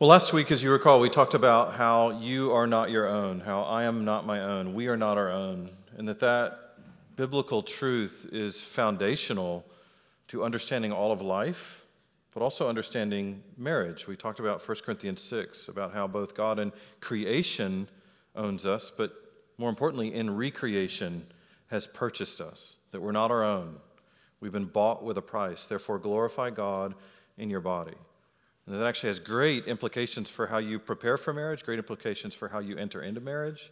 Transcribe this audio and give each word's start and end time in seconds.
Well, 0.00 0.10
last 0.10 0.32
week, 0.32 0.50
as 0.50 0.60
you 0.60 0.72
recall, 0.72 0.98
we 0.98 1.08
talked 1.08 1.34
about 1.34 1.74
how 1.74 2.18
you 2.18 2.50
are 2.50 2.66
not 2.66 2.90
your 2.90 3.06
own, 3.06 3.38
how 3.38 3.62
I 3.62 3.84
am 3.84 4.04
not 4.04 4.26
my 4.26 4.40
own, 4.40 4.74
we 4.74 4.88
are 4.88 4.96
not 4.96 5.18
our 5.18 5.30
own, 5.30 5.70
and 5.96 6.08
that 6.08 6.18
that 6.18 6.58
biblical 7.14 7.62
truth 7.62 8.28
is 8.32 8.60
foundational 8.60 9.64
to 10.26 10.42
understanding 10.42 10.90
all 10.90 11.12
of 11.12 11.22
life, 11.22 11.84
but 12.32 12.42
also 12.42 12.68
understanding 12.68 13.40
marriage. 13.56 14.08
We 14.08 14.16
talked 14.16 14.40
about 14.40 14.66
1 14.66 14.78
Corinthians 14.84 15.22
6, 15.22 15.68
about 15.68 15.94
how 15.94 16.08
both 16.08 16.34
God 16.34 16.58
and 16.58 16.72
creation 17.00 17.86
owns 18.34 18.66
us, 18.66 18.90
but 18.90 19.12
more 19.58 19.70
importantly, 19.70 20.12
in 20.12 20.36
recreation 20.36 21.24
has 21.68 21.86
purchased 21.86 22.40
us, 22.40 22.74
that 22.90 23.00
we're 23.00 23.12
not 23.12 23.30
our 23.30 23.44
own. 23.44 23.76
We've 24.40 24.50
been 24.50 24.64
bought 24.64 25.04
with 25.04 25.18
a 25.18 25.22
price. 25.22 25.66
Therefore, 25.66 26.00
glorify 26.00 26.50
God 26.50 26.96
in 27.38 27.48
your 27.48 27.60
body. 27.60 27.94
And 28.66 28.74
that 28.74 28.86
actually 28.86 29.08
has 29.08 29.20
great 29.20 29.66
implications 29.66 30.30
for 30.30 30.46
how 30.46 30.58
you 30.58 30.78
prepare 30.78 31.16
for 31.16 31.32
marriage, 31.32 31.64
great 31.64 31.78
implications 31.78 32.34
for 32.34 32.48
how 32.48 32.60
you 32.60 32.76
enter 32.76 33.02
into 33.02 33.20
marriage, 33.20 33.70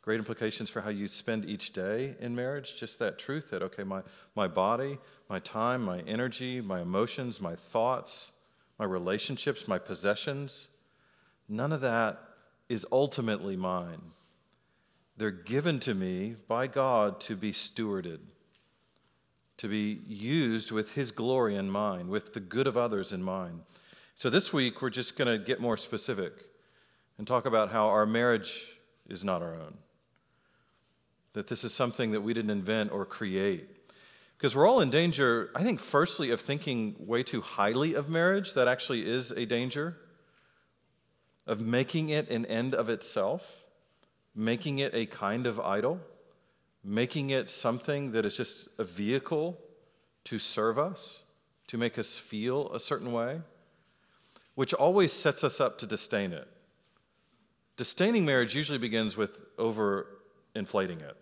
great 0.00 0.18
implications 0.18 0.70
for 0.70 0.80
how 0.80 0.90
you 0.90 1.06
spend 1.06 1.44
each 1.44 1.72
day 1.72 2.16
in 2.18 2.34
marriage. 2.34 2.76
Just 2.76 2.98
that 2.98 3.18
truth 3.18 3.50
that, 3.50 3.62
okay, 3.62 3.84
my, 3.84 4.02
my 4.34 4.48
body, 4.48 4.98
my 5.28 5.38
time, 5.38 5.82
my 5.82 6.00
energy, 6.00 6.60
my 6.60 6.80
emotions, 6.80 7.40
my 7.40 7.54
thoughts, 7.54 8.32
my 8.78 8.86
relationships, 8.86 9.68
my 9.68 9.78
possessions, 9.78 10.68
none 11.48 11.72
of 11.72 11.82
that 11.82 12.18
is 12.68 12.86
ultimately 12.90 13.56
mine. 13.56 14.00
They're 15.18 15.30
given 15.30 15.78
to 15.80 15.94
me 15.94 16.36
by 16.48 16.68
God 16.68 17.20
to 17.20 17.36
be 17.36 17.52
stewarded, 17.52 18.20
to 19.58 19.68
be 19.68 20.00
used 20.06 20.72
with 20.72 20.94
His 20.94 21.12
glory 21.12 21.54
in 21.54 21.70
mind, 21.70 22.08
with 22.08 22.32
the 22.32 22.40
good 22.40 22.66
of 22.66 22.78
others 22.78 23.12
in 23.12 23.22
mind. 23.22 23.60
So 24.16 24.30
this 24.30 24.52
week, 24.52 24.80
we're 24.82 24.90
just 24.90 25.16
going 25.16 25.28
to 25.28 25.44
get 25.44 25.60
more 25.60 25.76
specific 25.76 26.32
and 27.18 27.26
talk 27.26 27.46
about 27.46 27.72
how 27.72 27.88
our 27.88 28.06
marriage 28.06 28.66
is 29.08 29.24
not 29.24 29.42
our 29.42 29.54
own. 29.54 29.78
That 31.32 31.48
this 31.48 31.64
is 31.64 31.72
something 31.72 32.12
that 32.12 32.20
we 32.20 32.34
didn't 32.34 32.50
invent 32.50 32.92
or 32.92 33.04
create. 33.04 33.68
Because 34.36 34.54
we're 34.54 34.66
all 34.66 34.80
in 34.80 34.90
danger, 34.90 35.50
I 35.54 35.62
think, 35.62 35.80
firstly, 35.80 36.30
of 36.30 36.40
thinking 36.40 36.96
way 36.98 37.22
too 37.22 37.40
highly 37.40 37.94
of 37.94 38.08
marriage. 38.08 38.54
That 38.54 38.68
actually 38.68 39.08
is 39.08 39.30
a 39.30 39.46
danger. 39.46 39.96
Of 41.46 41.60
making 41.60 42.10
it 42.10 42.30
an 42.30 42.46
end 42.46 42.74
of 42.74 42.90
itself, 42.90 43.64
making 44.34 44.78
it 44.78 44.94
a 44.94 45.06
kind 45.06 45.46
of 45.46 45.58
idol, 45.58 46.00
making 46.84 47.30
it 47.30 47.50
something 47.50 48.12
that 48.12 48.24
is 48.24 48.36
just 48.36 48.68
a 48.78 48.84
vehicle 48.84 49.58
to 50.24 50.38
serve 50.38 50.78
us, 50.78 51.20
to 51.68 51.78
make 51.78 51.98
us 51.98 52.16
feel 52.16 52.72
a 52.72 52.78
certain 52.78 53.12
way 53.12 53.40
which 54.54 54.74
always 54.74 55.12
sets 55.12 55.44
us 55.44 55.60
up 55.60 55.78
to 55.78 55.86
disdain 55.86 56.32
it. 56.32 56.48
Disdaining 57.76 58.26
marriage 58.26 58.54
usually 58.54 58.78
begins 58.78 59.16
with 59.16 59.42
over 59.58 60.06
inflating 60.54 61.00
it, 61.00 61.16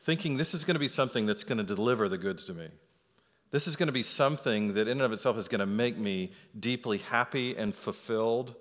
thinking 0.00 0.36
this 0.36 0.54
is 0.54 0.64
going 0.64 0.74
to 0.74 0.80
be 0.80 0.88
something 0.88 1.26
that's 1.26 1.44
going 1.44 1.58
to 1.58 1.64
deliver 1.64 2.08
the 2.08 2.18
goods 2.18 2.44
to 2.44 2.54
me. 2.54 2.68
This 3.50 3.66
is 3.66 3.76
going 3.76 3.86
to 3.86 3.92
be 3.92 4.02
something 4.02 4.74
that, 4.74 4.88
in 4.88 4.92
and 4.92 5.02
of 5.02 5.12
itself, 5.12 5.36
is 5.36 5.48
going 5.48 5.60
to 5.60 5.66
make 5.66 5.98
me 5.98 6.32
deeply 6.58 6.98
happy 6.98 7.56
and 7.56 7.74
fulfilled. 7.74 8.54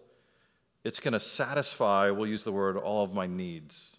It's 0.84 1.00
going 1.00 1.14
to 1.14 1.20
satisfy, 1.20 2.10
we'll 2.10 2.28
use 2.28 2.44
the 2.44 2.52
word, 2.52 2.78
all 2.78 3.04
of 3.04 3.14
my 3.14 3.28
needs. 3.28 3.96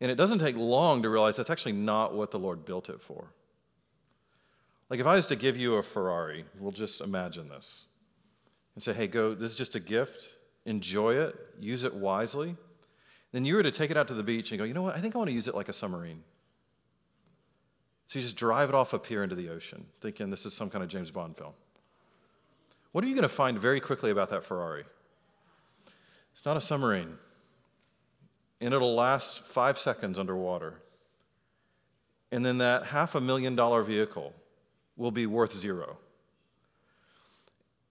And 0.00 0.10
it 0.10 0.16
doesn't 0.16 0.38
take 0.38 0.56
long 0.56 1.02
to 1.02 1.10
realize 1.10 1.36
that's 1.36 1.50
actually 1.50 1.72
not 1.72 2.14
what 2.14 2.30
the 2.30 2.38
Lord 2.38 2.64
built 2.64 2.88
it 2.88 3.00
for. 3.00 3.32
Like 4.88 5.00
if 5.00 5.06
I 5.06 5.16
was 5.16 5.26
to 5.28 5.36
give 5.36 5.56
you 5.56 5.76
a 5.76 5.82
Ferrari, 5.82 6.44
we'll 6.58 6.72
just 6.72 7.00
imagine 7.00 7.48
this 7.48 7.84
and 8.74 8.82
say, 8.82 8.92
hey, 8.92 9.06
go, 9.06 9.34
this 9.34 9.52
is 9.52 9.56
just 9.56 9.74
a 9.74 9.80
gift, 9.80 10.28
enjoy 10.64 11.14
it, 11.14 11.36
use 11.58 11.84
it 11.84 11.94
wisely, 11.94 12.56
then 13.32 13.44
you 13.44 13.56
were 13.56 13.62
to 13.62 13.70
take 13.70 13.90
it 13.90 13.96
out 13.96 14.08
to 14.08 14.14
the 14.14 14.22
beach 14.22 14.52
and 14.52 14.58
go, 14.58 14.64
you 14.64 14.74
know 14.74 14.82
what, 14.82 14.96
I 14.96 15.00
think 15.00 15.14
I 15.14 15.18
want 15.18 15.28
to 15.28 15.34
use 15.34 15.48
it 15.48 15.54
like 15.54 15.68
a 15.68 15.72
submarine. 15.72 16.22
So 18.06 18.18
you 18.18 18.22
just 18.22 18.36
drive 18.36 18.68
it 18.68 18.74
off 18.74 18.92
a 18.92 18.98
pier 18.98 19.22
into 19.22 19.34
the 19.34 19.48
ocean, 19.48 19.86
thinking 20.00 20.28
this 20.28 20.44
is 20.44 20.52
some 20.52 20.68
kind 20.68 20.84
of 20.84 20.90
James 20.90 21.10
Bond 21.10 21.36
film. 21.36 21.52
What 22.92 23.02
are 23.04 23.06
you 23.06 23.14
going 23.14 23.22
to 23.22 23.28
find 23.28 23.58
very 23.58 23.80
quickly 23.80 24.10
about 24.10 24.28
that 24.30 24.44
Ferrari? 24.44 24.84
It's 26.34 26.44
not 26.44 26.58
a 26.58 26.60
submarine. 26.60 27.14
And 28.60 28.74
it'll 28.74 28.94
last 28.94 29.44
five 29.44 29.78
seconds 29.78 30.18
underwater. 30.18 30.74
And 32.30 32.44
then 32.44 32.58
that 32.58 32.84
half 32.84 33.14
a 33.14 33.20
million 33.20 33.56
dollar 33.56 33.82
vehicle 33.82 34.34
will 34.96 35.10
be 35.10 35.26
worth 35.26 35.54
zero. 35.54 35.96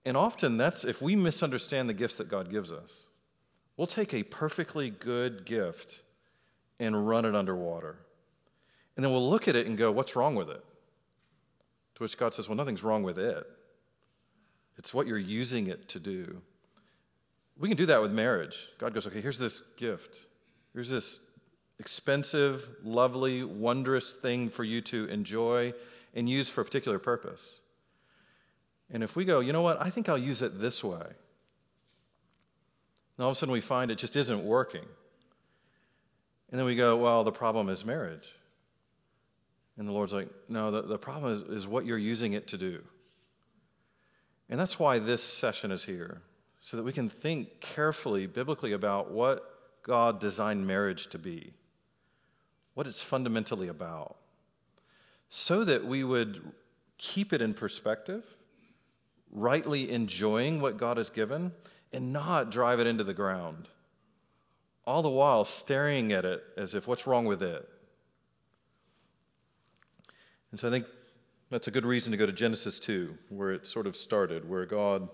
And 0.06 0.18
often 0.18 0.58
that's 0.58 0.84
if 0.84 1.02
we 1.02 1.16
misunderstand 1.16 1.88
the 1.88 1.94
gifts 1.94 2.16
that 2.16 2.28
God 2.28 2.50
gives 2.50 2.72
us. 2.72 3.06
We'll 3.78 3.88
take 3.88 4.14
a 4.14 4.24
perfectly 4.24 4.90
good 4.90 5.46
gift 5.46 6.02
and 6.80 7.08
run 7.08 7.26
it 7.26 7.36
underwater. 7.36 7.98
And 8.96 9.06
then 9.06 9.12
we'll 9.12 9.30
look 9.30 9.48
at 9.48 9.56
it 9.56 9.68
and 9.68 9.78
go, 9.78 9.92
what's 9.92 10.16
wrong 10.16 10.36
with 10.36 10.50
it? 10.50 10.64
To 11.96 12.04
which 12.04 12.18
God 12.18 12.34
says, 12.34 12.50
well, 12.50 12.56
nothing's 12.56 12.84
wrong 12.84 13.04
with 13.04 13.18
it. 13.18 13.46
It's 14.78 14.94
what 14.94 15.08
you're 15.08 15.18
using 15.18 15.68
it 15.68 15.88
to 15.90 16.00
do. 16.00 16.42
We 17.58 17.70
can 17.70 17.78
do 17.78 17.86
that 17.88 18.02
with 18.02 18.12
marriage. 18.12 18.68
God 18.80 18.94
goes, 18.94 19.06
okay, 19.06 19.22
here's 19.22 19.38
this 19.38 19.62
gift. 19.78 20.26
Here's 20.74 20.90
this 20.90 21.20
expensive, 21.80 22.68
lovely, 22.84 23.44
wondrous 23.44 24.14
thing 24.14 24.50
for 24.50 24.64
you 24.64 24.82
to 24.82 25.06
enjoy 25.06 25.74
and 26.14 26.30
use 26.30 26.50
for 26.50 26.62
a 26.62 26.66
particular 26.66 27.00
purpose. 27.00 27.61
And 28.92 29.04
if 29.04 29.16
we 29.16 29.26
go, 29.26 29.40
you 29.40 29.54
know 29.54 29.62
what, 29.62 29.82
I 29.82 29.90
think 29.90 30.10
I'll 30.10 30.18
use 30.18 30.42
it 30.42 30.60
this 30.60 30.84
way, 30.84 31.06
and 33.22 33.26
all 33.26 33.30
of 33.30 33.34
a 33.34 33.36
sudden 33.36 33.54
we 33.54 33.62
find 33.62 33.92
it 33.92 33.98
just 33.98 34.16
isn't 34.16 34.44
working. 34.44 34.86
And 36.50 36.60
then 36.60 36.66
we 36.66 36.76
go, 36.76 36.98
well, 36.98 37.24
the 37.24 37.32
problem 37.32 37.70
is 37.70 37.86
marriage. 37.86 38.36
And 39.78 39.88
the 39.88 39.94
Lord's 39.94 40.12
like, 40.12 40.28
no, 40.50 40.70
the, 40.72 40.82
the 40.82 40.98
problem 40.98 41.32
is, 41.32 41.42
is 41.44 41.68
what 41.68 41.86
you're 41.86 41.98
using 41.98 42.34
it 42.34 42.48
to 42.50 42.58
do. 42.58 42.82
And 44.50 44.60
that's 44.60 44.78
why 44.78 45.00
this 45.00 45.24
session 45.24 45.72
is 45.72 45.84
here, 45.86 46.22
so 46.60 46.76
that 46.76 46.84
we 46.84 46.92
can 46.92 47.10
think 47.10 47.62
carefully, 47.62 48.28
biblically, 48.28 48.74
about 48.74 49.12
what 49.12 49.82
God 49.84 50.20
designed 50.20 50.68
marriage 50.68 51.08
to 51.08 51.18
be, 51.18 51.54
what 52.74 52.86
it's 52.86 53.02
fundamentally 53.02 53.70
about, 53.70 54.18
so 55.30 55.64
that 55.64 55.86
we 55.86 56.04
would 56.04 56.52
keep 56.98 57.32
it 57.32 57.42
in 57.42 57.54
perspective 57.54 58.26
rightly 59.32 59.92
enjoying 59.92 60.62
what 60.62 60.78
God 60.78 60.98
has 60.98 61.10
given 61.10 61.52
and 61.94 62.14
not 62.14 62.52
drive 62.52 62.80
it 62.80 62.88
into 62.88 63.04
the 63.04 63.14
ground. 63.14 63.68
All 64.86 65.02
the 65.02 65.10
while 65.10 65.46
staring 65.46 66.12
at 66.12 66.26
it 66.26 66.44
as 66.58 66.74
if, 66.74 66.88
what's 66.88 67.08
wrong 67.08 67.26
with 67.26 67.44
it? 67.44 67.68
And 70.52 70.60
so 70.60 70.68
I 70.68 70.72
think 70.72 70.86
that's 71.50 71.68
a 71.68 71.72
good 71.72 71.86
reason 71.86 72.12
to 72.12 72.18
go 72.18 72.26
to 72.26 72.32
Genesis 72.32 72.80
2, 72.80 73.18
where 73.30 73.52
it 73.52 73.68
sort 73.68 73.88
of 73.88 73.96
started, 73.96 74.48
where 74.48 74.66
God 74.66 75.08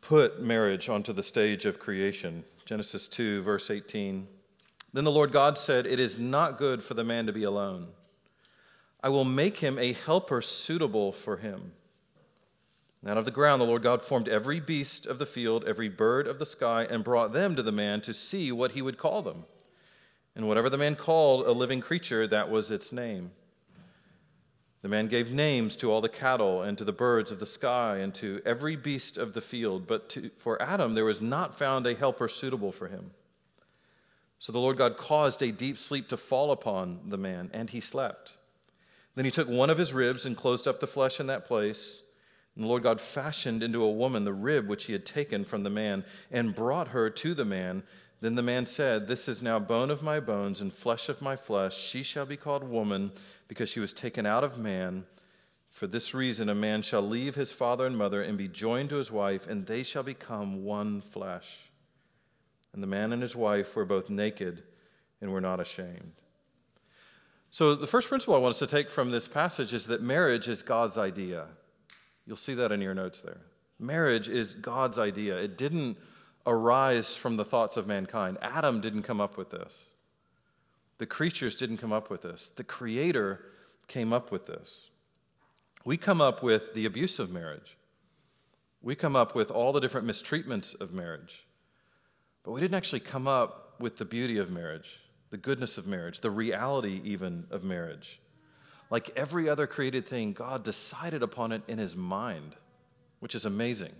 put 0.00 0.42
marriage 0.42 0.88
onto 0.88 1.12
the 1.12 1.22
stage 1.22 1.64
of 1.66 1.78
creation. 1.78 2.44
Genesis 2.64 3.08
2, 3.08 3.42
verse 3.42 3.70
18. 3.70 4.28
Then 4.92 5.04
the 5.04 5.10
Lord 5.10 5.32
God 5.32 5.56
said, 5.58 5.86
It 5.86 5.98
is 5.98 6.18
not 6.18 6.58
good 6.58 6.82
for 6.82 6.94
the 6.94 7.04
man 7.04 7.26
to 7.26 7.32
be 7.32 7.44
alone. 7.44 7.88
I 9.02 9.08
will 9.08 9.24
make 9.24 9.58
him 9.58 9.78
a 9.78 9.92
helper 9.92 10.40
suitable 10.40 11.10
for 11.10 11.38
him. 11.38 11.72
Out 13.06 13.18
of 13.18 13.26
the 13.26 13.30
ground, 13.30 13.60
the 13.60 13.66
Lord 13.66 13.82
God 13.82 14.00
formed 14.00 14.28
every 14.28 14.60
beast 14.60 15.06
of 15.06 15.18
the 15.18 15.26
field, 15.26 15.64
every 15.66 15.90
bird 15.90 16.26
of 16.26 16.38
the 16.38 16.46
sky, 16.46 16.86
and 16.88 17.04
brought 17.04 17.32
them 17.32 17.54
to 17.54 17.62
the 17.62 17.70
man 17.70 18.00
to 18.02 18.14
see 18.14 18.50
what 18.50 18.72
he 18.72 18.80
would 18.80 18.96
call 18.96 19.20
them. 19.20 19.44
And 20.34 20.48
whatever 20.48 20.70
the 20.70 20.78
man 20.78 20.96
called 20.96 21.46
a 21.46 21.52
living 21.52 21.82
creature, 21.82 22.26
that 22.26 22.50
was 22.50 22.70
its 22.70 22.92
name. 22.92 23.32
The 24.80 24.88
man 24.88 25.08
gave 25.08 25.30
names 25.30 25.76
to 25.76 25.92
all 25.92 26.00
the 26.00 26.08
cattle, 26.08 26.62
and 26.62 26.78
to 26.78 26.84
the 26.84 26.92
birds 26.92 27.30
of 27.30 27.40
the 27.40 27.46
sky, 27.46 27.98
and 27.98 28.14
to 28.14 28.40
every 28.46 28.74
beast 28.74 29.18
of 29.18 29.34
the 29.34 29.42
field. 29.42 29.86
But 29.86 30.08
to, 30.10 30.30
for 30.38 30.60
Adam, 30.62 30.94
there 30.94 31.04
was 31.04 31.20
not 31.20 31.54
found 31.54 31.86
a 31.86 31.94
helper 31.94 32.28
suitable 32.28 32.72
for 32.72 32.88
him. 32.88 33.10
So 34.38 34.50
the 34.50 34.58
Lord 34.58 34.78
God 34.78 34.96
caused 34.96 35.42
a 35.42 35.52
deep 35.52 35.76
sleep 35.76 36.08
to 36.08 36.16
fall 36.16 36.50
upon 36.50 37.00
the 37.08 37.18
man, 37.18 37.50
and 37.52 37.68
he 37.68 37.80
slept. 37.80 38.36
Then 39.14 39.26
he 39.26 39.30
took 39.30 39.48
one 39.48 39.70
of 39.70 39.78
his 39.78 39.92
ribs 39.92 40.24
and 40.24 40.36
closed 40.36 40.66
up 40.66 40.80
the 40.80 40.86
flesh 40.86 41.20
in 41.20 41.26
that 41.26 41.44
place. 41.44 42.02
And 42.54 42.64
the 42.64 42.68
Lord 42.68 42.82
God 42.82 43.00
fashioned 43.00 43.62
into 43.62 43.82
a 43.82 43.90
woman 43.90 44.24
the 44.24 44.32
rib 44.32 44.68
which 44.68 44.84
he 44.84 44.92
had 44.92 45.04
taken 45.04 45.44
from 45.44 45.62
the 45.62 45.70
man 45.70 46.04
and 46.30 46.54
brought 46.54 46.88
her 46.88 47.10
to 47.10 47.34
the 47.34 47.44
man. 47.44 47.82
Then 48.20 48.36
the 48.36 48.42
man 48.42 48.64
said, 48.66 49.06
This 49.06 49.28
is 49.28 49.42
now 49.42 49.58
bone 49.58 49.90
of 49.90 50.02
my 50.02 50.20
bones 50.20 50.60
and 50.60 50.72
flesh 50.72 51.08
of 51.08 51.20
my 51.20 51.36
flesh. 51.36 51.76
She 51.76 52.02
shall 52.02 52.26
be 52.26 52.36
called 52.36 52.62
woman 52.62 53.10
because 53.48 53.68
she 53.68 53.80
was 53.80 53.92
taken 53.92 54.24
out 54.24 54.44
of 54.44 54.56
man. 54.56 55.04
For 55.70 55.88
this 55.88 56.14
reason, 56.14 56.48
a 56.48 56.54
man 56.54 56.82
shall 56.82 57.02
leave 57.02 57.34
his 57.34 57.50
father 57.50 57.84
and 57.84 57.98
mother 57.98 58.22
and 58.22 58.38
be 58.38 58.46
joined 58.46 58.90
to 58.90 58.96
his 58.96 59.10
wife, 59.10 59.48
and 59.48 59.66
they 59.66 59.82
shall 59.82 60.04
become 60.04 60.64
one 60.64 61.00
flesh. 61.00 61.70
And 62.72 62.80
the 62.80 62.86
man 62.86 63.12
and 63.12 63.20
his 63.20 63.34
wife 63.34 63.74
were 63.74 63.84
both 63.84 64.08
naked 64.08 64.62
and 65.20 65.32
were 65.32 65.40
not 65.40 65.58
ashamed. 65.58 66.12
So, 67.50 67.74
the 67.74 67.86
first 67.88 68.08
principle 68.08 68.36
I 68.36 68.38
want 68.38 68.54
us 68.54 68.58
to 68.60 68.66
take 68.66 68.88
from 68.88 69.10
this 69.10 69.26
passage 69.26 69.74
is 69.74 69.86
that 69.88 70.00
marriage 70.00 70.48
is 70.48 70.62
God's 70.62 70.96
idea. 70.96 71.46
You'll 72.26 72.36
see 72.36 72.54
that 72.54 72.72
in 72.72 72.80
your 72.80 72.94
notes 72.94 73.20
there. 73.20 73.40
Marriage 73.78 74.28
is 74.28 74.54
God's 74.54 74.98
idea. 74.98 75.36
It 75.36 75.58
didn't 75.58 75.98
arise 76.46 77.16
from 77.16 77.36
the 77.36 77.44
thoughts 77.44 77.76
of 77.76 77.86
mankind. 77.86 78.38
Adam 78.40 78.80
didn't 78.80 79.02
come 79.02 79.20
up 79.20 79.36
with 79.36 79.50
this. 79.50 79.84
The 80.98 81.06
creatures 81.06 81.56
didn't 81.56 81.78
come 81.78 81.92
up 81.92 82.10
with 82.10 82.22
this. 82.22 82.50
The 82.56 82.64
Creator 82.64 83.40
came 83.88 84.12
up 84.12 84.30
with 84.30 84.46
this. 84.46 84.90
We 85.84 85.96
come 85.96 86.20
up 86.20 86.42
with 86.42 86.72
the 86.74 86.86
abuse 86.86 87.18
of 87.18 87.30
marriage. 87.30 87.76
We 88.80 88.94
come 88.94 89.16
up 89.16 89.34
with 89.34 89.50
all 89.50 89.72
the 89.72 89.80
different 89.80 90.06
mistreatments 90.06 90.78
of 90.80 90.92
marriage. 90.92 91.46
But 92.42 92.52
we 92.52 92.60
didn't 92.60 92.76
actually 92.76 93.00
come 93.00 93.26
up 93.26 93.74
with 93.80 93.96
the 93.98 94.04
beauty 94.04 94.38
of 94.38 94.50
marriage, 94.50 95.00
the 95.30 95.36
goodness 95.36 95.78
of 95.78 95.86
marriage, 95.86 96.20
the 96.20 96.30
reality 96.30 97.00
even 97.04 97.46
of 97.50 97.64
marriage. 97.64 98.20
Like 98.90 99.10
every 99.16 99.48
other 99.48 99.66
created 99.66 100.06
thing, 100.06 100.32
God 100.32 100.64
decided 100.64 101.22
upon 101.22 101.52
it 101.52 101.62
in 101.68 101.78
his 101.78 101.96
mind, 101.96 102.54
which 103.20 103.34
is 103.34 103.44
amazing. 103.44 103.92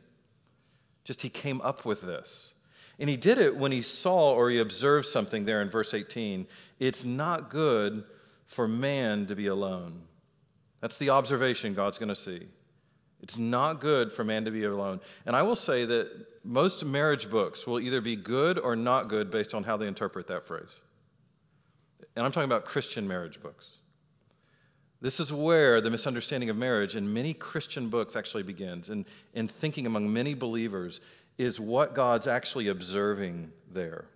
Just 1.04 1.22
he 1.22 1.28
came 1.28 1.60
up 1.60 1.84
with 1.84 2.00
this. 2.02 2.54
And 2.98 3.10
he 3.10 3.16
did 3.16 3.38
it 3.38 3.56
when 3.56 3.72
he 3.72 3.82
saw 3.82 4.34
or 4.34 4.50
he 4.50 4.60
observed 4.60 5.06
something 5.06 5.44
there 5.44 5.62
in 5.62 5.68
verse 5.68 5.94
18. 5.94 6.46
It's 6.78 7.04
not 7.04 7.50
good 7.50 8.04
for 8.46 8.68
man 8.68 9.26
to 9.26 9.34
be 9.34 9.48
alone. 9.48 10.02
That's 10.80 10.96
the 10.96 11.10
observation 11.10 11.74
God's 11.74 11.98
going 11.98 12.10
to 12.10 12.14
see. 12.14 12.46
It's 13.20 13.38
not 13.38 13.80
good 13.80 14.12
for 14.12 14.22
man 14.22 14.44
to 14.44 14.50
be 14.50 14.64
alone. 14.64 15.00
And 15.24 15.34
I 15.34 15.42
will 15.42 15.56
say 15.56 15.86
that 15.86 16.10
most 16.44 16.84
marriage 16.84 17.30
books 17.30 17.66
will 17.66 17.80
either 17.80 18.02
be 18.02 18.16
good 18.16 18.58
or 18.58 18.76
not 18.76 19.08
good 19.08 19.30
based 19.30 19.54
on 19.54 19.64
how 19.64 19.78
they 19.78 19.86
interpret 19.86 20.26
that 20.26 20.44
phrase. 20.44 20.78
And 22.14 22.24
I'm 22.24 22.32
talking 22.32 22.50
about 22.50 22.66
Christian 22.66 23.08
marriage 23.08 23.40
books. 23.40 23.78
This 25.04 25.20
is 25.20 25.30
where 25.30 25.82
the 25.82 25.90
misunderstanding 25.90 26.48
of 26.48 26.56
marriage 26.56 26.96
in 26.96 27.12
many 27.12 27.34
Christian 27.34 27.90
books 27.90 28.16
actually 28.16 28.42
begins. 28.42 28.88
And 28.88 29.04
in 29.34 29.48
thinking 29.48 29.84
among 29.84 30.10
many 30.10 30.32
believers 30.32 30.98
is 31.36 31.60
what 31.60 31.94
God's 31.94 32.26
actually 32.26 32.68
observing 32.68 33.52
there. 33.70 34.06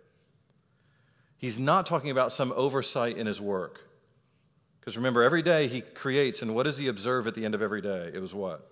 He's 1.37 1.59
not 1.59 1.85
talking 1.85 2.09
about 2.09 2.33
some 2.33 2.55
oversight 2.57 3.19
in 3.19 3.27
his 3.27 3.39
work. 3.39 3.83
Because 4.81 4.97
remember, 4.97 5.23
every 5.23 5.43
day 5.43 5.69
he 5.69 5.83
creates, 5.83 6.41
and 6.41 6.55
what 6.55 6.63
does 6.63 6.79
he 6.79 6.89
observe 6.89 7.27
at 7.27 7.35
the 7.35 7.45
end 7.45 7.55
of 7.55 7.61
every 7.61 7.83
day? 7.83 8.11
It 8.15 8.21
was 8.23 8.33
what? 8.33 8.71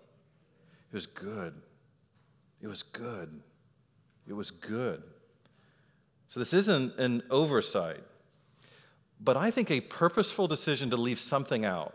It 0.91 0.95
was 0.95 1.05
good. 1.05 1.53
It 2.63 2.67
was 2.67 2.83
good. 2.83 3.43
It 4.27 4.33
was 4.33 4.51
good. 4.51 5.03
So 6.29 6.41
this 6.41 6.55
isn't 6.55 6.99
an 6.99 7.25
oversight, 7.29 8.01
but 9.21 9.37
I 9.37 9.51
think 9.51 9.71
a 9.71 9.83
purposeful 9.83 10.49
decision 10.49 10.89
to 10.89 10.97
leave 10.97 11.21
something 11.21 11.67
out, 11.67 11.95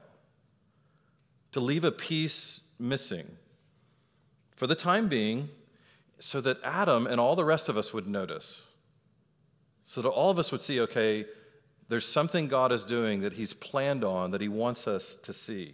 to 1.52 1.60
leave 1.60 1.84
a 1.84 1.92
piece 1.92 2.62
missing. 2.80 3.26
For 4.56 4.68
the 4.68 4.76
time 4.76 5.08
being, 5.08 5.50
so 6.20 6.40
that 6.42 6.58
Adam 6.64 7.08
and 7.08 7.20
all 7.20 7.36
the 7.36 7.46
rest 7.46 7.68
of 7.68 7.78
us 7.78 7.94
would 7.94 8.08
notice. 8.08 8.62
So 9.88 10.02
that 10.02 10.10
all 10.10 10.30
of 10.30 10.40
us 10.40 10.52
would 10.52 10.62
see, 10.62 10.80
okay, 10.82 11.26
there's 11.90 12.06
something 12.06 12.48
God 12.48 12.72
is 12.72 12.86
doing 12.86 13.22
that 13.22 13.34
He's 13.34 13.54
planned 13.54 14.04
on 14.04 14.32
that 14.32 14.40
He 14.40 14.48
wants 14.48 14.88
us 14.88 15.16
to 15.16 15.34
see. 15.34 15.74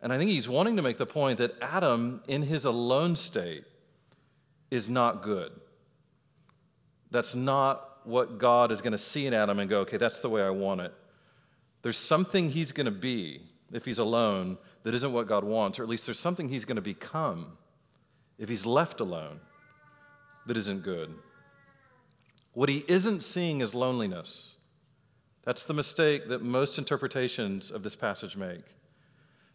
And 0.00 0.12
I 0.12 0.16
think 0.16 0.30
He's 0.30 0.48
wanting 0.48 0.76
to 0.76 0.82
make 0.82 0.96
the 0.96 1.06
point 1.06 1.38
that 1.38 1.54
Adam, 1.60 2.22
in 2.28 2.42
his 2.42 2.64
alone 2.64 3.16
state, 3.16 3.64
is 4.70 4.88
not 4.88 5.22
good. 5.22 5.52
That's 7.10 7.34
not 7.34 8.06
what 8.06 8.38
God 8.38 8.70
is 8.70 8.80
going 8.80 8.92
to 8.92 8.98
see 8.98 9.26
in 9.26 9.34
Adam 9.34 9.58
and 9.58 9.68
go, 9.68 9.80
okay, 9.80 9.96
that's 9.96 10.20
the 10.20 10.28
way 10.28 10.42
I 10.42 10.50
want 10.50 10.80
it. 10.82 10.94
There's 11.82 11.98
something 11.98 12.50
He's 12.50 12.72
going 12.72 12.86
to 12.86 12.90
be 12.90 13.42
if 13.72 13.84
He's 13.84 13.98
alone 13.98 14.58
that 14.82 14.94
isn't 14.94 15.12
what 15.12 15.26
God 15.26 15.44
wants, 15.44 15.78
or 15.78 15.82
at 15.82 15.88
least 15.88 16.06
there's 16.06 16.18
something 16.18 16.48
He's 16.48 16.64
going 16.64 16.76
to 16.76 16.82
become 16.82 17.58
if 18.38 18.48
he's 18.48 18.64
left 18.64 19.00
alone 19.00 19.40
that 20.46 20.56
isn't 20.56 20.82
good. 20.82 21.12
What 22.54 22.68
he 22.68 22.84
isn't 22.88 23.22
seeing 23.22 23.60
is 23.60 23.74
loneliness. 23.74 24.54
That's 25.44 25.64
the 25.64 25.74
mistake 25.74 26.28
that 26.28 26.42
most 26.42 26.78
interpretations 26.78 27.70
of 27.70 27.82
this 27.82 27.96
passage 27.96 28.36
make. 28.36 28.64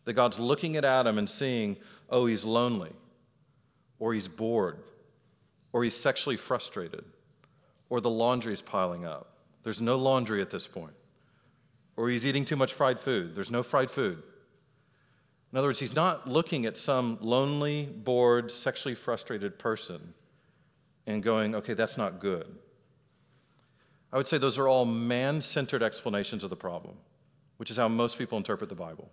That 0.06 0.14
God's 0.14 0.40
looking 0.40 0.76
at 0.76 0.86
Adam 0.86 1.18
and 1.18 1.30
seeing, 1.30 1.78
oh, 2.10 2.26
he's 2.26 2.44
lonely, 2.44 2.92
or 4.00 4.14
he's 4.14 4.28
bored, 4.28 4.80
or 5.72 5.84
he's 5.84 5.96
sexually 5.96 6.36
frustrated, 6.36 7.06
or 7.90 8.02
the 8.02 8.10
laundry's 8.10 8.62
piling 8.62 9.06
up. 9.06 9.38
There's 9.64 9.82
no 9.82 9.96
laundry 9.96 10.42
at 10.42 10.50
this 10.50 10.68
point. 10.68 10.94
Or 11.96 12.10
he's 12.10 12.26
eating 12.26 12.46
too 12.46 12.56
much 12.56 12.74
fried 12.74 13.00
food. 13.00 13.36
There's 13.36 13.52
no 13.52 13.64
fried 13.64 13.92
food. 13.92 14.24
In 15.52 15.58
other 15.58 15.68
words, 15.68 15.80
he's 15.80 15.96
not 15.96 16.28
looking 16.28 16.66
at 16.66 16.78
some 16.78 17.20
lonely, 17.22 17.86
bored, 17.86 18.52
sexually 18.52 18.96
frustrated 18.96 19.60
person 19.60 20.16
and 21.06 21.22
going, 21.22 21.54
okay, 21.54 21.76
that's 21.76 21.98
not 21.98 22.20
good. 22.20 22.48
I 24.12 24.18
would 24.18 24.26
say 24.26 24.38
those 24.38 24.58
are 24.58 24.68
all 24.68 24.86
man 24.86 25.42
centered 25.42 25.84
explanations 25.84 26.44
of 26.44 26.50
the 26.50 26.56
problem, 26.56 26.96
which 27.58 27.70
is 27.70 27.78
how 27.78 27.88
most 27.88 28.18
people 28.18 28.38
interpret 28.38 28.70
the 28.70 28.76
Bible 28.76 29.12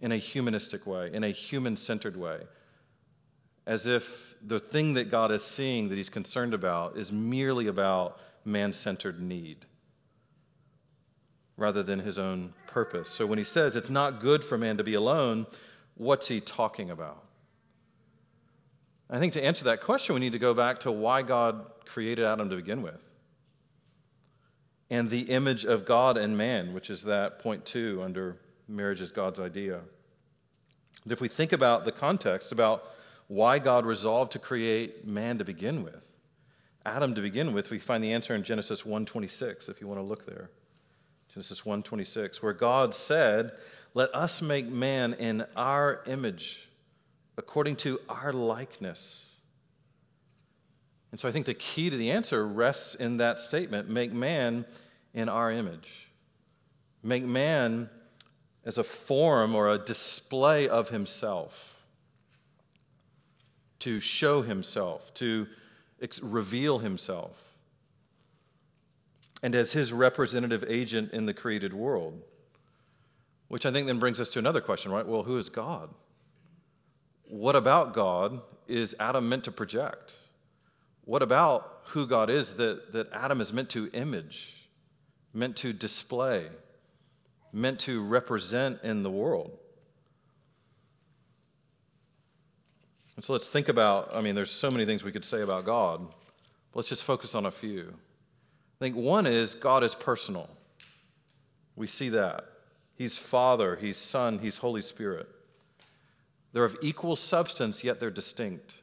in 0.00 0.12
a 0.12 0.16
humanistic 0.16 0.86
way, 0.86 1.10
in 1.12 1.24
a 1.24 1.30
human 1.30 1.76
centered 1.76 2.16
way, 2.16 2.40
as 3.66 3.86
if 3.86 4.34
the 4.46 4.60
thing 4.60 4.94
that 4.94 5.10
God 5.10 5.30
is 5.30 5.42
seeing 5.42 5.88
that 5.88 5.96
he's 5.96 6.10
concerned 6.10 6.54
about 6.54 6.96
is 6.96 7.10
merely 7.12 7.66
about 7.66 8.20
man 8.44 8.72
centered 8.72 9.20
need 9.20 9.64
rather 11.58 11.82
than 11.82 11.98
his 11.98 12.16
own 12.18 12.54
purpose. 12.68 13.10
So 13.10 13.26
when 13.26 13.36
he 13.36 13.44
says 13.44 13.76
it's 13.76 13.90
not 13.90 14.20
good 14.20 14.42
for 14.42 14.56
man 14.56 14.78
to 14.78 14.84
be 14.84 14.94
alone, 14.94 15.46
what's 15.96 16.28
he 16.28 16.40
talking 16.40 16.90
about? 16.90 17.24
I 19.10 19.18
think 19.18 19.32
to 19.34 19.44
answer 19.44 19.64
that 19.64 19.82
question, 19.82 20.14
we 20.14 20.20
need 20.20 20.32
to 20.32 20.38
go 20.38 20.54
back 20.54 20.80
to 20.80 20.92
why 20.92 21.22
God 21.22 21.66
created 21.84 22.24
Adam 22.24 22.48
to 22.48 22.56
begin 22.56 22.80
with. 22.82 23.02
And 24.88 25.10
the 25.10 25.22
image 25.22 25.64
of 25.64 25.84
God 25.84 26.16
and 26.16 26.38
man, 26.38 26.72
which 26.72 26.88
is 26.88 27.02
that 27.02 27.40
point 27.40 27.66
two 27.66 28.00
under 28.02 28.38
marriage 28.68 29.00
is 29.00 29.10
God's 29.10 29.40
idea. 29.40 29.80
If 31.10 31.20
we 31.20 31.28
think 31.28 31.52
about 31.52 31.84
the 31.84 31.92
context, 31.92 32.52
about 32.52 32.84
why 33.26 33.58
God 33.58 33.84
resolved 33.84 34.32
to 34.32 34.38
create 34.38 35.06
man 35.06 35.38
to 35.38 35.44
begin 35.44 35.82
with, 35.82 36.02
Adam 36.86 37.14
to 37.14 37.20
begin 37.20 37.52
with, 37.52 37.70
we 37.70 37.78
find 37.78 38.02
the 38.04 38.12
answer 38.12 38.34
in 38.34 38.44
Genesis 38.44 38.82
1:26 38.82 39.68
if 39.68 39.80
you 39.80 39.88
want 39.88 39.98
to 39.98 40.04
look 40.04 40.24
there. 40.24 40.50
Genesis 41.28 41.64
1:26, 41.64 42.42
where 42.42 42.52
God 42.52 42.94
said, 42.94 43.56
"Let 43.94 44.14
us 44.14 44.40
make 44.42 44.66
man 44.66 45.14
in 45.14 45.46
our 45.56 46.02
image, 46.06 46.68
according 47.36 47.76
to 47.76 48.00
our 48.08 48.32
likeness." 48.32 49.36
And 51.10 51.20
so 51.20 51.28
I 51.28 51.32
think 51.32 51.46
the 51.46 51.54
key 51.54 51.90
to 51.90 51.96
the 51.96 52.10
answer 52.10 52.46
rests 52.46 52.94
in 52.94 53.16
that 53.18 53.38
statement, 53.38 53.88
make 53.88 54.12
man 54.12 54.66
in 55.14 55.28
our 55.28 55.50
image. 55.50 56.10
Make 57.02 57.24
man 57.24 57.88
as 58.64 58.76
a 58.76 58.84
form 58.84 59.54
or 59.54 59.70
a 59.70 59.78
display 59.78 60.68
of 60.68 60.90
himself. 60.90 61.82
To 63.80 64.00
show 64.00 64.42
himself, 64.42 65.14
to 65.14 65.48
reveal 66.20 66.80
himself 66.80 67.47
and 69.42 69.54
as 69.54 69.72
his 69.72 69.92
representative 69.92 70.64
agent 70.68 71.12
in 71.12 71.26
the 71.26 71.34
created 71.34 71.72
world. 71.72 72.22
Which 73.48 73.64
I 73.64 73.72
think 73.72 73.86
then 73.86 73.98
brings 73.98 74.20
us 74.20 74.30
to 74.30 74.38
another 74.38 74.60
question, 74.60 74.92
right? 74.92 75.06
Well, 75.06 75.22
who 75.22 75.38
is 75.38 75.48
God? 75.48 75.90
What 77.28 77.56
about 77.56 77.94
God 77.94 78.40
is 78.66 78.94
Adam 78.98 79.28
meant 79.28 79.44
to 79.44 79.52
project? 79.52 80.16
What 81.04 81.22
about 81.22 81.80
who 81.86 82.06
God 82.06 82.28
is 82.28 82.54
that, 82.54 82.92
that 82.92 83.12
Adam 83.12 83.40
is 83.40 83.52
meant 83.52 83.70
to 83.70 83.88
image, 83.92 84.68
meant 85.32 85.56
to 85.56 85.72
display, 85.72 86.46
meant 87.52 87.80
to 87.80 88.02
represent 88.02 88.80
in 88.82 89.02
the 89.02 89.10
world? 89.10 89.56
And 93.16 93.24
so 93.24 93.32
let's 93.32 93.48
think 93.48 93.68
about 93.68 94.14
I 94.14 94.20
mean, 94.20 94.34
there's 94.34 94.50
so 94.50 94.70
many 94.70 94.84
things 94.84 95.02
we 95.02 95.12
could 95.12 95.24
say 95.24 95.40
about 95.40 95.64
God. 95.64 96.06
Let's 96.74 96.88
just 96.88 97.04
focus 97.04 97.34
on 97.34 97.46
a 97.46 97.50
few. 97.50 97.94
I 98.80 98.84
think 98.84 98.96
one 98.96 99.26
is 99.26 99.54
God 99.54 99.82
is 99.82 99.94
personal. 99.94 100.48
We 101.74 101.86
see 101.86 102.10
that. 102.10 102.44
He's 102.94 103.18
Father, 103.18 103.76
He's 103.76 103.96
Son, 103.96 104.38
He's 104.38 104.58
Holy 104.58 104.80
Spirit. 104.80 105.28
They're 106.52 106.64
of 106.64 106.76
equal 106.82 107.16
substance, 107.16 107.84
yet 107.84 108.00
they're 108.00 108.10
distinct. 108.10 108.74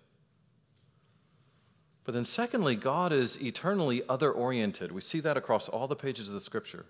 But 2.03 2.13
then, 2.13 2.25
secondly, 2.25 2.75
God 2.75 3.11
is 3.11 3.41
eternally 3.41 4.03
other 4.07 4.31
oriented. 4.31 4.91
We 4.91 5.01
see 5.01 5.19
that 5.21 5.37
across 5.37 5.67
all 5.67 5.87
the 5.87 5.95
pages 5.95 6.27
of 6.27 6.35
the 6.35 6.41
scripture. 6.41 6.85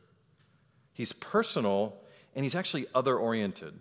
He's 0.93 1.13
personal 1.13 1.97
and 2.35 2.43
he's 2.43 2.55
actually 2.55 2.85
other 2.93 3.17
oriented. 3.17 3.79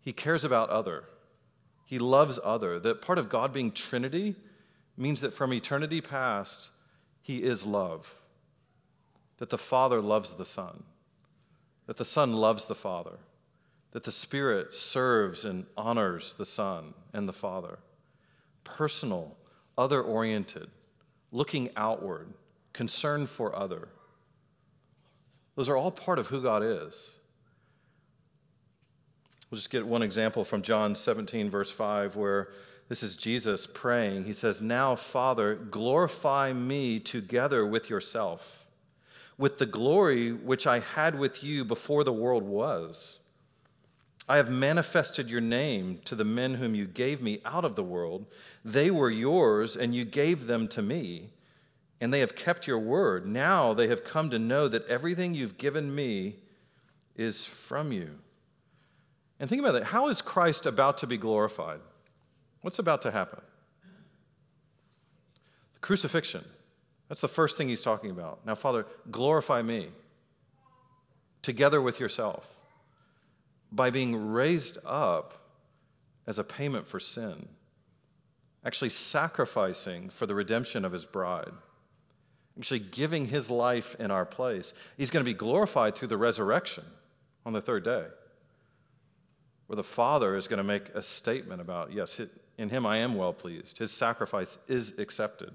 He 0.00 0.12
cares 0.12 0.44
about 0.44 0.70
other, 0.70 1.04
he 1.84 1.98
loves 1.98 2.38
other. 2.42 2.78
That 2.78 3.02
part 3.02 3.18
of 3.18 3.28
God 3.28 3.52
being 3.52 3.72
Trinity 3.72 4.36
means 4.96 5.20
that 5.22 5.34
from 5.34 5.52
eternity 5.52 6.00
past, 6.00 6.70
he 7.24 7.42
is 7.42 7.64
love. 7.64 8.14
That 9.38 9.48
the 9.48 9.58
Father 9.58 10.00
loves 10.00 10.34
the 10.34 10.44
Son. 10.44 10.84
That 11.86 11.96
the 11.96 12.04
Son 12.04 12.34
loves 12.34 12.66
the 12.66 12.74
Father. 12.76 13.18
that 13.94 14.02
the 14.02 14.12
Spirit 14.12 14.74
serves 14.74 15.44
and 15.44 15.64
honors 15.76 16.34
the 16.34 16.44
Son 16.44 16.92
and 17.12 17.28
the 17.28 17.32
Father. 17.32 17.78
Personal, 18.64 19.36
other 19.78 20.02
oriented, 20.02 20.68
looking 21.30 21.70
outward, 21.76 22.26
concern 22.72 23.26
for 23.26 23.56
other. 23.56 23.88
Those 25.54 25.68
are 25.68 25.76
all 25.76 25.92
part 25.92 26.18
of 26.18 26.26
who 26.26 26.42
God 26.42 26.64
is. 26.64 27.12
We'll 29.48 29.58
just 29.58 29.70
get 29.70 29.86
one 29.86 30.02
example 30.02 30.44
from 30.44 30.62
John 30.62 30.96
17, 30.96 31.48
verse 31.48 31.70
5, 31.70 32.16
where 32.16 32.48
this 32.88 33.02
is 33.02 33.16
Jesus 33.16 33.66
praying. 33.66 34.24
He 34.24 34.34
says, 34.34 34.60
Now, 34.60 34.94
Father, 34.94 35.54
glorify 35.54 36.52
me 36.52 37.00
together 37.00 37.64
with 37.64 37.88
yourself, 37.88 38.66
with 39.38 39.58
the 39.58 39.66
glory 39.66 40.32
which 40.32 40.66
I 40.66 40.80
had 40.80 41.18
with 41.18 41.42
you 41.42 41.64
before 41.64 42.04
the 42.04 42.12
world 42.12 42.42
was. 42.42 43.18
I 44.28 44.36
have 44.36 44.50
manifested 44.50 45.28
your 45.28 45.40
name 45.40 46.00
to 46.06 46.14
the 46.14 46.24
men 46.24 46.54
whom 46.54 46.74
you 46.74 46.86
gave 46.86 47.20
me 47.20 47.40
out 47.44 47.64
of 47.64 47.74
the 47.74 47.82
world. 47.82 48.26
They 48.64 48.90
were 48.90 49.10
yours, 49.10 49.76
and 49.76 49.94
you 49.94 50.04
gave 50.04 50.46
them 50.46 50.68
to 50.68 50.82
me, 50.82 51.30
and 52.00 52.12
they 52.12 52.20
have 52.20 52.36
kept 52.36 52.66
your 52.66 52.78
word. 52.78 53.26
Now 53.26 53.74
they 53.74 53.88
have 53.88 54.04
come 54.04 54.30
to 54.30 54.38
know 54.38 54.68
that 54.68 54.86
everything 54.88 55.34
you've 55.34 55.58
given 55.58 55.94
me 55.94 56.36
is 57.16 57.46
from 57.46 57.92
you. 57.92 58.10
And 59.40 59.48
think 59.48 59.60
about 59.60 59.72
that. 59.72 59.84
How 59.84 60.08
is 60.08 60.22
Christ 60.22 60.66
about 60.66 60.98
to 60.98 61.06
be 61.06 61.16
glorified? 61.16 61.80
What's 62.64 62.78
about 62.78 63.02
to 63.02 63.10
happen? 63.10 63.42
The 65.74 65.80
crucifixion. 65.80 66.46
That's 67.10 67.20
the 67.20 67.28
first 67.28 67.58
thing 67.58 67.68
he's 67.68 67.82
talking 67.82 68.10
about. 68.10 68.46
Now, 68.46 68.54
Father, 68.54 68.86
glorify 69.10 69.60
me 69.60 69.88
together 71.42 71.82
with 71.82 72.00
yourself 72.00 72.48
by 73.70 73.90
being 73.90 74.32
raised 74.32 74.78
up 74.86 75.46
as 76.26 76.38
a 76.38 76.42
payment 76.42 76.88
for 76.88 76.98
sin, 76.98 77.50
actually 78.64 78.88
sacrificing 78.88 80.08
for 80.08 80.24
the 80.24 80.34
redemption 80.34 80.86
of 80.86 80.92
his 80.92 81.04
bride, 81.04 81.52
actually 82.56 82.78
giving 82.78 83.26
his 83.26 83.50
life 83.50 83.94
in 83.98 84.10
our 84.10 84.24
place. 84.24 84.72
He's 84.96 85.10
going 85.10 85.22
to 85.22 85.30
be 85.30 85.36
glorified 85.36 85.96
through 85.96 86.08
the 86.08 86.16
resurrection 86.16 86.84
on 87.44 87.52
the 87.52 87.60
third 87.60 87.84
day, 87.84 88.06
where 89.66 89.76
the 89.76 89.84
Father 89.84 90.34
is 90.34 90.48
going 90.48 90.56
to 90.56 90.64
make 90.64 90.88
a 90.94 91.02
statement 91.02 91.60
about, 91.60 91.92
yes, 91.92 92.18
in 92.58 92.68
him 92.68 92.86
I 92.86 92.98
am 92.98 93.14
well 93.14 93.32
pleased. 93.32 93.78
His 93.78 93.90
sacrifice 93.90 94.58
is 94.68 94.98
accepted. 94.98 95.52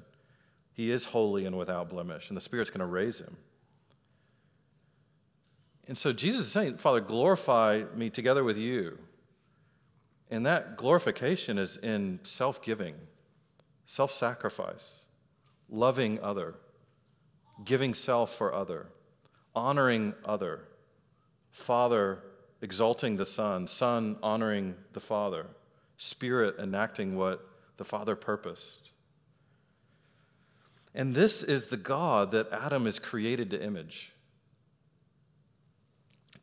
He 0.73 0.91
is 0.91 1.05
holy 1.05 1.45
and 1.45 1.57
without 1.57 1.89
blemish, 1.89 2.29
and 2.29 2.37
the 2.37 2.41
Spirit's 2.41 2.69
going 2.69 2.79
to 2.79 2.85
raise 2.85 3.19
him. 3.19 3.35
And 5.87 5.97
so 5.97 6.13
Jesus 6.13 6.45
is 6.45 6.51
saying, 6.51 6.77
Father, 6.77 7.01
glorify 7.01 7.83
me 7.95 8.09
together 8.09 8.43
with 8.43 8.57
you. 8.57 8.97
And 10.29 10.45
that 10.45 10.77
glorification 10.77 11.57
is 11.57 11.77
in 11.77 12.19
self 12.23 12.61
giving, 12.61 12.95
self 13.87 14.11
sacrifice, 14.11 15.05
loving 15.67 16.19
other, 16.21 16.55
giving 17.65 17.93
self 17.93 18.35
for 18.35 18.53
other, 18.53 18.87
honoring 19.55 20.13
other, 20.23 20.61
Father 21.51 22.19
exalting 22.61 23.15
the 23.15 23.25
Son, 23.25 23.67
Son 23.67 24.17
honoring 24.21 24.75
the 24.93 24.99
Father, 24.99 25.47
Spirit 25.99 26.55
enacting 26.57 27.15
what 27.15 27.47
the 27.77 27.85
Father 27.85 28.15
purposed. 28.15 28.89
And 30.95 31.15
this 31.15 31.43
is 31.43 31.67
the 31.67 31.77
God 31.77 32.31
that 32.31 32.51
Adam 32.51 32.87
is 32.87 32.97
created 32.97 33.51
to 33.51 33.63
image 33.63 34.11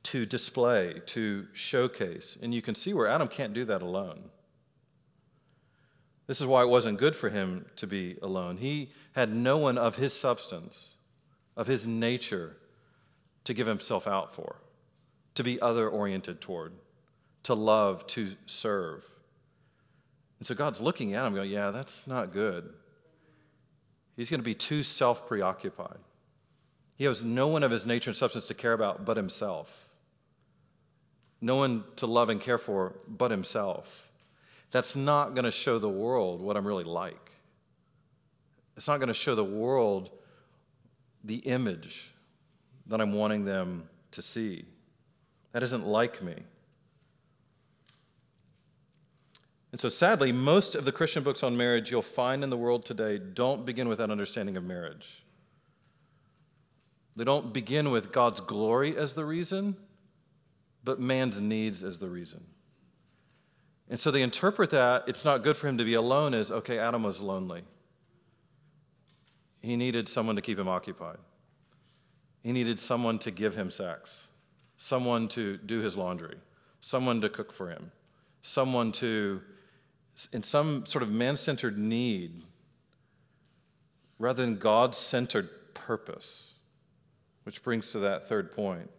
to 0.07 0.25
display, 0.25 1.03
to 1.05 1.49
showcase. 1.53 2.39
And 2.41 2.55
you 2.55 2.63
can 2.63 2.77
see 2.77 2.95
where 2.95 3.09
Adam 3.09 3.27
can't 3.27 3.53
do 3.53 3.65
that 3.65 3.83
alone. 3.83 4.31
This 6.29 6.41
is 6.41 6.47
why 6.47 6.63
it 6.63 6.69
wasn't 6.69 7.01
good 7.01 7.17
for 7.17 7.29
him 7.29 7.67
to 7.75 7.89
be 7.89 8.17
alone. 8.23 8.59
He 8.59 8.93
had 9.17 9.35
no 9.35 9.59
one 9.59 9.77
of 9.77 9.97
his 9.97 10.13
substance, 10.13 10.91
of 11.57 11.67
his 11.67 11.89
nature, 11.89 12.57
to 13.43 13.53
give 13.53 13.67
himself 13.67 14.07
out 14.07 14.33
for, 14.33 14.61
to 15.35 15.43
be 15.43 15.61
other 15.61 15.89
oriented 15.89 16.41
toward, 16.41 16.73
to 17.43 17.55
love, 17.55 18.07
to 18.09 18.37
serve. 18.47 19.05
And 20.39 20.47
so 20.47 20.55
God's 20.55 20.81
looking 20.81 21.15
at 21.15 21.27
him 21.27 21.35
going, 21.35 21.51
Yeah, 21.51 21.71
that's 21.71 22.07
not 22.07 22.33
good. 22.33 22.73
He's 24.17 24.31
going 24.31 24.41
to 24.41 24.45
be 24.45 24.55
too 24.55 24.83
self 24.83 25.27
preoccupied. 25.27 25.99
He 26.97 27.05
has 27.05 27.23
no 27.23 27.49
one 27.49 27.63
of 27.63 27.71
his 27.71 27.85
nature 27.85 28.11
and 28.11 28.17
substance 28.17 28.49
to 28.49 28.55
care 28.55 28.73
about 28.73 29.05
but 29.05 29.17
himself 29.17 29.87
no 31.41 31.57
one 31.57 31.85
to 31.97 32.07
love 32.07 32.29
and 32.29 32.41
care 32.41 32.59
for 32.59 32.95
but 33.07 33.31
himself. 33.31 34.09
That's 34.71 34.97
not 34.97 35.35
going 35.35 35.45
to 35.45 35.51
show 35.51 35.79
the 35.79 35.89
world 35.89 36.41
what 36.41 36.57
I'm 36.57 36.67
really 36.67 36.85
like. 36.85 37.31
It's 38.77 38.89
not 38.89 38.99
going 38.99 39.09
to 39.09 39.15
show 39.15 39.35
the 39.35 39.45
world 39.45 40.11
the 41.25 41.37
image 41.37 42.11
that 42.87 43.01
I'm 43.01 43.13
wanting 43.13 43.45
them 43.45 43.89
to 44.13 44.23
see. 44.23 44.65
That 45.53 45.63
isn't 45.63 45.87
like 45.87 46.23
me. 46.23 46.35
And 49.77 49.81
so, 49.83 49.91
sadly, 49.91 50.33
most 50.33 50.75
of 50.75 50.87
the 50.87 50.91
Christian 50.91 51.23
books 51.23 51.43
on 51.43 51.55
marriage 51.55 51.91
you'll 51.91 52.01
find 52.01 52.43
in 52.43 52.49
the 52.49 52.57
world 52.57 52.87
today 52.87 53.19
don't 53.19 53.67
begin 53.67 53.91
with 53.91 53.99
that 53.99 54.11
understanding 54.11 54.57
of 54.57 54.65
marriage. 54.65 55.23
They 57.15 57.25
don't 57.25 57.53
begin 57.53 57.91
with 57.91 58.11
God's 58.11 58.41
glory 58.41 58.97
as 58.97 59.13
the 59.13 59.27
reason 59.27 59.77
but 60.83 60.99
man's 60.99 61.43
needs 61.43 61.83
as 61.83 61.99
the 61.99 62.09
reason. 62.09 62.43
And 63.91 64.01
so 64.01 64.11
they 64.11 64.23
interpret 64.23 64.71
that 64.71 65.05
it's 65.09 65.27
not 65.27 65.45
good 65.45 65.59
for 65.59 65.69
him 65.69 65.77
to 65.77 65.85
be 65.85 65.93
alone 65.93 66.33
as 66.33 66.51
okay, 66.51 66.79
Adam 66.79 67.03
was 67.03 67.21
lonely. 67.21 67.63
He 69.61 69.77
needed 69.77 70.09
someone 70.09 70.37
to 70.37 70.43
keep 70.43 70.59
him 70.59 70.69
occupied. 70.69 71.19
He 72.43 72.53
needed 72.53 72.81
someone 72.81 73.19
to 73.19 73.31
give 73.31 73.55
him 73.55 73.71
sex, 73.71 74.27
someone 74.79 75.29
to 75.29 75.59
do 75.59 75.81
his 75.81 75.99
laundry, 75.99 76.39
someone 76.81 77.21
to 77.21 77.29
cook 77.29 77.53
for 77.53 77.69
him, 77.69 77.93
someone 78.41 78.91
to, 78.93 79.43
in 80.33 80.43
some 80.43 80.87
sort 80.87 81.03
of 81.03 81.11
man 81.11 81.37
centered 81.37 81.79
need, 81.79 82.43
rather 84.19 84.45
than 84.45 84.57
God 84.57 84.95
centered 84.95 85.49
purpose. 85.75 86.53
Which 87.45 87.63
brings 87.63 87.93
to 87.93 88.01
that 88.01 88.25
third 88.25 88.51
point. 88.51 88.91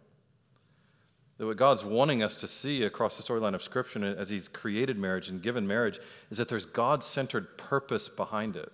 That 1.36 1.46
what 1.46 1.58
God's 1.58 1.84
wanting 1.84 2.22
us 2.22 2.34
to 2.36 2.46
see 2.46 2.82
across 2.82 3.16
the 3.16 3.22
storyline 3.22 3.54
of 3.54 3.62
Scripture 3.62 4.16
as 4.18 4.30
He's 4.30 4.48
created 4.48 4.96
marriage 4.96 5.28
and 5.28 5.42
given 5.42 5.66
marriage 5.66 6.00
is 6.30 6.38
that 6.38 6.48
there's 6.48 6.64
God 6.64 7.04
centered 7.04 7.58
purpose 7.58 8.08
behind 8.08 8.56
it. 8.56 8.72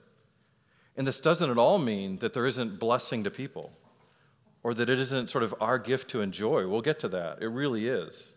And 0.96 1.06
this 1.06 1.20
doesn't 1.20 1.50
at 1.50 1.58
all 1.58 1.78
mean 1.78 2.18
that 2.18 2.34
there 2.34 2.46
isn't 2.46 2.78
blessing 2.78 3.24
to 3.24 3.30
people 3.30 3.72
or 4.62 4.74
that 4.74 4.88
it 4.88 4.98
isn't 4.98 5.28
sort 5.28 5.42
of 5.44 5.54
our 5.60 5.78
gift 5.78 6.08
to 6.10 6.20
enjoy. 6.20 6.66
We'll 6.68 6.80
get 6.80 7.00
to 7.00 7.08
that. 7.08 7.42
It 7.42 7.48
really 7.48 7.88
is. 7.88 8.28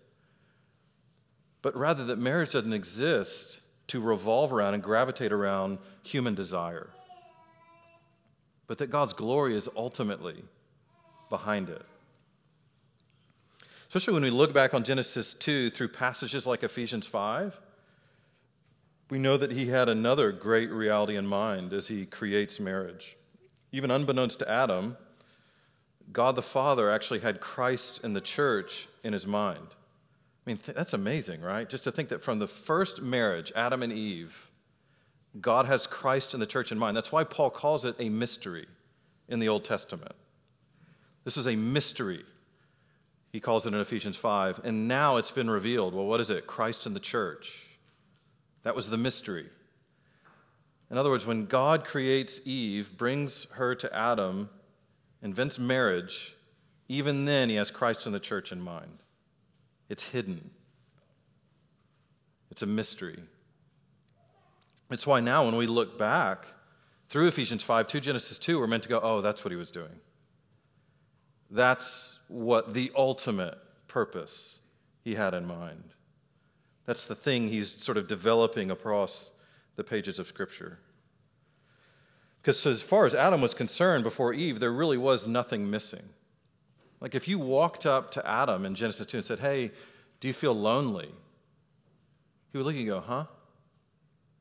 But 1.62 1.76
rather, 1.76 2.04
that 2.06 2.18
marriage 2.18 2.54
doesn't 2.54 2.74
exist 2.74 3.62
to 3.88 4.01
revolve 4.01 4.51
around 4.51 4.74
and 4.74 4.84
gravitate 4.84 5.32
around 5.32 5.77
human 6.03 6.36
desire, 6.36 6.89
but 8.67 8.77
that 8.79 8.88
God's 8.88 9.13
glory 9.13 9.56
is 9.56 9.70
ultimately 9.75 10.44
behind 11.29 11.70
it 11.70 11.86
especially 13.88 14.13
when 14.13 14.24
we 14.24 14.29
look 14.29 14.53
back 14.53 14.74
on 14.74 14.84
Genesis 14.84 15.34
2 15.34 15.70
through 15.70 15.88
passages 15.88 16.46
like 16.46 16.63
Ephesians 16.63 17.08
5. 17.08 17.60
We 19.10 19.20
know 19.20 19.38
that 19.38 19.51
he 19.51 19.67
had 19.67 19.88
another 19.88 20.32
great 20.32 20.70
reality 20.70 21.15
in 21.15 21.25
mind 21.25 21.72
as 21.72 21.88
he 21.88 22.06
creates 22.06 22.60
marriage. 22.60 23.15
Even 23.72 23.89
unbeknownst 23.89 24.39
to 24.39 24.50
Adam, 24.50 24.98
God 26.12 26.36
the 26.36 26.41
Father 26.41 26.91
actually 26.91 27.20
had 27.20 27.39
Christ 27.39 28.03
and 28.03 28.15
the 28.15 28.22
church 28.22 28.89
in 29.03 29.13
his 29.13 29.25
mind. 29.25 29.67
I 30.48 30.51
mean, 30.51 30.60
that's 30.63 30.94
amazing, 30.94 31.42
right? 31.42 31.70
Just 31.70 31.84
to 31.84 31.92
think 31.92 32.08
that 32.08 32.24
from 32.24 32.39
the 32.39 32.48
first 32.48 33.01
marriage, 33.01 33.51
Adam 33.54 33.84
and 33.84 33.92
Eve, 33.92 34.50
God 35.42 35.66
has 35.66 35.86
Christ 35.86 36.34
and 36.34 36.42
the 36.42 36.48
church 36.48 36.72
in 36.72 36.80
mind. 36.80 36.96
That's 36.96 37.12
why 37.12 37.25
Paul 37.25 37.50
calls 37.50 37.84
it 37.84 37.98
a 38.00 38.08
mystery 38.08 38.66
in 39.27 39.39
the 39.39 39.50
Old 39.50 39.66
Testament. 39.66 40.16
This 41.25 41.36
is 41.36 41.48
a 41.48 41.56
mystery 41.58 42.24
he 43.34 43.42
calls 43.42 43.66
it 43.66 43.74
in 43.74 43.80
Ephesians 43.82 44.16
5. 44.16 44.62
And 44.63 44.88
now 44.88 45.18
it's 45.18 45.32
been 45.32 45.50
revealed. 45.50 45.94
Well, 45.94 46.06
what 46.06 46.22
is 46.22 46.30
it? 46.30 46.48
Christ 46.48 46.86
and 46.86 46.96
the 46.96 47.01
church. 47.01 47.66
That 48.63 48.74
was 48.74 48.89
the 48.89 48.96
mystery. 48.96 49.48
In 50.89 50.98
other 50.98 51.10
words, 51.10 51.25
when 51.25 51.46
God 51.46 51.84
creates 51.84 52.39
Eve, 52.46 52.98
brings 52.98 53.48
her 53.51 53.75
to 53.75 53.94
Adam, 53.94 54.50
invents 55.22 55.60
marriage, 55.60 56.38
even 56.88 57.25
then 57.25 57.50
he 57.50 57.58
has 57.58 57.70
Christ 57.70 58.06
and 58.06 58.16
the 58.16 58.20
church 58.22 58.54
in 58.54 58.62
mind. 58.62 59.00
It's 59.89 60.03
hidden, 60.03 60.50
it's 62.51 62.62
a 62.62 62.65
mystery. 62.65 63.20
It's 64.89 65.06
why 65.06 65.20
now, 65.20 65.44
when 65.46 65.58
we 65.58 65.67
look 65.67 66.00
back 66.00 66.46
through 67.08 67.27
Ephesians 67.27 67.62
5 67.62 67.88
to 67.88 68.00
Genesis 68.00 68.38
2, 68.38 68.60
we're 68.60 68.67
meant 68.67 68.84
to 68.84 68.89
go, 68.89 69.00
oh, 69.01 69.22
that's 69.22 69.44
what 69.44 69.51
he 69.51 69.58
was 69.58 69.70
doing. 69.70 70.00
That's 71.50 72.20
what 72.27 72.74
the 72.74 72.91
ultimate 72.96 73.58
purpose 73.88 74.60
he 75.03 75.15
had 75.15 75.34
in 75.34 75.46
mind. 75.46 75.84
That's 76.86 77.06
the 77.06 77.15
thing 77.15 77.50
he's 77.50 77.70
sort 77.70 77.98
of 77.98 78.08
developing 78.08 78.72
across 78.72 79.32
the 79.75 79.84
pages 79.84 80.20
of 80.20 80.27
Scripture. 80.27 80.79
Because 82.41 82.65
as 82.65 82.82
far 82.82 83.06
as 83.06 83.13
Adam 83.13 83.41
was 83.41 83.53
concerned 83.53 84.03
before 84.03 84.34
Eve, 84.34 84.60
there 84.60 84.72
really 84.72 84.98
was 84.98 85.27
nothing 85.27 85.70
missing. 85.70 86.10
Like 87.00 87.16
if 87.16 87.27
you 87.27 87.39
walked 87.39 87.86
up 87.86 88.12
to 88.12 88.27
Adam 88.27 88.66
in 88.66 88.75
Genesis 88.75 89.06
2 89.08 89.18
and 89.18 89.25
said, 89.25 89.39
Hey, 89.39 89.72
do 90.20 90.27
you 90.27 90.34
feel 90.34 90.54
lonely? 90.54 91.10
He 92.51 92.58
would 92.58 92.66
look 92.66 92.75
at 92.75 92.82
you 92.82 92.94
and 92.94 93.01
go, 93.04 93.08
Huh? 93.08 93.25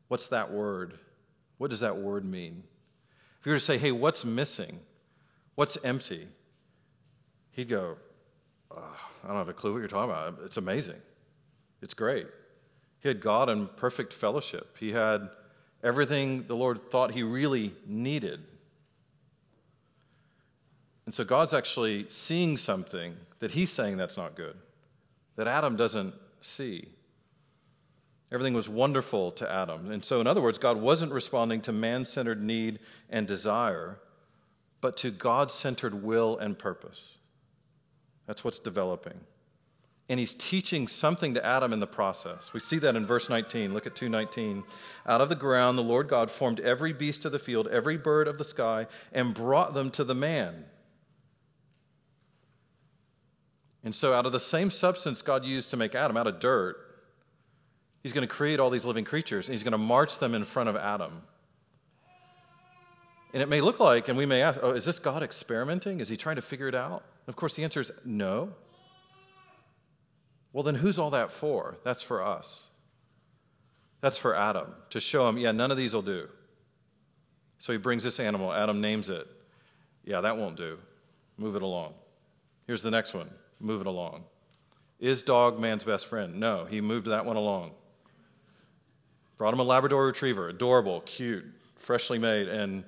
What's 0.09 0.29
that 0.29 0.53
word? 0.53 0.99
What 1.59 1.71
does 1.71 1.81
that 1.81 1.97
word 1.97 2.25
mean? 2.25 2.63
If 3.41 3.47
you 3.47 3.53
were 3.53 3.59
to 3.59 3.65
say, 3.65 3.79
Hey, 3.79 3.93
what's 3.93 4.25
missing? 4.25 4.81
What's 5.57 5.79
empty? 5.83 6.29
He'd 7.53 7.71
go, 7.71 7.97
oh, 8.71 8.97
I 9.25 9.29
don't 9.29 9.39
have 9.39 9.49
a 9.49 9.55
clue 9.55 9.73
what 9.73 9.79
you're 9.79 9.89
talking 9.89 10.11
about. 10.11 10.45
It's 10.45 10.59
amazing. 10.59 11.01
It's 11.81 11.95
great. 11.95 12.27
He 13.01 13.09
had 13.09 13.21
God 13.21 13.49
in 13.49 13.67
perfect 13.67 14.13
fellowship. 14.13 14.77
He 14.79 14.93
had 14.93 15.31
everything 15.83 16.47
the 16.47 16.55
Lord 16.55 16.83
thought 16.83 17.13
he 17.13 17.23
really 17.23 17.75
needed. 17.87 18.45
And 21.07 21.15
so 21.15 21.25
God's 21.25 21.55
actually 21.55 22.07
seeing 22.09 22.57
something 22.57 23.17
that 23.39 23.53
he's 23.53 23.71
saying 23.71 23.97
that's 23.97 24.17
not 24.17 24.35
good, 24.35 24.57
that 25.37 25.47
Adam 25.47 25.77
doesn't 25.77 26.15
see. 26.41 26.89
Everything 28.33 28.55
was 28.55 28.69
wonderful 28.69 29.31
to 29.33 29.51
Adam. 29.51 29.93
And 29.93 30.05
so, 30.05 30.21
in 30.21 30.27
other 30.27 30.43
words, 30.43 30.59
God 30.59 30.79
wasn't 30.79 31.13
responding 31.13 31.61
to 31.63 31.73
man 31.73 32.05
centered 32.05 32.43
need 32.43 32.81
and 33.09 33.27
desire, 33.27 33.99
but 34.81 34.97
to 34.99 35.13
God 35.13 35.53
centered 35.53 36.03
will 36.03 36.37
and 36.39 36.59
purpose. 36.59 37.19
That's 38.27 38.43
what's 38.43 38.59
developing. 38.59 39.21
And 40.09 40.19
he's 40.19 40.35
teaching 40.35 40.89
something 40.89 41.35
to 41.35 41.45
Adam 41.45 41.73
in 41.73 41.81
the 41.81 41.87
process. 41.87 42.53
We 42.53 42.61
see 42.61 42.79
that 42.79 42.97
in 42.97 43.07
verse 43.07 43.29
19. 43.29 43.73
Look 43.73 43.87
at 43.87 43.95
219. 43.95 44.65
Out 45.07 45.21
of 45.21 45.29
the 45.29 45.35
ground, 45.35 45.79
the 45.79 45.83
Lord 45.83 46.09
God 46.09 46.31
formed 46.31 46.61
every 46.61 46.93
beast 46.93 47.25
of 47.25 47.33
the 47.33 47.39
field, 47.39 47.69
every 47.69 47.97
bird 47.97 48.27
of 48.27 48.39
the 48.39 48.45
sky, 48.45 48.87
and 49.13 49.35
brought 49.35 49.75
them 49.75 49.91
to 49.93 50.05
the 50.05 50.15
man. 50.15 50.65
And 53.87 53.95
so, 53.95 54.12
out 54.12 54.26
of 54.26 54.33
the 54.33 54.40
same 54.40 54.73
substance 54.73 55.23
God 55.23 55.45
used 55.45 55.71
to 55.71 55.76
make 55.76 55.95
Adam, 55.95 56.16
out 56.16 56.26
of 56.26 56.40
dirt, 56.40 56.76
he's 58.02 58.12
going 58.12 58.26
to 58.26 58.35
create 58.35 58.59
all 58.59 58.69
these 58.69 58.85
living 58.85 59.05
creatures, 59.05 59.47
and 59.47 59.55
he's 59.55 59.62
going 59.62 59.71
to 59.71 59.78
march 59.78 60.19
them 60.19 60.35
in 60.35 60.45
front 60.45 60.69
of 60.69 60.75
Adam. 60.75 61.23
And 63.33 63.40
it 63.40 63.49
may 63.49 63.61
look 63.61 63.78
like, 63.78 64.09
and 64.09 64.19
we 64.19 64.26
may 64.26 64.43
ask, 64.43 64.59
oh, 64.61 64.73
is 64.73 64.85
this 64.85 64.99
God 64.99 65.23
experimenting? 65.23 66.00
Is 66.00 66.09
he 66.09 66.16
trying 66.16 66.35
to 66.35 66.43
figure 66.43 66.66
it 66.66 66.75
out? 66.75 67.05
And 67.26 67.28
of 67.28 67.37
course, 67.37 67.55
the 67.55 67.62
answer 67.62 67.81
is 67.81 67.93
no. 68.05 68.55
Well, 70.52 70.64
then 70.64 70.75
who's 70.75 70.99
all 70.99 71.11
that 71.11 71.31
for? 71.31 71.78
That's 71.85 72.02
for 72.02 72.26
us. 72.26 72.66
That's 74.00 74.19
for 74.19 74.35
Adam 74.35 74.75
to 74.90 74.99
show 74.99 75.28
him, 75.28 75.38
yeah, 75.38 75.52
none 75.52 75.71
of 75.71 75.76
these 75.76 75.95
will 75.95 76.02
do. 76.02 76.28
So 77.59 77.73
he 77.73 77.78
brings 77.78 78.02
this 78.02 78.19
animal. 78.19 78.52
Adam 78.52 78.81
names 78.81 79.11
it. 79.11 79.28
Yeah, 80.02 80.23
that 80.23 80.38
won't 80.38 80.57
do. 80.57 80.76
Move 81.38 81.55
it 81.55 81.62
along. 81.62 81.95
Here's 82.66 82.83
the 82.83 82.90
next 82.90 83.14
one. 83.14 83.31
Move 83.61 83.81
it 83.81 83.87
along. 83.87 84.25
Is 84.99 85.23
dog 85.23 85.59
man's 85.59 85.85
best 85.85 86.07
friend? 86.07 86.41
No, 86.41 86.65
he 86.65 86.81
moved 86.81 87.07
that 87.07 87.25
one 87.25 87.37
along. 87.37 87.73
Brought 89.39 89.53
him 89.53 89.61
a 89.61 89.65
Labrador 89.65 90.07
retriever, 90.07 90.49
adorable, 90.49 91.03
cute, 91.03 91.45
freshly 91.75 92.19
made, 92.19 92.49
and 92.49 92.85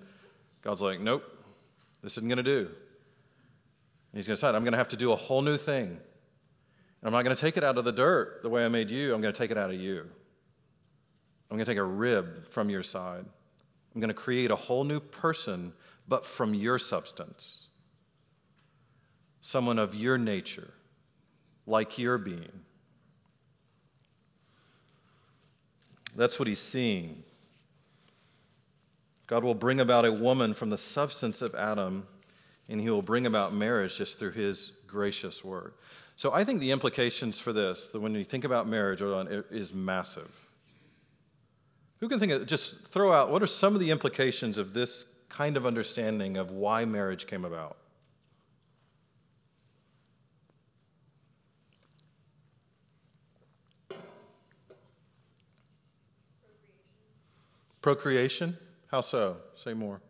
God's 0.63 0.81
like, 0.81 1.01
nope, 1.01 1.25
this 2.03 2.17
isn't 2.17 2.29
going 2.29 2.39
to 2.39 2.43
do. 2.43 2.61
And 2.61 4.19
he's 4.19 4.27
going 4.27 4.37
to 4.37 4.41
decide, 4.41 4.55
I'm 4.55 4.63
going 4.63 4.73
to 4.73 4.79
have 4.79 4.89
to 4.89 4.97
do 4.97 5.13
a 5.13 5.17
whole 5.17 5.43
new 5.43 5.59
thing. 5.59 5.99
I'm 7.03 7.13
not 7.13 7.23
going 7.23 7.37
to 7.37 7.41
take 7.41 7.57
it 7.57 7.65
out 7.65 7.79
of 7.79 7.85
the 7.85 7.93
dirt 7.93 8.41
the 8.43 8.49
way 8.49 8.65
I 8.65 8.69
made 8.69 8.91
you. 8.91 9.15
I'm 9.15 9.21
going 9.21 9.33
to 9.33 9.39
take 9.39 9.51
it 9.51 9.59
out 9.59 9.71
of 9.71 9.77
you. 9.79 10.01
I'm 11.51 11.57
going 11.57 11.65
to 11.65 11.71
take 11.71 11.79
a 11.79 11.85
rib 11.85 12.47
from 12.47 12.69
your 12.71 12.83
side. 12.83 13.25
I'm 13.95 14.01
going 14.01 14.09
to 14.09 14.15
create 14.15 14.51
a 14.51 14.57
whole 14.57 14.85
new 14.85 15.01
person, 15.01 15.73
but 16.09 16.27
from 16.27 16.55
your 16.55 16.79
substance. 16.79 17.68
Someone 19.41 19.79
of 19.79 19.95
your 19.95 20.19
nature, 20.19 20.71
like 21.67 21.99
your 21.99 22.19
being. 22.19 22.61
That's 26.17 26.39
what 26.39 26.49
he's 26.49 26.61
seeing. 26.61 27.23
God 29.27 29.45
will 29.45 29.55
bring 29.55 29.79
about 29.79 30.05
a 30.05 30.13
woman 30.13 30.55
from 30.55 30.71
the 30.71 30.79
substance 30.79 31.43
of 31.43 31.55
Adam, 31.55 32.07
and 32.69 32.81
he 32.81 32.91
will 32.91 33.03
bring 33.03 33.27
about 33.27 33.55
marriage 33.55 33.97
just 33.97 34.19
through 34.19 34.33
his 34.33 34.73
gracious 34.87 35.45
word. 35.45 35.75
So 36.17 36.33
I 36.33 36.43
think 36.43 36.61
the 36.61 36.73
implications 36.73 37.39
for 37.39 37.53
this, 37.53 37.95
when 37.95 38.15
you 38.15 38.25
think 38.25 38.45
about 38.45 38.67
marriage, 38.67 39.03
is 39.51 39.73
massive. 39.73 40.35
Who 42.01 42.09
can 42.09 42.19
think 42.19 42.33
of, 42.33 42.47
just 42.47 42.89
throw 42.89 43.13
out, 43.13 43.31
what 43.31 43.43
are 43.43 43.47
some 43.47 43.75
of 43.75 43.81
the 43.81 43.91
implications 43.91 44.59
of 44.59 44.73
this 44.73 45.05
kind 45.29 45.57
of 45.57 45.67
understanding 45.67 46.37
of 46.37 46.51
why 46.51 46.85
marriage 46.85 47.27
came 47.27 47.45
about? 47.45 47.77
Procreation. 57.89 58.55
How 58.89 59.01
so? 59.01 59.39
Say 59.57 59.73
more. 59.73 60.03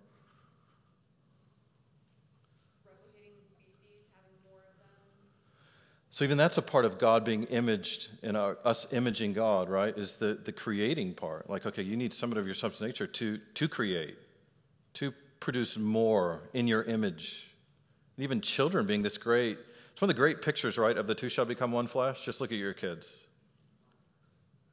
So 6.11 6.25
even 6.25 6.37
that's 6.37 6.59
a 6.59 6.63
part 6.63 6.85
of 6.85 6.99
God 6.99 7.25
being 7.25 7.45
imaged 7.45 8.09
and 8.25 8.37
us 8.37 8.93
imaging 8.93 9.35
God, 9.35 9.69
right? 9.69 9.97
Is 9.97 10.17
the, 10.17 10.41
the 10.43 10.51
creating 10.51 11.15
part. 11.15 11.49
Like, 11.49 11.67
okay, 11.67 11.83
you 11.83 11.97
need 11.97 12.13
somebody 12.13 12.41
of 12.41 12.47
your 12.47 12.57
substance 12.57 12.85
nature 12.85 13.07
to, 13.07 13.39
to 13.55 13.69
create, 13.69 14.19
to 14.95 15.15
produce 15.39 15.79
more 15.79 16.51
in 16.55 16.67
your 16.67 16.83
image. 16.83 17.49
And 18.17 18.25
even 18.25 18.41
children 18.41 18.89
being 18.89 19.03
this 19.03 19.19
great. 19.19 19.57
It's 19.93 20.03
one 20.03 20.11
of 20.11 20.17
the 20.17 20.21
great 20.21 20.43
pictures, 20.43 20.79
right, 20.79 20.99
of 20.99 21.07
the 21.07 21.15
two 21.15 21.29
shall 21.29 21.45
become 21.45 21.71
one 21.71 21.87
flesh. 21.87 22.25
Just 22.25 22.41
look 22.41 22.51
at 22.51 22.59
your 22.59 22.75
kids. 22.75 23.15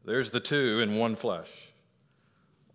There's 0.06 0.32
the 0.32 0.40
two 0.40 0.80
in 0.80 0.96
one 0.96 1.16
flesh. 1.16 1.52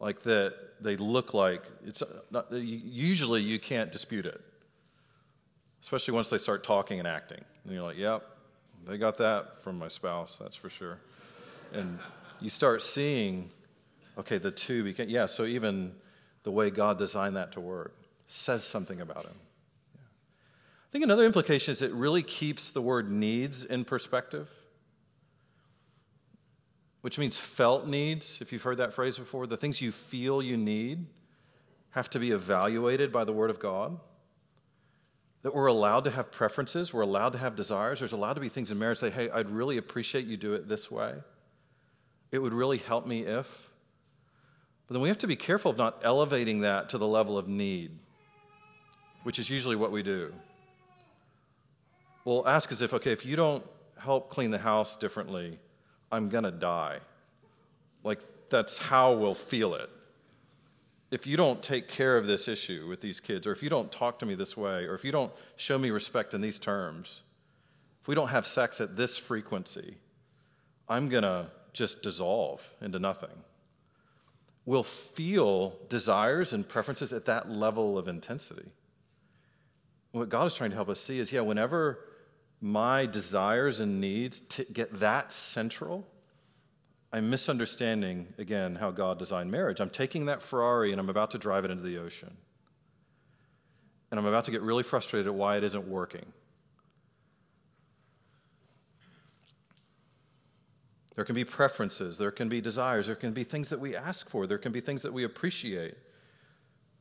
Like 0.00 0.22
that, 0.22 0.54
they 0.80 0.96
look 0.96 1.34
like 1.34 1.62
it's 1.86 2.00
uh, 2.00 2.06
not, 2.30 2.50
usually 2.50 3.42
you 3.42 3.58
can't 3.58 3.92
dispute 3.92 4.24
it, 4.24 4.40
especially 5.82 6.14
once 6.14 6.30
they 6.30 6.38
start 6.38 6.64
talking 6.64 6.98
and 6.98 7.06
acting. 7.06 7.44
And 7.64 7.74
you're 7.74 7.82
like, 7.82 7.98
yep, 7.98 8.26
they 8.86 8.96
got 8.96 9.18
that 9.18 9.62
from 9.62 9.78
my 9.78 9.88
spouse, 9.88 10.38
that's 10.40 10.56
for 10.56 10.70
sure. 10.70 10.98
And 11.72 11.98
you 12.40 12.48
start 12.48 12.82
seeing, 12.82 13.50
okay, 14.16 14.38
the 14.38 14.50
two 14.50 14.84
became, 14.84 15.10
yeah, 15.10 15.26
so 15.26 15.44
even 15.44 15.94
the 16.44 16.50
way 16.50 16.70
God 16.70 16.98
designed 16.98 17.36
that 17.36 17.52
to 17.52 17.60
work 17.60 17.94
says 18.26 18.64
something 18.64 19.02
about 19.02 19.26
him. 19.26 19.36
Yeah. 19.94 20.00
I 20.00 20.88
think 20.92 21.04
another 21.04 21.24
implication 21.24 21.72
is 21.72 21.82
it 21.82 21.92
really 21.92 22.22
keeps 22.22 22.70
the 22.70 22.80
word 22.80 23.10
needs 23.10 23.64
in 23.64 23.84
perspective, 23.84 24.48
which 27.00 27.18
means 27.18 27.36
felt 27.36 27.86
needs, 27.86 28.40
if 28.40 28.52
you've 28.52 28.62
heard 28.62 28.78
that 28.78 28.92
phrase 28.92 29.18
before. 29.18 29.46
The 29.46 29.56
things 29.56 29.80
you 29.80 29.92
feel 29.92 30.42
you 30.42 30.56
need 30.56 31.06
have 31.90 32.10
to 32.10 32.18
be 32.18 32.30
evaluated 32.30 33.12
by 33.12 33.24
the 33.24 33.32
Word 33.32 33.50
of 33.50 33.58
God 33.58 33.98
that 35.42 35.54
we're 35.54 35.66
allowed 35.66 36.04
to 36.04 36.10
have 36.10 36.30
preferences, 36.30 36.92
we're 36.92 37.00
allowed 37.00 37.32
to 37.32 37.38
have 37.38 37.56
desires. 37.56 38.00
There's 38.00 38.12
allowed 38.12 38.34
to 38.34 38.40
be 38.40 38.50
things 38.50 38.70
in 38.70 38.78
marriage 38.78 38.98
say, 38.98 39.10
hey, 39.10 39.30
I'd 39.30 39.48
really 39.48 39.78
appreciate 39.78 40.26
you 40.26 40.36
do 40.36 40.52
it 40.54 40.68
this 40.68 40.90
way. 40.90 41.14
It 42.30 42.38
would 42.38 42.52
really 42.52 42.78
help 42.78 43.06
me 43.06 43.22
if. 43.22 43.70
But 44.86 44.94
then 44.94 45.02
we 45.02 45.08
have 45.08 45.18
to 45.18 45.26
be 45.26 45.36
careful 45.36 45.70
of 45.70 45.78
not 45.78 46.00
elevating 46.02 46.60
that 46.60 46.90
to 46.90 46.98
the 46.98 47.06
level 47.06 47.38
of 47.38 47.48
need, 47.48 47.98
which 49.22 49.38
is 49.38 49.48
usually 49.48 49.76
what 49.76 49.92
we 49.92 50.02
do. 50.02 50.32
We'll 52.24 52.46
ask 52.46 52.70
as 52.70 52.82
if, 52.82 52.92
okay, 52.92 53.12
if 53.12 53.24
you 53.24 53.34
don't 53.34 53.64
help 53.98 54.28
clean 54.28 54.50
the 54.50 54.58
house 54.58 54.96
differently, 54.96 55.58
I'm 56.10 56.28
going 56.28 56.44
to 56.44 56.50
die. 56.50 56.98
Like, 58.02 58.20
that's 58.48 58.78
how 58.78 59.12
we'll 59.12 59.34
feel 59.34 59.74
it 59.74 59.90
if 61.10 61.26
you 61.26 61.36
don't 61.36 61.62
take 61.62 61.88
care 61.88 62.16
of 62.16 62.26
this 62.26 62.46
issue 62.46 62.86
with 62.88 63.00
these 63.00 63.18
kids, 63.20 63.46
or 63.46 63.52
if 63.52 63.62
you 63.62 63.68
don't 63.68 63.90
talk 63.90 64.18
to 64.20 64.26
me 64.26 64.34
this 64.34 64.56
way, 64.56 64.84
or 64.84 64.94
if 64.94 65.04
you 65.04 65.10
don't 65.10 65.32
show 65.56 65.78
me 65.78 65.90
respect 65.90 66.34
in 66.34 66.40
these 66.40 66.58
terms, 66.58 67.22
if 68.00 68.08
we 68.08 68.14
don't 68.14 68.28
have 68.28 68.46
sex 68.46 68.80
at 68.80 68.96
this 68.96 69.18
frequency, 69.18 69.96
I'm 70.88 71.08
going 71.08 71.24
to 71.24 71.50
just 71.72 72.02
dissolve 72.02 72.68
into 72.80 72.98
nothing. 72.98 73.30
We'll 74.66 74.82
feel 74.84 75.76
desires 75.88 76.52
and 76.52 76.68
preferences 76.68 77.12
at 77.12 77.24
that 77.24 77.50
level 77.50 77.98
of 77.98 78.06
intensity. 78.06 78.70
What 80.12 80.28
God 80.28 80.46
is 80.46 80.54
trying 80.54 80.70
to 80.70 80.76
help 80.76 80.88
us 80.88 81.00
see 81.00 81.18
is 81.18 81.32
yeah, 81.32 81.40
whenever 81.40 81.98
my 82.60 83.06
desires 83.06 83.80
and 83.80 84.00
needs 84.00 84.40
to 84.40 84.64
get 84.64 85.00
that 85.00 85.32
central, 85.32 86.06
I'm 87.12 87.30
misunderstanding, 87.30 88.32
again, 88.38 88.76
how 88.76 88.90
God 88.90 89.18
designed 89.18 89.50
marriage. 89.50 89.80
I'm 89.80 89.90
taking 89.90 90.26
that 90.26 90.42
Ferrari 90.42 90.92
and 90.92 91.00
I'm 91.00 91.08
about 91.08 91.30
to 91.32 91.38
drive 91.38 91.64
it 91.64 91.70
into 91.70 91.82
the 91.82 91.98
ocean. 91.98 92.36
And 94.10 94.20
I'm 94.20 94.26
about 94.26 94.44
to 94.44 94.50
get 94.50 94.62
really 94.62 94.82
frustrated 94.82 95.26
at 95.26 95.34
why 95.34 95.56
it 95.56 95.64
isn't 95.64 95.88
working. 95.88 96.26
There 101.14 101.24
can 101.24 101.34
be 101.34 101.44
preferences, 101.44 102.18
there 102.18 102.30
can 102.30 102.48
be 102.48 102.60
desires, 102.60 103.06
there 103.06 103.16
can 103.16 103.32
be 103.32 103.44
things 103.44 103.68
that 103.70 103.80
we 103.80 103.96
ask 103.96 104.28
for, 104.30 104.46
there 104.46 104.58
can 104.58 104.72
be 104.72 104.80
things 104.80 105.02
that 105.02 105.12
we 105.12 105.24
appreciate. 105.24 105.96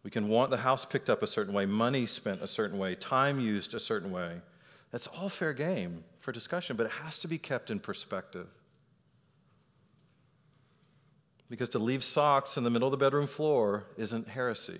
We 0.03 0.09
can 0.09 0.27
want 0.29 0.49
the 0.49 0.57
house 0.57 0.85
picked 0.85 1.09
up 1.09 1.21
a 1.21 1.27
certain 1.27 1.53
way, 1.53 1.65
money 1.65 2.05
spent 2.05 2.41
a 2.41 2.47
certain 2.47 2.79
way, 2.79 2.95
time 2.95 3.39
used 3.39 3.73
a 3.75 3.79
certain 3.79 4.11
way. 4.11 4.41
That's 4.91 5.07
all 5.07 5.29
fair 5.29 5.53
game 5.53 6.03
for 6.17 6.31
discussion, 6.31 6.75
but 6.75 6.87
it 6.87 6.91
has 7.03 7.19
to 7.19 7.27
be 7.27 7.37
kept 7.37 7.69
in 7.69 7.79
perspective. 7.79 8.47
Because 11.49 11.69
to 11.69 11.79
leave 11.79 12.03
socks 12.03 12.57
in 12.57 12.63
the 12.63 12.69
middle 12.69 12.87
of 12.87 12.91
the 12.91 12.97
bedroom 12.97 13.27
floor 13.27 13.85
isn't 13.97 14.27
heresy, 14.27 14.79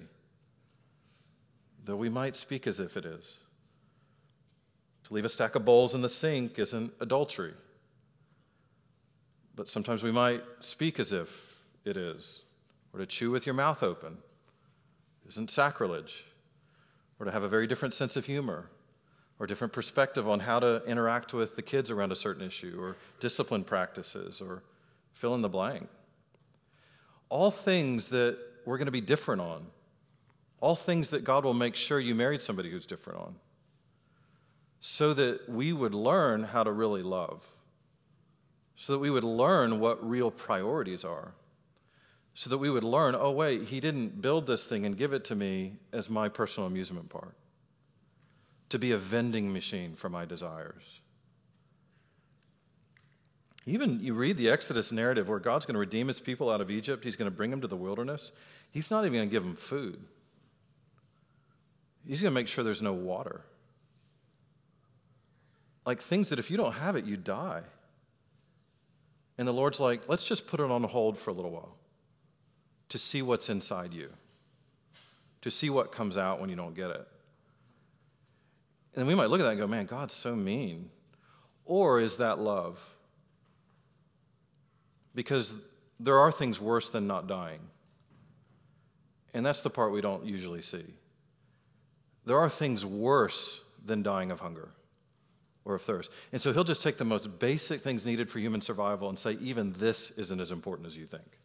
though 1.84 1.96
we 1.96 2.10
might 2.10 2.36
speak 2.36 2.68
as 2.68 2.80
if 2.80 2.98
it 2.98 3.06
is. 3.06 3.38
To 5.06 5.14
leave 5.14 5.26
a 5.26 5.30
stack 5.30 5.56
of 5.56 5.66
bowls 5.66 5.96
in 5.96 6.02
the 6.02 6.10
sink 6.10 6.60
isn't 6.60 6.94
adultery, 7.00 7.54
but 9.56 9.68
sometimes 9.68 10.04
we 10.04 10.12
might 10.12 10.44
speak 10.60 11.00
as 11.00 11.12
if 11.12 11.60
it 11.86 11.98
is. 11.98 12.44
Or 12.94 13.00
to 13.00 13.06
chew 13.06 13.30
with 13.30 13.46
your 13.46 13.56
mouth 13.56 13.84
open 13.84 14.18
isn't 15.28 15.52
sacrilege. 15.52 16.26
Or 17.20 17.26
to 17.26 17.32
have 17.32 17.44
a 17.44 17.50
very 17.50 17.68
different 17.68 17.94
sense 17.94 18.16
of 18.16 18.26
humor 18.26 18.70
or 19.40 19.48
different 19.48 19.72
perspective 19.72 20.28
on 20.28 20.42
how 20.42 20.60
to 20.60 20.84
interact 20.86 21.34
with 21.34 21.56
the 21.56 21.62
kids 21.62 21.90
around 21.90 22.12
a 22.12 22.16
certain 22.16 22.46
issue 22.46 22.78
or 22.80 22.98
discipline 23.22 23.64
practices 23.64 24.42
or 24.42 24.62
fill 25.14 25.34
in 25.34 25.42
the 25.42 25.50
blank. 25.50 25.88
All 27.30 27.50
things 27.50 28.10
that 28.10 28.38
we're 28.66 28.78
going 28.78 28.88
to 28.88 28.92
be 28.92 29.02
different 29.02 29.42
on. 29.42 29.66
All 30.60 30.76
things 30.76 31.12
that 31.12 31.24
God 31.24 31.46
will 31.46 31.54
make 31.54 31.76
sure 31.76 32.00
you 32.00 32.14
married 32.14 32.42
somebody 32.42 32.70
who's 32.70 32.86
different 32.86 33.20
on. 33.20 33.36
So 34.82 35.14
that 35.14 35.48
we 35.48 35.72
would 35.72 35.96
learn 35.96 36.44
how 36.44 36.64
to 36.64 36.72
really 36.72 37.04
love. 37.04 37.48
So 38.76 38.94
that 38.94 39.00
we 39.00 39.10
would 39.10 39.24
learn 39.24 39.80
what 39.80 40.08
real 40.08 40.32
priorities 40.32 41.06
are. 41.06 41.34
So 42.34 42.50
that 42.50 42.58
we 42.58 42.70
would 42.70 42.84
learn 42.84 43.16
oh, 43.16 43.32
wait, 43.32 43.64
he 43.70 43.80
didn't 43.80 44.22
build 44.22 44.48
this 44.48 44.66
thing 44.66 44.86
and 44.86 44.98
give 44.98 45.14
it 45.14 45.24
to 45.26 45.36
me 45.36 45.78
as 45.94 46.10
my 46.10 46.28
personal 46.28 46.68
amusement 46.68 47.10
park 47.10 47.36
to 48.70 48.80
be 48.80 48.92
a 48.92 48.98
vending 48.98 49.52
machine 49.52 49.96
for 49.96 50.10
my 50.10 50.26
desires. 50.26 51.02
Even 53.66 54.00
you 54.02 54.14
read 54.14 54.38
the 54.38 54.50
Exodus 54.50 54.92
narrative 54.92 55.30
where 55.30 55.40
God's 55.40 55.66
going 55.66 55.74
to 55.74 55.80
redeem 55.80 56.08
his 56.08 56.20
people 56.20 56.50
out 56.50 56.62
of 56.62 56.72
Egypt, 56.72 57.04
he's 57.04 57.16
going 57.16 57.30
to 57.30 57.36
bring 57.36 57.52
them 57.52 57.62
to 57.62 57.68
the 57.68 57.76
wilderness. 57.76 58.32
He's 58.72 58.90
not 58.90 59.06
even 59.06 59.20
going 59.20 59.30
to 59.30 59.32
give 59.32 59.44
them 59.44 59.56
food, 59.56 60.00
he's 62.08 62.22
going 62.22 62.32
to 62.32 62.36
make 62.36 62.48
sure 62.48 62.64
there's 62.64 62.82
no 62.82 62.94
water. 62.94 63.42
Like 65.86 66.02
things 66.02 66.30
that 66.30 66.40
if 66.40 66.52
you 66.52 66.58
don't 66.58 66.74
have 66.74 66.96
it, 66.96 67.06
you 67.06 67.18
die. 67.18 67.64
And 69.38 69.48
the 69.48 69.54
Lord's 69.54 69.80
like, 69.80 70.08
let's 70.08 70.24
just 70.24 70.46
put 70.46 70.60
it 70.60 70.70
on 70.70 70.84
hold 70.84 71.18
for 71.18 71.32
a 71.32 71.34
little 71.34 71.52
while 71.52 71.78
to 72.90 72.98
see 72.98 73.22
what's 73.22 73.50
inside 73.50 73.94
you, 73.94 74.10
to 75.42 75.50
see 75.50 75.70
what 75.70 75.92
comes 75.92 76.18
out 76.18 76.42
when 76.42 76.50
you 76.50 76.56
don't 76.56 76.76
get 76.76 76.90
it. 76.90 77.08
And 79.00 79.08
we 79.08 79.16
might 79.16 79.30
look 79.30 79.40
at 79.40 79.46
that 79.46 79.52
and 79.52 79.60
go, 79.60 79.66
man, 79.66 79.86
God's 79.86 80.14
so 80.14 80.36
mean. 80.36 80.90
Or 81.64 82.02
is 82.02 82.18
that 82.18 82.38
love? 82.38 82.86
Because 85.16 85.56
there 86.02 86.20
are 86.20 86.34
things 86.34 86.60
worse 86.60 86.90
than 86.90 87.08
not 87.08 87.26
dying. 87.26 87.62
And 89.34 89.46
that's 89.46 89.62
the 89.62 89.70
part 89.70 89.94
we 89.94 90.02
don't 90.02 90.26
usually 90.26 90.62
see. 90.62 90.84
There 92.26 92.38
are 92.38 92.50
things 92.50 92.86
worse 92.86 93.62
than 93.86 94.04
dying 94.04 94.32
of 94.32 94.42
hunger 94.42 94.68
or 95.64 95.76
of 95.76 95.82
thirst. 95.82 96.12
And 96.34 96.42
so 96.42 96.52
he'll 96.52 96.66
just 96.66 96.84
take 96.84 96.98
the 96.98 97.06
most 97.06 97.40
basic 97.40 97.82
things 97.82 98.06
needed 98.06 98.30
for 98.30 98.40
human 98.40 98.60
survival 98.60 99.08
and 99.08 99.18
say, 99.18 99.38
even 99.40 99.72
this 99.74 100.12
isn't 100.12 100.42
as 100.42 100.52
important 100.52 100.88
as 100.88 100.98
you 100.98 101.06
think. 101.06 101.40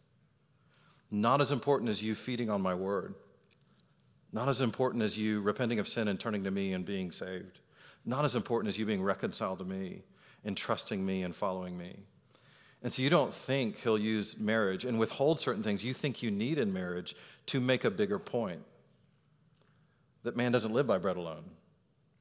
Not 1.08 1.40
as 1.40 1.52
important 1.52 1.88
as 1.88 2.02
you 2.02 2.16
feeding 2.16 2.50
on 2.50 2.60
my 2.60 2.74
word. 2.74 3.14
Not 4.34 4.48
as 4.48 4.60
important 4.60 5.04
as 5.04 5.16
you 5.16 5.40
repenting 5.40 5.78
of 5.78 5.88
sin 5.88 6.08
and 6.08 6.18
turning 6.18 6.42
to 6.42 6.50
me 6.50 6.72
and 6.72 6.84
being 6.84 7.12
saved. 7.12 7.60
Not 8.04 8.24
as 8.24 8.34
important 8.34 8.68
as 8.68 8.76
you 8.76 8.84
being 8.84 9.02
reconciled 9.02 9.60
to 9.60 9.64
me 9.64 10.02
and 10.44 10.56
trusting 10.56 11.06
me 11.06 11.22
and 11.22 11.32
following 11.32 11.78
me. 11.78 12.00
And 12.82 12.92
so 12.92 13.00
you 13.00 13.10
don't 13.10 13.32
think 13.32 13.78
he'll 13.78 13.96
use 13.96 14.36
marriage 14.36 14.84
and 14.84 14.98
withhold 14.98 15.38
certain 15.38 15.62
things 15.62 15.84
you 15.84 15.94
think 15.94 16.20
you 16.20 16.32
need 16.32 16.58
in 16.58 16.72
marriage 16.72 17.14
to 17.46 17.60
make 17.60 17.84
a 17.84 17.90
bigger 17.90 18.18
point. 18.18 18.60
That 20.24 20.36
man 20.36 20.50
doesn't 20.50 20.72
live 20.72 20.88
by 20.88 20.98
bread 20.98 21.16
alone, 21.16 21.44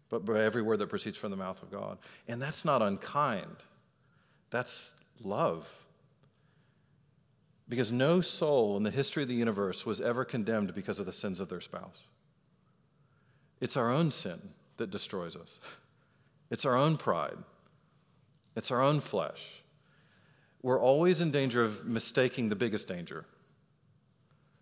but 0.09 0.23
by 0.23 0.39
every 0.39 0.61
word 0.61 0.77
that 0.79 0.89
proceeds 0.89 1.17
from 1.17 1.31
the 1.31 1.37
mouth 1.37 1.63
of 1.63 1.71
God. 1.71 1.97
And 2.27 2.39
that's 2.39 2.63
not 2.63 2.83
unkind, 2.83 3.55
that's 4.51 4.93
love. 5.19 5.67
Because 7.69 7.91
no 7.91 8.21
soul 8.21 8.77
in 8.77 8.83
the 8.83 8.91
history 8.91 9.23
of 9.23 9.29
the 9.29 9.35
universe 9.35 9.85
was 9.85 10.01
ever 10.01 10.25
condemned 10.25 10.73
because 10.73 10.99
of 10.99 11.05
the 11.05 11.13
sins 11.13 11.39
of 11.39 11.49
their 11.49 11.61
spouse. 11.61 12.03
It's 13.61 13.77
our 13.77 13.91
own 13.91 14.11
sin 14.11 14.39
that 14.77 14.91
destroys 14.91 15.35
us, 15.35 15.59
it's 16.49 16.65
our 16.65 16.75
own 16.75 16.97
pride, 16.97 17.37
it's 18.55 18.71
our 18.71 18.81
own 18.81 18.99
flesh. 18.99 19.63
We're 20.61 20.79
always 20.79 21.19
in 21.19 21.31
danger 21.31 21.63
of 21.63 21.85
mistaking 21.85 22.47
the 22.47 22.55
biggest 22.55 22.87
danger, 22.87 23.25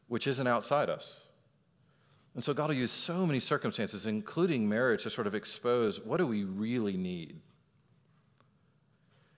which 0.07 0.25
isn't 0.25 0.47
outside 0.47 0.89
us. 0.89 1.19
And 2.33 2.43
so 2.43 2.53
God 2.53 2.69
will 2.69 2.77
use 2.77 2.91
so 2.91 3.25
many 3.25 3.39
circumstances, 3.39 4.05
including 4.05 4.67
marriage, 4.67 5.03
to 5.03 5.09
sort 5.09 5.27
of 5.27 5.35
expose 5.35 5.99
what 5.99 6.17
do 6.17 6.25
we 6.25 6.43
really 6.43 6.95
need. 6.95 7.39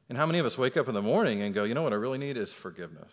And 0.09 0.17
how 0.17 0.25
many 0.25 0.39
of 0.39 0.45
us 0.45 0.57
wake 0.57 0.77
up 0.77 0.87
in 0.87 0.93
the 0.93 1.01
morning 1.01 1.41
and 1.41 1.55
go, 1.55 1.63
you 1.63 1.73
know 1.73 1.81
what 1.81 1.93
I 1.93 1.97
really 1.97 2.17
need 2.17 2.37
is 2.37 2.53
forgiveness? 2.53 3.11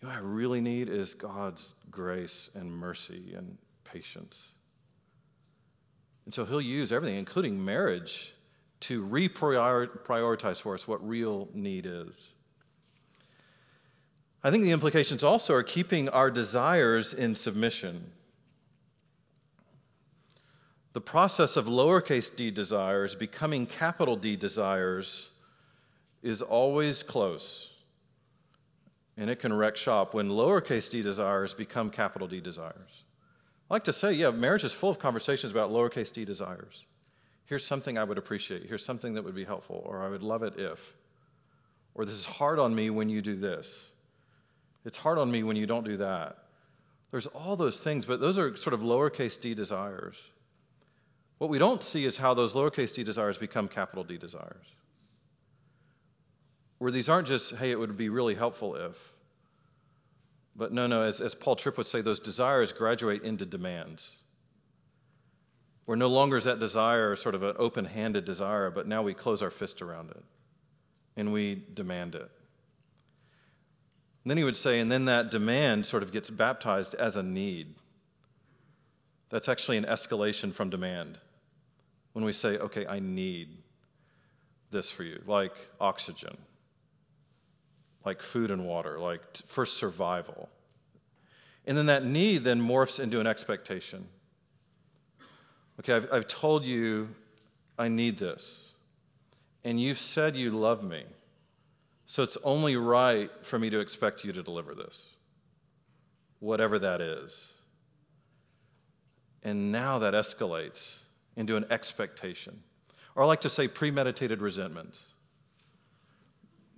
You 0.00 0.06
know 0.06 0.14
what 0.14 0.20
I 0.20 0.24
really 0.24 0.60
need 0.60 0.88
is 0.88 1.14
God's 1.14 1.74
grace 1.90 2.50
and 2.54 2.70
mercy 2.70 3.34
and 3.36 3.58
patience. 3.84 4.48
And 6.24 6.32
so 6.32 6.44
he'll 6.44 6.60
use 6.60 6.92
everything, 6.92 7.18
including 7.18 7.64
marriage, 7.64 8.34
to 8.80 9.04
reprioritize 9.04 10.60
for 10.60 10.74
us 10.74 10.86
what 10.86 11.06
real 11.06 11.48
need 11.52 11.84
is. 11.86 12.28
I 14.44 14.52
think 14.52 14.62
the 14.62 14.70
implications 14.70 15.24
also 15.24 15.52
are 15.54 15.64
keeping 15.64 16.08
our 16.10 16.30
desires 16.30 17.12
in 17.12 17.34
submission. 17.34 18.12
The 20.92 21.00
process 21.00 21.56
of 21.56 21.66
lowercase 21.66 22.34
d 22.34 22.52
desires 22.52 23.16
becoming 23.16 23.66
capital 23.66 24.14
D 24.14 24.36
desires 24.36 25.30
is 26.22 26.40
always 26.40 27.02
close 27.02 27.77
and 29.18 29.28
it 29.28 29.40
can 29.40 29.52
wreck 29.52 29.76
shop 29.76 30.14
when 30.14 30.28
lowercase 30.28 30.88
d 30.88 31.02
desires 31.02 31.52
become 31.52 31.90
capital 31.90 32.28
D 32.28 32.40
desires. 32.40 33.02
I 33.68 33.74
like 33.74 33.84
to 33.84 33.92
say, 33.92 34.12
yeah, 34.12 34.30
marriage 34.30 34.64
is 34.64 34.72
full 34.72 34.88
of 34.88 34.98
conversations 34.98 35.52
about 35.52 35.70
lowercase 35.70 36.12
d 36.12 36.24
desires. 36.24 36.84
Here's 37.44 37.66
something 37.66 37.98
I 37.98 38.04
would 38.04 38.16
appreciate. 38.16 38.66
Here's 38.66 38.84
something 38.84 39.14
that 39.14 39.24
would 39.24 39.34
be 39.34 39.44
helpful, 39.44 39.82
or 39.84 40.02
I 40.02 40.08
would 40.08 40.22
love 40.22 40.42
it 40.44 40.54
if. 40.56 40.94
Or 41.94 42.04
this 42.04 42.14
is 42.14 42.26
hard 42.26 42.60
on 42.60 42.74
me 42.74 42.90
when 42.90 43.08
you 43.08 43.20
do 43.20 43.34
this. 43.34 43.88
It's 44.84 44.98
hard 44.98 45.18
on 45.18 45.30
me 45.30 45.42
when 45.42 45.56
you 45.56 45.66
don't 45.66 45.84
do 45.84 45.96
that. 45.96 46.38
There's 47.10 47.26
all 47.26 47.56
those 47.56 47.80
things, 47.80 48.06
but 48.06 48.20
those 48.20 48.38
are 48.38 48.54
sort 48.56 48.72
of 48.72 48.80
lowercase 48.80 49.40
d 49.40 49.52
desires. 49.52 50.16
What 51.38 51.50
we 51.50 51.58
don't 51.58 51.82
see 51.82 52.04
is 52.04 52.16
how 52.16 52.34
those 52.34 52.54
lowercase 52.54 52.94
d 52.94 53.02
desires 53.02 53.36
become 53.36 53.66
capital 53.66 54.04
D 54.04 54.16
desires 54.16 54.66
where 56.78 56.92
these 56.92 57.08
aren't 57.08 57.26
just, 57.26 57.54
hey, 57.56 57.70
it 57.70 57.78
would 57.78 57.96
be 57.96 58.08
really 58.08 58.34
helpful 58.34 58.74
if. 58.76 58.96
But 60.56 60.72
no, 60.72 60.86
no, 60.86 61.02
as, 61.02 61.20
as 61.20 61.34
Paul 61.34 61.56
Tripp 61.56 61.76
would 61.76 61.86
say, 61.86 62.00
those 62.00 62.20
desires 62.20 62.72
graduate 62.72 63.22
into 63.22 63.44
demands. 63.44 64.16
Where 65.84 65.96
no 65.96 66.08
longer 66.08 66.36
is 66.36 66.44
that 66.44 66.58
desire 66.58 67.16
sort 67.16 67.34
of 67.34 67.42
an 67.42 67.56
open 67.58 67.84
handed 67.84 68.24
desire, 68.24 68.70
but 68.70 68.86
now 68.86 69.02
we 69.02 69.14
close 69.14 69.42
our 69.42 69.50
fist 69.50 69.82
around 69.82 70.10
it 70.10 70.22
and 71.16 71.32
we 71.32 71.62
demand 71.74 72.14
it. 72.14 72.30
And 74.22 74.30
then 74.30 74.36
he 74.36 74.44
would 74.44 74.56
say, 74.56 74.78
and 74.78 74.90
then 74.92 75.06
that 75.06 75.30
demand 75.30 75.86
sort 75.86 76.02
of 76.02 76.12
gets 76.12 76.28
baptized 76.28 76.94
as 76.94 77.16
a 77.16 77.22
need. 77.22 77.74
That's 79.30 79.48
actually 79.48 79.78
an 79.78 79.84
escalation 79.84 80.52
from 80.52 80.70
demand. 80.70 81.18
When 82.12 82.24
we 82.24 82.32
say, 82.32 82.58
okay, 82.58 82.86
I 82.86 82.98
need 82.98 83.48
this 84.70 84.90
for 84.90 85.04
you, 85.04 85.22
like 85.26 85.54
oxygen 85.80 86.36
like 88.08 88.22
food 88.22 88.50
and 88.50 88.66
water, 88.66 88.98
like 88.98 89.20
for 89.46 89.66
survival. 89.66 90.48
And 91.66 91.76
then 91.76 91.86
that 91.86 92.06
need 92.06 92.42
then 92.42 92.58
morphs 92.58 92.98
into 92.98 93.20
an 93.20 93.26
expectation. 93.26 94.08
Okay, 95.78 95.92
I've, 95.92 96.08
I've 96.10 96.26
told 96.26 96.64
you 96.64 97.10
I 97.78 97.88
need 97.88 98.16
this, 98.16 98.72
and 99.62 99.78
you've 99.78 99.98
said 99.98 100.36
you 100.36 100.50
love 100.50 100.82
me, 100.82 101.04
so 102.06 102.22
it's 102.22 102.38
only 102.42 102.76
right 102.76 103.30
for 103.42 103.58
me 103.58 103.68
to 103.68 103.78
expect 103.78 104.24
you 104.24 104.32
to 104.32 104.42
deliver 104.42 104.74
this, 104.74 105.04
whatever 106.40 106.78
that 106.78 107.02
is. 107.02 107.52
And 109.42 109.70
now 109.70 109.98
that 109.98 110.14
escalates 110.14 111.00
into 111.36 111.56
an 111.56 111.66
expectation, 111.70 112.62
or 113.14 113.24
I 113.24 113.26
like 113.26 113.42
to 113.42 113.50
say 113.50 113.68
premeditated 113.68 114.40
resentment 114.40 114.98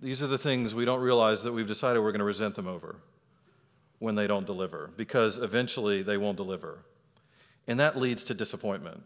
These 0.03 0.23
are 0.23 0.27
the 0.27 0.39
things 0.39 0.75
we 0.75 0.87
don't 0.87 1.01
realize 1.01 1.43
that 1.43 1.53
we've 1.53 1.67
decided 1.67 2.01
we're 2.01 2.13
going 2.13 2.21
to 2.21 2.25
resent 2.25 2.55
them 2.55 2.67
over 2.67 2.97
when 3.99 4.15
they 4.15 4.27
don't 4.27 4.47
deliver, 4.47 4.91
because 4.97 5.39
eventually 5.39 6.03
they 6.03 6.17
won't 6.17 6.39
deliver. 6.39 6.79
And 7.67 7.79
that 7.81 7.99
leads 7.99 8.25
to 8.25 8.35
disappointment. 8.35 9.03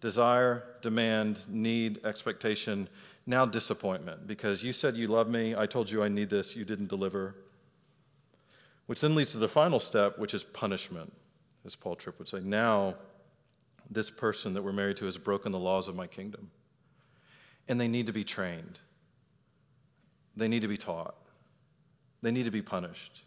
Desire, 0.00 0.64
demand, 0.82 1.40
need, 1.48 2.04
expectation, 2.04 2.88
now 3.26 3.46
disappointment, 3.46 4.26
because 4.26 4.64
you 4.64 4.72
said 4.72 4.96
you 4.96 5.06
love 5.06 5.28
me, 5.28 5.54
I 5.54 5.66
told 5.66 5.88
you 5.88 6.02
I 6.02 6.08
need 6.08 6.28
this, 6.28 6.56
you 6.56 6.64
didn't 6.64 6.88
deliver. 6.88 7.36
Which 8.86 9.00
then 9.00 9.14
leads 9.14 9.30
to 9.32 9.38
the 9.38 9.48
final 9.48 9.78
step, 9.78 10.18
which 10.18 10.34
is 10.34 10.42
punishment, 10.42 11.12
as 11.64 11.76
Paul 11.76 11.94
Tripp 11.94 12.18
would 12.18 12.26
say. 12.26 12.40
Now, 12.40 12.96
this 13.88 14.10
person 14.10 14.54
that 14.54 14.62
we're 14.62 14.72
married 14.72 14.96
to 14.96 15.04
has 15.04 15.16
broken 15.16 15.52
the 15.52 15.58
laws 15.60 15.86
of 15.86 15.94
my 15.94 16.08
kingdom. 16.08 16.50
And 17.68 17.80
they 17.80 17.86
need 17.86 18.06
to 18.06 18.12
be 18.12 18.24
trained, 18.24 18.80
they 20.36 20.48
need 20.48 20.62
to 20.62 20.68
be 20.68 20.76
taught, 20.76 21.14
they 22.22 22.30
need 22.30 22.44
to 22.44 22.50
be 22.50 22.62
punished. 22.62 23.24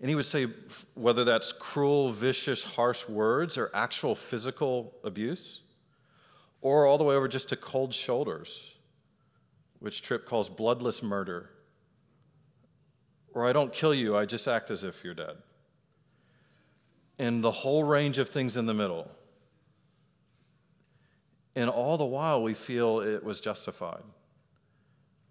And 0.00 0.08
he 0.08 0.14
would 0.14 0.26
say, 0.26 0.46
whether 0.94 1.24
that's 1.24 1.52
cruel, 1.52 2.10
vicious, 2.10 2.64
harsh 2.64 3.06
words 3.06 3.58
or 3.58 3.70
actual 3.74 4.14
physical 4.14 4.94
abuse, 5.04 5.60
or 6.62 6.86
all 6.86 6.96
the 6.96 7.04
way 7.04 7.14
over 7.14 7.28
just 7.28 7.50
to 7.50 7.56
cold 7.56 7.92
shoulders, 7.92 8.62
which 9.78 10.00
Tripp 10.00 10.24
calls 10.24 10.48
bloodless 10.48 11.02
murder. 11.02 11.50
Or 13.34 13.46
I 13.46 13.52
don't 13.52 13.72
kill 13.72 13.94
you, 13.94 14.16
I 14.16 14.24
just 14.24 14.48
act 14.48 14.70
as 14.70 14.84
if 14.84 15.04
you're 15.04 15.14
dead. 15.14 15.36
And 17.18 17.44
the 17.44 17.50
whole 17.50 17.84
range 17.84 18.18
of 18.18 18.30
things 18.30 18.56
in 18.56 18.64
the 18.64 18.74
middle. 18.74 19.10
And 21.54 21.68
all 21.68 21.98
the 21.98 22.06
while, 22.06 22.42
we 22.42 22.54
feel 22.54 23.00
it 23.00 23.22
was 23.22 23.40
justified 23.40 24.02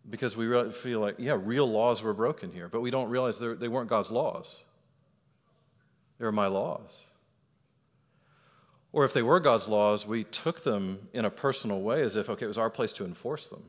because 0.07 0.37
we 0.37 0.71
feel 0.71 0.99
like, 0.99 1.15
yeah, 1.17 1.37
real 1.39 1.69
laws 1.69 2.01
were 2.01 2.13
broken 2.13 2.51
here, 2.51 2.67
but 2.67 2.81
we 2.81 2.91
don't 2.91 3.09
realize 3.09 3.39
they 3.39 3.67
weren't 3.67 3.89
God's 3.89 4.11
laws. 4.11 4.57
They 6.19 6.25
were 6.25 6.31
my 6.31 6.47
laws. 6.47 6.99
Or 8.91 9.05
if 9.05 9.13
they 9.13 9.21
were 9.21 9.39
God's 9.39 9.67
laws, 9.67 10.05
we 10.05 10.23
took 10.23 10.63
them 10.63 11.09
in 11.13 11.25
a 11.25 11.29
personal 11.29 11.81
way 11.81 12.01
as 12.01 12.15
if, 12.15 12.29
okay, 12.29 12.45
it 12.45 12.47
was 12.47 12.57
our 12.57 12.69
place 12.69 12.91
to 12.93 13.05
enforce 13.05 13.47
them. 13.47 13.63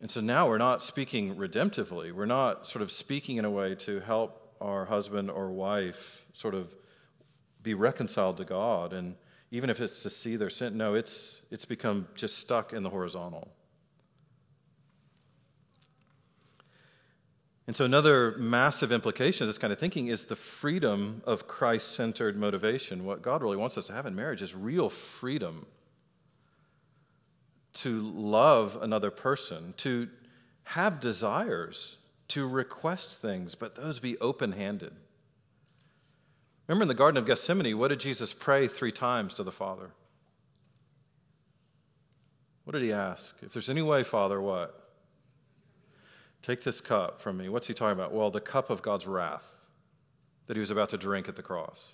And 0.00 0.10
so 0.10 0.20
now 0.20 0.48
we're 0.48 0.58
not 0.58 0.82
speaking 0.82 1.36
redemptively. 1.36 2.12
We're 2.12 2.26
not 2.26 2.66
sort 2.66 2.82
of 2.82 2.90
speaking 2.90 3.36
in 3.36 3.44
a 3.44 3.50
way 3.50 3.74
to 3.76 4.00
help 4.00 4.54
our 4.60 4.84
husband 4.84 5.30
or 5.30 5.50
wife 5.50 6.24
sort 6.32 6.54
of 6.54 6.74
be 7.62 7.74
reconciled 7.74 8.36
to 8.38 8.44
God. 8.44 8.92
And 8.92 9.16
even 9.50 9.70
if 9.70 9.80
it's 9.80 10.02
to 10.02 10.10
see 10.10 10.36
their 10.36 10.50
sin, 10.50 10.76
no, 10.76 10.94
it's, 10.94 11.40
it's 11.50 11.64
become 11.64 12.08
just 12.14 12.38
stuck 12.38 12.72
in 12.72 12.82
the 12.82 12.90
horizontal. 12.90 13.52
And 17.66 17.74
so, 17.74 17.84
another 17.84 18.36
massive 18.36 18.92
implication 18.92 19.44
of 19.44 19.48
this 19.48 19.58
kind 19.58 19.72
of 19.72 19.78
thinking 19.78 20.08
is 20.08 20.24
the 20.24 20.36
freedom 20.36 21.22
of 21.24 21.48
Christ 21.48 21.92
centered 21.92 22.36
motivation. 22.36 23.04
What 23.04 23.22
God 23.22 23.42
really 23.42 23.56
wants 23.56 23.78
us 23.78 23.86
to 23.86 23.94
have 23.94 24.04
in 24.04 24.14
marriage 24.14 24.42
is 24.42 24.54
real 24.54 24.90
freedom 24.90 25.66
to 27.74 28.02
love 28.02 28.78
another 28.80 29.10
person, 29.10 29.74
to 29.78 30.08
have 30.64 31.00
desires, 31.00 31.96
to 32.28 32.46
request 32.46 33.18
things, 33.20 33.54
but 33.54 33.74
those 33.74 33.98
be 33.98 34.18
open 34.18 34.52
handed. 34.52 34.92
Remember 36.66 36.82
in 36.82 36.88
the 36.88 36.94
Garden 36.94 37.18
of 37.18 37.26
Gethsemane, 37.26 37.76
what 37.76 37.88
did 37.88 38.00
Jesus 38.00 38.32
pray 38.32 38.68
three 38.68 38.92
times 38.92 39.34
to 39.34 39.42
the 39.42 39.52
Father? 39.52 39.90
What 42.64 42.72
did 42.72 42.82
he 42.82 42.92
ask? 42.92 43.36
If 43.42 43.52
there's 43.52 43.68
any 43.68 43.82
way, 43.82 44.02
Father, 44.02 44.40
what? 44.40 44.83
Take 46.44 46.60
this 46.60 46.82
cup 46.82 47.18
from 47.18 47.38
me. 47.38 47.48
What's 47.48 47.68
he 47.68 47.72
talking 47.72 47.98
about? 47.98 48.12
Well, 48.12 48.30
the 48.30 48.38
cup 48.38 48.68
of 48.68 48.82
God's 48.82 49.06
wrath 49.06 49.48
that 50.46 50.54
he 50.54 50.60
was 50.60 50.70
about 50.70 50.90
to 50.90 50.98
drink 50.98 51.26
at 51.26 51.36
the 51.36 51.42
cross. 51.42 51.86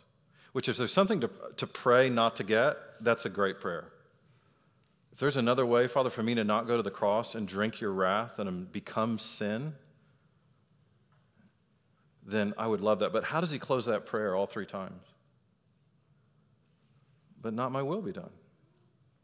Which, 0.53 0.69
if 0.69 0.77
there's 0.77 0.93
something 0.93 1.21
to, 1.21 1.31
to 1.59 1.69
pray 1.69 2.09
not 2.11 2.35
to 2.37 2.43
get, 2.43 2.77
that's 3.01 3.25
a 3.25 3.29
great 3.29 3.61
prayer. 3.61 3.93
If 5.13 5.21
there's 5.21 5.37
another 5.37 5.65
way, 5.65 5.87
Father, 5.87 6.11
for 6.11 6.25
me 6.25 6.35
to 6.35 6.43
not 6.43 6.67
go 6.67 6.77
to 6.77 6.83
the 6.83 6.91
cross 6.91 7.37
and 7.37 7.47
drink 7.47 7.81
your 7.81 7.93
wrath 7.93 8.41
and 8.41 8.49
um, 8.49 8.69
become 8.73 9.21
sin, 9.21 9.73
then 12.27 12.53
I 12.59 12.67
would 12.67 12.81
love 12.81 12.99
that. 13.01 13.13
But 13.13 13.23
how 13.23 13.41
does 13.41 13.53
he 13.53 13.61
close 13.61 13.87
that 13.87 14.05
prayer 14.05 14.35
all 14.35 14.47
three 14.47 14.67
times? 14.67 15.05
But 17.41 17.55
not 17.55 17.71
my 17.71 17.85
will 17.85 18.03
be 18.03 18.11
done, 18.13 18.31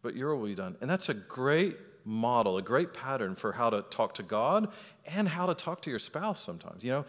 but 0.03 0.15
your 0.15 0.37
will 0.37 0.47
be 0.47 0.55
done. 0.55 0.77
And 0.81 0.89
that's 0.89 1.09
a 1.09 1.15
great 1.15 1.77
model, 2.07 2.57
a 2.57 2.63
great 2.63 2.95
pattern 2.95 3.35
for 3.35 3.53
how 3.53 3.69
to 3.69 3.83
talk 3.83 4.15
to 4.15 4.23
God 4.23 4.71
and 5.05 5.29
how 5.29 5.47
to 5.47 5.55
talk 5.55 5.83
to 5.83 5.91
your 5.91 5.99
spouse 5.99 6.41
sometimes. 6.41 6.83
You 6.83 6.91
know, 6.93 7.05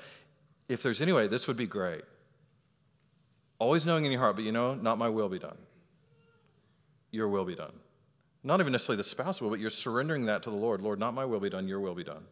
if 0.67 0.83
there's 0.83 1.01
any 1.01 1.13
way, 1.13 1.27
this 1.27 1.47
would 1.47 1.55
be 1.55 1.67
great. 1.67 2.01
Always 3.59 3.85
knowing 3.85 4.05
in 4.05 4.11
your 4.11 4.19
heart, 4.19 4.35
but 4.35 4.43
you 4.43 4.51
know, 4.51 4.73
not 4.73 4.97
my 4.97 5.07
will 5.07 5.29
be 5.29 5.39
done. 5.39 5.57
Your 7.11 7.29
will 7.29 7.45
be 7.45 7.55
done. 7.55 7.73
Not 8.43 8.59
even 8.59 8.71
necessarily 8.71 8.97
the 8.97 9.03
spouse 9.03 9.39
will, 9.39 9.49
but 9.49 9.59
you're 9.59 9.69
surrendering 9.69 10.25
that 10.25 10.43
to 10.43 10.49
the 10.49 10.55
Lord. 10.55 10.81
Lord, 10.81 10.99
not 10.99 11.13
my 11.13 11.25
will 11.25 11.39
be 11.39 11.49
done, 11.49 11.67
your 11.67 11.79
will 11.79 11.95
be 11.95 12.03
done. 12.03 12.23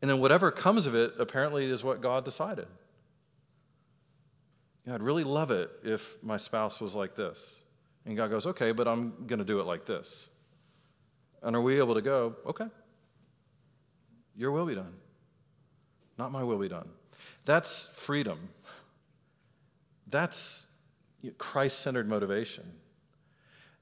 And 0.00 0.10
then 0.10 0.20
whatever 0.20 0.50
comes 0.50 0.86
of 0.86 0.94
it 0.94 1.14
apparently 1.18 1.70
is 1.70 1.82
what 1.82 2.00
God 2.00 2.24
decided. 2.24 2.66
You 4.84 4.90
know, 4.90 4.94
I'd 4.94 5.02
really 5.02 5.24
love 5.24 5.50
it 5.50 5.70
if 5.82 6.16
my 6.22 6.36
spouse 6.36 6.80
was 6.80 6.94
like 6.94 7.16
this. 7.16 7.54
And 8.06 8.16
God 8.16 8.30
goes, 8.30 8.46
okay, 8.46 8.72
but 8.72 8.86
I'm 8.86 9.26
going 9.26 9.40
to 9.40 9.44
do 9.44 9.60
it 9.60 9.64
like 9.64 9.84
this. 9.84 10.27
And 11.42 11.54
are 11.54 11.62
we 11.62 11.78
able 11.78 11.94
to 11.94 12.02
go, 12.02 12.36
okay, 12.46 12.66
your 14.36 14.52
will 14.52 14.66
be 14.66 14.74
done, 14.74 14.94
not 16.18 16.32
my 16.32 16.42
will 16.42 16.58
be 16.58 16.68
done? 16.68 16.88
That's 17.44 17.86
freedom. 17.92 18.38
That's 20.08 20.66
Christ 21.38 21.80
centered 21.80 22.08
motivation. 22.08 22.64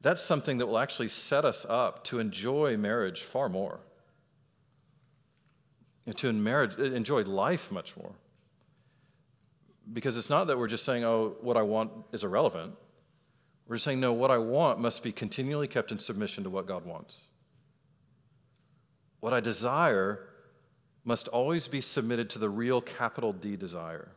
That's 0.03 0.23
something 0.23 0.59
that 0.59 0.67
will 0.67 0.79
actually 0.79 1.09
set 1.09 1.45
us 1.45 1.67
up 1.69 2.05
to 2.05 2.19
enjoy 2.19 2.77
marriage 2.77 3.23
far 3.23 3.49
more, 3.49 3.81
and 6.07 6.17
to 6.19 6.33
marriage, 6.33 6.79
uh, 6.79 6.85
enjoy 6.85 7.25
life 7.25 7.73
much 7.73 7.97
more. 7.97 8.13
Because 9.93 10.17
it's 10.17 10.31
not 10.31 10.47
that 10.47 10.59
we're 10.59 10.69
just 10.69 10.85
saying, 10.85 11.05
oh, 11.05 11.37
what 11.41 11.57
I 11.57 11.63
want 11.63 11.91
is 12.13 12.25
irrelevant. 12.25 12.75
We're 13.67 13.79
saying, 13.79 13.99
no, 13.99 14.13
what 14.13 14.31
I 14.31 14.39
want 14.39 14.79
must 14.79 15.03
be 15.03 15.11
continually 15.11 15.67
kept 15.67 15.91
in 15.91 15.99
submission 15.99 16.45
to 16.45 16.51
what 16.51 16.67
God 16.67 16.85
wants. 16.85 17.26
What 19.27 19.35
I 19.35 19.41
desire 19.41 20.21
must 21.05 21.27
always 21.27 21.67
be 21.67 21.81
submitted 21.81 22.31
to 22.31 22.39
the 22.39 22.49
real 22.49 22.81
capital 22.81 23.33
D 23.33 23.57
desire. 23.57 24.13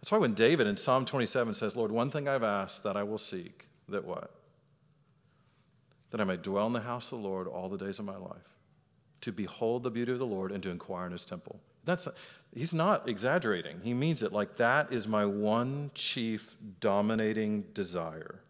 That's 0.00 0.10
why 0.10 0.18
when 0.18 0.34
David 0.34 0.66
in 0.66 0.76
Psalm 0.76 1.04
27 1.04 1.54
says, 1.54 1.76
Lord, 1.76 1.92
one 1.92 2.10
thing 2.10 2.26
I've 2.26 2.42
asked 2.42 2.82
that 2.82 2.96
I 2.96 3.04
will 3.04 3.18
seek, 3.18 3.68
that 3.88 4.04
what? 4.04 4.34
That 6.10 6.20
I 6.20 6.24
may 6.24 6.38
dwell 6.38 6.66
in 6.66 6.72
the 6.72 6.80
house 6.80 7.12
of 7.12 7.22
the 7.22 7.28
Lord 7.28 7.46
all 7.46 7.68
the 7.68 7.78
days 7.78 8.00
of 8.00 8.04
my 8.04 8.16
life, 8.16 8.56
to 9.20 9.30
behold 9.30 9.84
the 9.84 9.92
beauty 9.92 10.10
of 10.10 10.18
the 10.18 10.26
Lord 10.26 10.50
and 10.50 10.60
to 10.64 10.70
inquire 10.70 11.06
in 11.06 11.12
his 11.12 11.24
temple. 11.24 11.60
That's, 11.84 12.08
he's 12.52 12.74
not 12.74 13.08
exaggerating. 13.08 13.80
He 13.84 13.94
means 13.94 14.24
it 14.24 14.32
like 14.32 14.56
that 14.56 14.92
is 14.92 15.06
my 15.06 15.24
one 15.24 15.92
chief 15.94 16.56
dominating 16.80 17.62
desire 17.74 18.40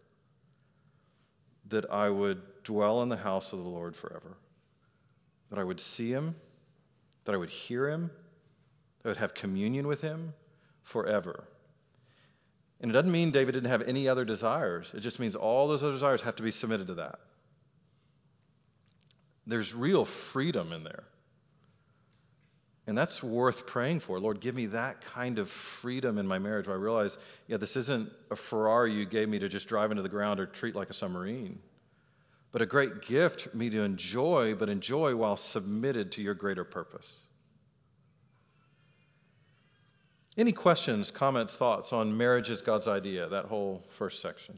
that 1.67 1.87
I 1.91 2.09
would 2.09 2.41
dwell 2.63 3.03
in 3.03 3.09
the 3.09 3.17
house 3.17 3.53
of 3.53 3.59
the 3.59 3.69
Lord 3.69 3.95
forever 3.95 4.37
that 5.49 5.59
I 5.59 5.63
would 5.63 5.79
see 5.79 6.11
him, 6.11 6.35
that 7.25 7.33
I 7.33 7.37
would 7.37 7.49
hear 7.49 7.89
him, 7.89 8.11
that 9.01 9.09
I 9.09 9.11
would 9.11 9.17
have 9.17 9.33
communion 9.33 9.87
with 9.87 10.01
him 10.01 10.33
forever. 10.83 11.45
And 12.79 12.91
it 12.91 12.93
doesn't 12.93 13.11
mean 13.11 13.31
David 13.31 13.53
didn't 13.53 13.69
have 13.69 13.81
any 13.83 14.07
other 14.07 14.25
desires, 14.25 14.91
it 14.95 14.99
just 14.99 15.19
means 15.19 15.35
all 15.35 15.67
those 15.67 15.83
other 15.83 15.93
desires 15.93 16.21
have 16.21 16.35
to 16.37 16.43
be 16.43 16.51
submitted 16.51 16.87
to 16.87 16.95
that. 16.95 17.19
There's 19.45 19.73
real 19.73 20.03
freedom 20.03 20.73
in 20.73 20.83
there. 20.83 21.05
And 22.85 22.97
that's 22.97 23.21
worth 23.21 23.65
praying 23.67 23.99
for. 23.99 24.17
Lord, 24.17 24.39
give 24.39 24.55
me 24.55 24.67
that 24.67 25.01
kind 25.01 25.39
of 25.39 25.49
freedom 25.49 26.17
in 26.17 26.25
my 26.25 26.39
marriage 26.39 26.67
where 26.67 26.77
I 26.77 26.79
realize, 26.79 27.17
yeah, 27.47 27.57
this 27.57 27.75
isn't 27.75 28.09
a 28.31 28.35
Ferrari 28.35 28.93
you 28.93 29.05
gave 29.05 29.27
me 29.27 29.39
to 29.39 29.49
just 29.49 29.67
drive 29.67 29.91
into 29.91 30.03
the 30.03 30.09
ground 30.09 30.39
or 30.39 30.45
treat 30.45 30.73
like 30.73 30.89
a 30.89 30.93
submarine 30.93 31.59
but 32.57 32.63
a 32.63 32.65
great 32.65 33.03
gift 33.03 33.41
for 33.41 33.55
me 33.55 33.69
to 33.69 33.83
enjoy, 33.83 34.55
but 34.55 34.67
enjoy 34.67 35.15
while 35.15 35.37
submitted 35.37 36.11
to 36.11 36.23
your 36.23 36.33
greater 36.33 36.63
purpose. 36.63 37.13
Any 40.39 40.51
questions, 40.53 41.11
comments, 41.11 41.55
thoughts 41.55 41.93
on 41.93 42.17
marriage 42.17 42.49
is 42.49 42.63
God's 42.63 42.87
idea, 42.87 43.29
that 43.29 43.45
whole 43.45 43.85
first 43.89 44.23
section? 44.23 44.57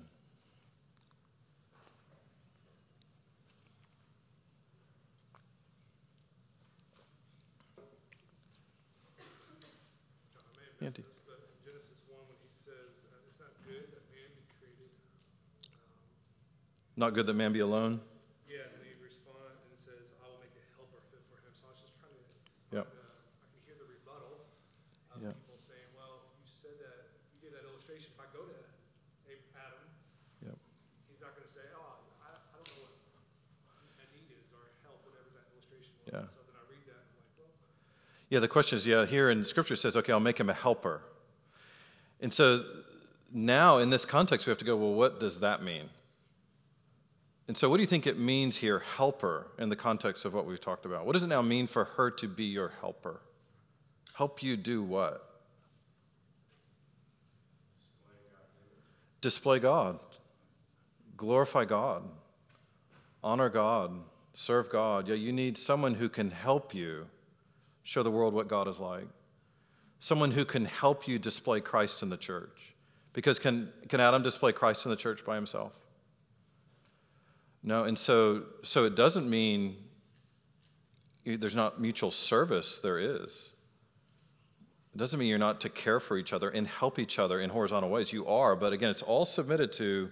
Not 17.00 17.16
good 17.16 17.32
that 17.32 17.40
man 17.40 17.56
be 17.56 17.64
alone. 17.64 18.04
Yeah, 18.44 18.68
and 18.76 18.84
he 18.84 18.92
responds 19.00 19.64
and 19.72 19.80
says, 19.80 20.12
I 20.20 20.28
will 20.28 20.44
make 20.44 20.52
a 20.52 20.66
helper 20.76 21.00
fit 21.08 21.24
for 21.32 21.40
him. 21.40 21.56
So 21.56 21.64
I 21.64 21.72
was 21.72 21.80
just 21.80 21.96
trying 21.96 22.12
to, 22.12 22.24
yep. 22.76 22.92
uh, 22.92 23.40
I 23.40 23.48
can 23.56 23.64
hear 23.64 23.80
the 23.80 23.88
rebuttal 23.88 24.44
of 25.16 25.24
yep. 25.24 25.32
people 25.32 25.56
saying, 25.64 25.88
well, 25.96 26.28
you 26.44 26.52
said 26.52 26.76
that, 26.84 27.16
you 27.32 27.40
gave 27.40 27.56
that 27.56 27.64
illustration. 27.64 28.12
If 28.12 28.20
I 28.20 28.28
go 28.36 28.44
to 28.44 28.52
Adam, 29.56 29.80
yep. 30.44 30.60
he's 31.08 31.24
not 31.24 31.40
going 31.40 31.48
to 31.48 31.54
say, 31.56 31.64
oh, 31.72 32.04
I, 32.20 32.36
I, 32.36 32.60
don't 32.60 32.68
know 32.68 32.84
what 32.84 33.00
a 33.80 34.06
need 34.12 34.36
is 34.36 34.52
or 34.52 34.68
help, 34.84 35.00
whatever 35.08 35.32
that 35.40 35.48
illustration 35.56 35.96
was. 36.04 36.12
Yeah. 36.12 36.28
So 36.36 36.44
then 36.52 36.60
I 36.60 36.68
read 36.68 36.84
that 36.84 37.00
and 37.00 37.16
I'm 37.16 37.24
like, 37.24 37.32
well. 37.40 37.56
Yeah, 38.28 38.44
the 38.44 38.52
question 38.52 38.76
is, 38.76 38.84
yeah, 38.84 39.08
here 39.08 39.32
in 39.32 39.48
Scripture 39.48 39.80
says, 39.80 39.96
okay, 39.96 40.12
I'll 40.12 40.20
make 40.20 40.36
him 40.36 40.52
a 40.52 40.58
helper. 40.58 41.00
And 42.20 42.36
so 42.36 42.68
now 43.32 43.80
in 43.80 43.88
this 43.88 44.04
context, 44.04 44.44
we 44.44 44.52
have 44.52 44.60
to 44.60 44.68
go, 44.68 44.76
well, 44.76 44.92
what 44.92 45.24
does 45.24 45.40
that 45.40 45.64
mean? 45.64 45.88
And 47.50 47.58
so, 47.58 47.68
what 47.68 47.78
do 47.78 47.82
you 47.82 47.88
think 47.88 48.06
it 48.06 48.20
means 48.20 48.58
here, 48.58 48.78
helper, 48.78 49.48
in 49.58 49.70
the 49.70 49.76
context 49.76 50.24
of 50.24 50.36
what 50.36 50.46
we've 50.46 50.62
talked 50.62 50.86
about? 50.86 51.08
What 51.08 51.14
does 51.14 51.24
it 51.24 51.30
now 51.30 51.42
mean 51.42 51.66
for 51.66 51.86
her 51.86 52.12
to 52.12 52.28
be 52.28 52.44
your 52.44 52.74
helper? 52.80 53.22
Help 54.14 54.44
you 54.44 54.56
do 54.56 54.84
what? 54.84 55.28
Display 59.22 59.58
God, 59.58 59.98
glorify 61.18 61.66
God, 61.66 62.04
honor 63.24 63.50
God, 63.50 63.94
serve 64.36 64.70
God. 64.70 65.08
Yeah, 65.08 65.16
you 65.16 65.32
need 65.32 65.58
someone 65.58 65.96
who 65.96 66.08
can 66.08 66.30
help 66.30 66.76
you 66.76 67.08
show 67.82 68.04
the 68.04 68.12
world 68.12 68.36
what 68.36 68.48
God 68.48 68.68
is 68.68 68.80
like. 68.80 69.08
Someone 70.00 70.30
who 70.30 70.46
can 70.46 70.66
help 70.66 71.08
you 71.08 71.18
display 71.18 71.62
Christ 71.62 72.04
in 72.04 72.12
the 72.12 72.18
church. 72.18 72.76
Because 73.12 73.40
can, 73.40 73.74
can 73.88 74.00
Adam 74.00 74.22
display 74.22 74.52
Christ 74.52 74.86
in 74.86 74.92
the 74.92 74.96
church 74.96 75.26
by 75.26 75.34
himself? 75.34 75.74
No, 77.62 77.84
and 77.84 77.98
so, 77.98 78.44
so 78.64 78.86
it 78.86 78.96
doesn't 78.96 79.30
mean 79.30 79.76
there's 81.26 81.56
not 81.56 81.80
mutual 81.80 82.12
service, 82.12 82.80
there 82.80 83.00
is. 83.00 83.50
It 84.96 84.98
doesn't 84.98 85.20
mean 85.20 85.30
you're 85.30 85.38
not 85.38 85.62
to 85.62 85.70
care 85.70 86.00
for 86.00 86.18
each 86.18 86.34
other 86.34 86.50
and 86.50 86.66
help 86.66 86.98
each 86.98 87.20
other 87.20 87.42
in 87.42 87.50
horizontal 87.50 87.90
ways. 87.90 88.12
You 88.12 88.28
are, 88.28 88.56
but 88.56 88.74
again, 88.74 88.90
it's 88.90 89.04
all 89.04 89.26
submitted 89.26 89.72
to 89.74 90.10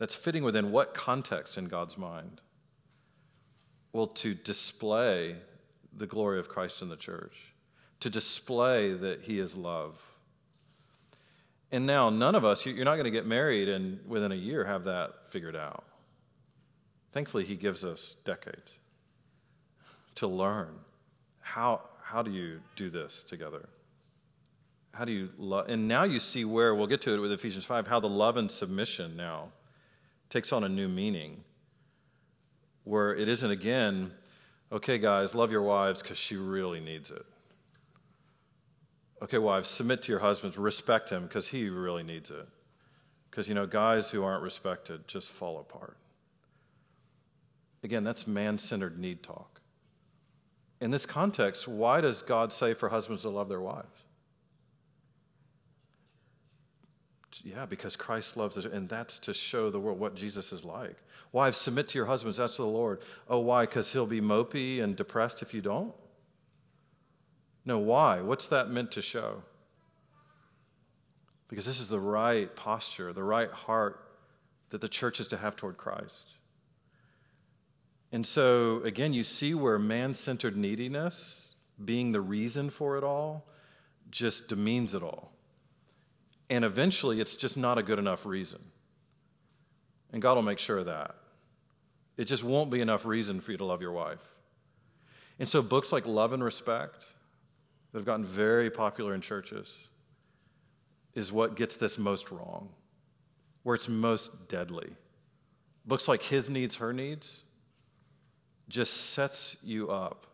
that's 0.00 0.14
fitting 0.14 0.42
within 0.42 0.72
what 0.72 0.94
context 0.94 1.58
in 1.58 1.66
God's 1.66 1.98
mind? 1.98 2.40
Well, 3.92 4.06
to 4.06 4.34
display 4.34 5.36
the 5.92 6.06
glory 6.06 6.40
of 6.40 6.48
Christ 6.48 6.80
in 6.80 6.88
the 6.88 6.96
church, 6.96 7.36
to 8.00 8.08
display 8.08 8.94
that 8.94 9.20
He 9.20 9.38
is 9.38 9.56
love. 9.56 10.00
And 11.70 11.86
now, 11.86 12.08
none 12.08 12.34
of 12.34 12.44
us, 12.44 12.64
you're 12.64 12.84
not 12.84 12.94
going 12.94 13.04
to 13.04 13.10
get 13.10 13.26
married 13.26 13.68
and 13.68 14.00
within 14.08 14.32
a 14.32 14.36
year 14.36 14.64
have 14.64 14.84
that 14.84 15.30
figured 15.30 15.54
out. 15.54 15.84
Thankfully, 17.12 17.44
He 17.44 17.56
gives 17.56 17.84
us 17.84 18.16
decades 18.24 18.72
to 20.16 20.26
learn 20.26 20.74
how, 21.40 21.80
how 22.02 22.22
do 22.22 22.30
you 22.30 22.60
do 22.76 22.90
this 22.90 23.22
together? 23.22 23.68
How 24.92 25.04
do 25.04 25.12
you 25.12 25.30
love? 25.38 25.68
And 25.68 25.88
now 25.88 26.04
you 26.04 26.18
see 26.20 26.44
where, 26.44 26.74
we'll 26.74 26.86
get 26.86 27.00
to 27.02 27.14
it 27.14 27.18
with 27.18 27.32
Ephesians 27.32 27.64
5, 27.64 27.86
how 27.86 28.00
the 28.00 28.08
love 28.08 28.36
and 28.36 28.50
submission 28.50 29.16
now 29.16 29.48
takes 30.28 30.52
on 30.52 30.64
a 30.64 30.68
new 30.68 30.88
meaning. 30.88 31.42
Where 32.84 33.14
it 33.14 33.28
isn't 33.28 33.50
again, 33.50 34.12
okay, 34.72 34.98
guys, 34.98 35.34
love 35.34 35.50
your 35.50 35.62
wives 35.62 36.02
because 36.02 36.18
she 36.18 36.36
really 36.36 36.80
needs 36.80 37.10
it. 37.10 37.24
Okay, 39.22 39.38
wives, 39.38 39.68
submit 39.68 40.02
to 40.02 40.12
your 40.12 40.20
husbands, 40.20 40.56
respect 40.56 41.10
him 41.10 41.24
because 41.24 41.48
he 41.48 41.68
really 41.68 42.02
needs 42.02 42.30
it. 42.30 42.46
Because, 43.30 43.48
you 43.48 43.54
know, 43.54 43.66
guys 43.66 44.10
who 44.10 44.24
aren't 44.24 44.42
respected 44.42 45.06
just 45.06 45.30
fall 45.30 45.58
apart. 45.58 45.96
Again, 47.82 48.04
that's 48.04 48.26
man 48.26 48.58
centered 48.58 48.98
need 48.98 49.22
talk. 49.22 49.60
In 50.80 50.90
this 50.90 51.06
context, 51.06 51.68
why 51.68 52.00
does 52.00 52.22
God 52.22 52.52
say 52.52 52.74
for 52.74 52.88
husbands 52.88 53.22
to 53.22 53.30
love 53.30 53.48
their 53.48 53.60
wives? 53.60 54.04
Yeah, 57.42 57.64
because 57.64 57.96
Christ 57.96 58.36
loves 58.36 58.58
it, 58.58 58.66
and 58.66 58.88
that's 58.88 59.18
to 59.20 59.32
show 59.32 59.70
the 59.70 59.80
world 59.80 59.98
what 59.98 60.14
Jesus 60.14 60.52
is 60.52 60.64
like. 60.64 60.96
Wives, 61.32 61.56
submit 61.56 61.88
to 61.88 61.98
your 61.98 62.06
husbands, 62.06 62.36
that's 62.38 62.56
to 62.56 62.62
the 62.62 62.68
Lord. 62.68 63.00
Oh, 63.28 63.38
why? 63.38 63.64
Because 63.64 63.92
he'll 63.92 64.06
be 64.06 64.20
mopey 64.20 64.82
and 64.82 64.94
depressed 64.94 65.40
if 65.40 65.54
you 65.54 65.62
don't? 65.62 65.94
No, 67.64 67.78
why? 67.78 68.20
What's 68.20 68.48
that 68.48 68.70
meant 68.70 68.92
to 68.92 69.02
show? 69.02 69.42
Because 71.48 71.64
this 71.66 71.80
is 71.80 71.88
the 71.88 72.00
right 72.00 72.54
posture, 72.56 73.12
the 73.12 73.24
right 73.24 73.50
heart 73.50 74.08
that 74.70 74.80
the 74.80 74.88
church 74.88 75.18
is 75.18 75.28
to 75.28 75.36
have 75.36 75.56
toward 75.56 75.76
Christ. 75.76 76.34
And 78.12 78.26
so, 78.26 78.82
again, 78.82 79.12
you 79.12 79.22
see 79.22 79.54
where 79.54 79.78
man 79.78 80.14
centered 80.14 80.56
neediness, 80.56 81.48
being 81.84 82.12
the 82.12 82.20
reason 82.20 82.68
for 82.70 82.98
it 82.98 83.04
all, 83.04 83.46
just 84.10 84.48
demeans 84.48 84.94
it 84.94 85.02
all. 85.02 85.32
And 86.48 86.64
eventually, 86.64 87.20
it's 87.20 87.36
just 87.36 87.56
not 87.56 87.78
a 87.78 87.82
good 87.82 88.00
enough 88.00 88.26
reason. 88.26 88.60
And 90.12 90.20
God 90.20 90.34
will 90.34 90.42
make 90.42 90.58
sure 90.58 90.78
of 90.78 90.86
that. 90.86 91.14
It 92.16 92.24
just 92.24 92.42
won't 92.42 92.70
be 92.70 92.80
enough 92.80 93.06
reason 93.06 93.40
for 93.40 93.52
you 93.52 93.58
to 93.58 93.64
love 93.64 93.80
your 93.80 93.92
wife. 93.92 94.22
And 95.38 95.48
so, 95.48 95.62
books 95.62 95.92
like 95.92 96.04
Love 96.04 96.32
and 96.32 96.42
Respect, 96.42 97.06
that 97.92 97.98
have 97.98 98.06
gotten 98.06 98.24
very 98.24 98.70
popular 98.70 99.14
in 99.14 99.20
churches, 99.20 99.72
is 101.14 101.30
what 101.30 101.54
gets 101.54 101.76
this 101.76 101.96
most 101.96 102.32
wrong, 102.32 102.70
where 103.62 103.76
it's 103.76 103.88
most 103.88 104.48
deadly. 104.48 104.90
Books 105.86 106.08
like 106.08 106.22
His 106.22 106.50
Needs, 106.50 106.76
Her 106.76 106.92
Needs 106.92 107.42
just 108.70 109.10
sets 109.10 109.56
you 109.62 109.90
up 109.90 110.26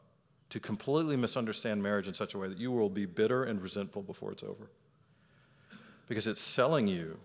to 0.50 0.60
completely 0.60 1.16
misunderstand 1.16 1.82
marriage 1.82 2.06
in 2.06 2.14
such 2.14 2.34
a 2.34 2.38
way 2.38 2.48
that 2.48 2.58
you 2.58 2.70
will 2.70 2.88
be 2.88 3.04
bitter 3.04 3.44
and 3.44 3.60
resentful 3.60 4.02
before 4.02 4.30
it's 4.30 4.44
over 4.44 4.70
because 6.08 6.26
it's 6.26 6.40
selling 6.40 6.86
you 6.86 7.18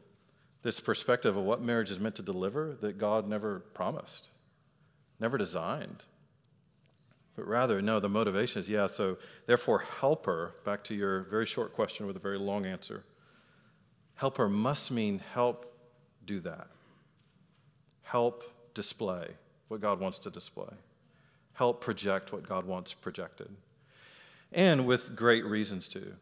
this 0.63 0.79
perspective 0.79 1.35
of 1.35 1.43
what 1.43 1.61
marriage 1.61 1.91
is 1.91 1.99
meant 1.99 2.15
to 2.15 2.21
deliver 2.21 2.75
that 2.81 2.97
God 2.97 3.27
never 3.27 3.59
promised, 3.73 4.29
never 5.19 5.37
designed. 5.37 6.03
But 7.35 7.47
rather, 7.47 7.81
no, 7.81 7.99
the 7.99 8.09
motivation 8.09 8.59
is 8.59 8.69
yeah, 8.69 8.87
so 8.87 9.17
therefore, 9.47 9.79
helper, 9.99 10.55
back 10.65 10.83
to 10.85 10.95
your 10.95 11.21
very 11.23 11.45
short 11.45 11.73
question 11.73 12.05
with 12.05 12.15
a 12.15 12.19
very 12.19 12.37
long 12.37 12.65
answer. 12.65 13.03
Helper 14.15 14.49
must 14.49 14.91
mean 14.91 15.19
help 15.33 15.73
do 16.25 16.39
that. 16.41 16.67
Help 18.03 18.43
display 18.73 19.29
what 19.69 19.81
God 19.81 19.99
wants 19.99 20.19
to 20.19 20.29
display. 20.29 20.73
Help 21.61 21.79
project 21.79 22.33
what 22.33 22.41
God 22.41 22.65
wants 22.65 22.91
projected. 22.91 23.47
And 24.51 24.87
with 24.87 25.15
great 25.15 25.45
reasons 25.45 25.87
to. 25.89 26.13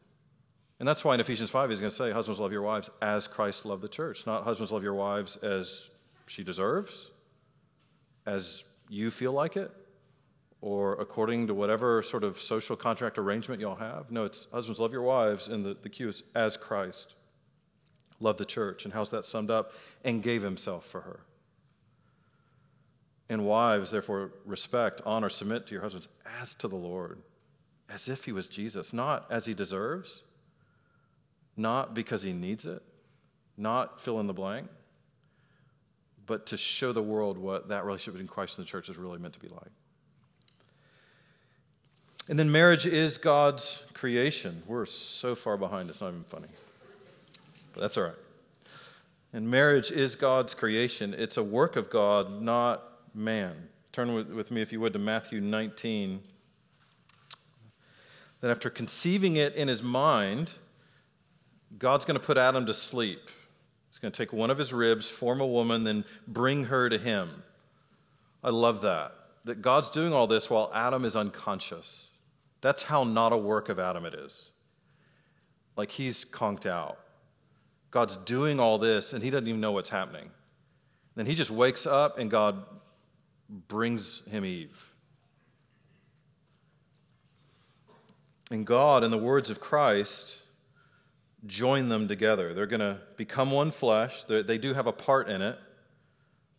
And 0.80 0.86
that's 0.86 1.06
why 1.06 1.14
in 1.14 1.22
Ephesians 1.22 1.50
5, 1.50 1.70
he's 1.70 1.80
going 1.80 1.92
to 1.92 1.96
say, 1.96 2.12
Husbands, 2.12 2.42
love 2.42 2.52
your 2.52 2.62
wives 2.62 2.90
as 3.02 3.26
Christ 3.26 3.64
loved 3.64 3.82
the 3.82 3.88
church. 3.88 4.28
Not 4.28 4.44
husbands, 4.44 4.74
love 4.74 4.84
your 4.84 4.96
wives 4.96 5.38
as 5.38 5.92
she 6.28 6.44
deserves, 6.44 7.12
as 8.26 8.66
you 8.90 9.10
feel 9.12 9.32
like 9.32 9.56
it, 9.56 9.72
or 10.60 10.96
according 10.96 11.48
to 11.48 11.54
whatever 11.54 12.04
sort 12.04 12.26
of 12.26 12.38
social 12.42 12.76
contract 12.76 13.18
arrangement 13.18 13.62
y'all 13.62 13.76
have. 13.76 14.12
No, 14.12 14.26
it's 14.26 14.50
husbands, 14.52 14.78
love 14.78 14.92
your 14.92 15.04
wives, 15.04 15.48
and 15.48 15.66
the, 15.66 15.74
the 15.74 15.88
cue 15.88 16.10
is 16.10 16.22
as 16.36 16.58
Christ 16.58 17.14
loved 18.20 18.40
the 18.40 18.46
church. 18.46 18.84
And 18.84 18.94
how's 18.94 19.12
that 19.12 19.24
summed 19.24 19.52
up? 19.52 19.72
And 20.04 20.22
gave 20.22 20.42
himself 20.42 20.86
for 20.86 21.00
her. 21.00 21.22
And 23.30 23.46
wives, 23.46 23.92
therefore, 23.92 24.32
respect, 24.46 25.02
honor, 25.06 25.30
submit 25.30 25.68
to 25.68 25.76
your 25.76 25.84
husbands 25.84 26.08
as 26.42 26.56
to 26.56 26.68
the 26.68 26.76
Lord, 26.76 27.20
as 27.88 28.10
if 28.10 28.26
he 28.26 28.32
was 28.32 28.48
Jesus, 28.48 28.92
not 28.92 29.28
as 29.30 29.46
he 29.46 29.54
deserves 29.54 30.24
not 31.60 31.94
because 31.94 32.24
he 32.24 32.32
needs 32.32 32.66
it, 32.66 32.82
not 33.58 34.00
fill 34.00 34.20
in 34.22 34.28
the 34.28 34.34
blank, 34.34 34.68
but 36.26 36.46
to 36.48 36.58
show 36.58 36.94
the 36.94 37.02
world 37.04 37.38
what 37.38 37.68
that 37.68 37.86
relationship 37.86 38.14
between 38.14 38.30
Christ 38.30 38.58
and 38.58 38.66
the 38.66 38.70
church 38.70 38.88
is 38.88 38.98
really 38.98 39.20
meant 39.20 39.34
to 39.34 39.40
be 39.40 39.50
like. 39.50 39.72
And 42.30 42.40
then 42.40 42.52
marriage 42.52 42.86
is 42.86 43.18
God's 43.18 43.84
creation. 43.94 44.64
We're 44.68 44.86
so 44.86 45.36
far 45.36 45.58
behind, 45.58 45.90
it's 45.90 46.00
not 46.00 46.10
even 46.10 46.24
funny. 46.24 46.48
But 47.74 47.82
that's 47.82 47.98
all 47.98 48.06
right. 48.06 48.14
And 49.34 49.50
marriage 49.50 49.92
is 49.92 50.16
God's 50.16 50.54
creation. 50.54 51.14
It's 51.18 51.38
a 51.38 51.44
work 51.44 51.76
of 51.76 51.90
God, 51.90 52.42
not 52.42 52.84
man. 53.20 53.70
Turn 53.92 54.14
with, 54.14 54.30
with 54.30 54.50
me, 54.50 54.62
if 54.62 54.72
you 54.72 54.80
would, 54.80 54.94
to 54.94 55.00
Matthew 55.00 55.42
19. 55.42 56.22
That 58.42 58.52
after 58.52 58.70
conceiving 58.70 59.36
it 59.36 59.56
in 59.56 59.68
his 59.68 59.84
mind, 59.84 60.54
God's 61.78 62.06
going 62.06 62.20
to 62.20 62.26
put 62.26 62.38
Adam 62.38 62.66
to 62.66 62.74
sleep. 62.74 63.30
He's 63.90 64.00
going 64.00 64.12
to 64.12 64.18
take 64.18 64.32
one 64.32 64.50
of 64.50 64.58
his 64.58 64.72
ribs, 64.72 65.10
form 65.10 65.42
a 65.42 65.48
woman, 65.48 65.84
then 65.84 66.06
bring 66.28 66.66
her 66.66 66.90
to 66.90 66.98
him. 66.98 67.44
I 68.44 68.50
love 68.50 68.82
that. 68.82 69.14
That 69.46 69.62
God's 69.62 69.90
doing 69.90 70.14
all 70.14 70.28
this 70.28 70.50
while 70.50 70.72
Adam 70.74 71.06
is 71.06 71.16
unconscious. 71.16 72.06
That's 72.62 72.84
how 72.84 73.04
not 73.04 73.34
a 73.34 73.38
work 73.38 73.70
of 73.70 73.80
Adam 73.80 74.06
it 74.06 74.14
is. 74.14 74.50
Like 75.76 75.92
he's 75.92 76.26
conked 76.26 76.66
out. 76.66 77.00
God's 77.92 78.18
doing 78.18 78.60
all 78.60 78.78
this 78.78 79.14
and 79.14 79.24
he 79.24 79.30
doesn't 79.30 79.48
even 79.48 79.62
know 79.62 79.72
what's 79.72 79.90
happening. 79.90 80.30
Then 81.16 81.26
he 81.26 81.36
just 81.36 81.52
wakes 81.52 81.86
up 81.86 82.20
and 82.20 82.30
God 82.30 82.64
brings 83.50 84.22
him 84.30 84.46
Eve. 84.46 84.94
And 88.52 88.66
God, 88.66 89.04
in 89.04 89.12
the 89.12 89.18
words 89.18 89.50
of 89.50 89.60
Christ, 89.60 90.42
join 91.46 91.90
them 91.90 92.08
together. 92.08 92.54
They're 92.54 92.66
going 92.66 92.80
to 92.80 93.00
become 93.16 93.52
one 93.52 93.72
flesh. 93.72 94.24
They're, 94.24 94.44
they 94.44 94.58
do 94.58 94.74
have 94.74 94.88
a 94.88 94.92
part 94.92 95.30
in 95.30 95.42
it, 95.42 95.58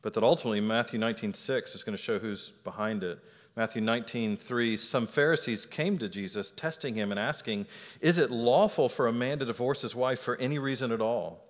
but 0.02 0.14
that 0.14 0.22
ultimately 0.22 0.60
Matthew 0.60 0.98
19:6 0.98 1.74
is 1.74 1.82
going 1.82 1.96
to 1.96 2.02
show 2.02 2.18
who's 2.18 2.50
behind 2.50 3.02
it. 3.02 3.18
Matthew 3.56 3.82
19:3 3.82 4.78
Some 4.78 5.06
Pharisees 5.06 5.66
came 5.66 5.98
to 5.98 6.08
Jesus 6.08 6.52
testing 6.52 6.94
him 6.94 7.10
and 7.10 7.18
asking, 7.18 7.66
"Is 8.00 8.18
it 8.18 8.30
lawful 8.30 8.88
for 8.88 9.06
a 9.06 9.12
man 9.12 9.40
to 9.40 9.44
divorce 9.44 9.82
his 9.82 9.94
wife 9.94 10.20
for 10.20 10.36
any 10.36 10.58
reason 10.58 10.92
at 10.92 11.00
all?" 11.00 11.44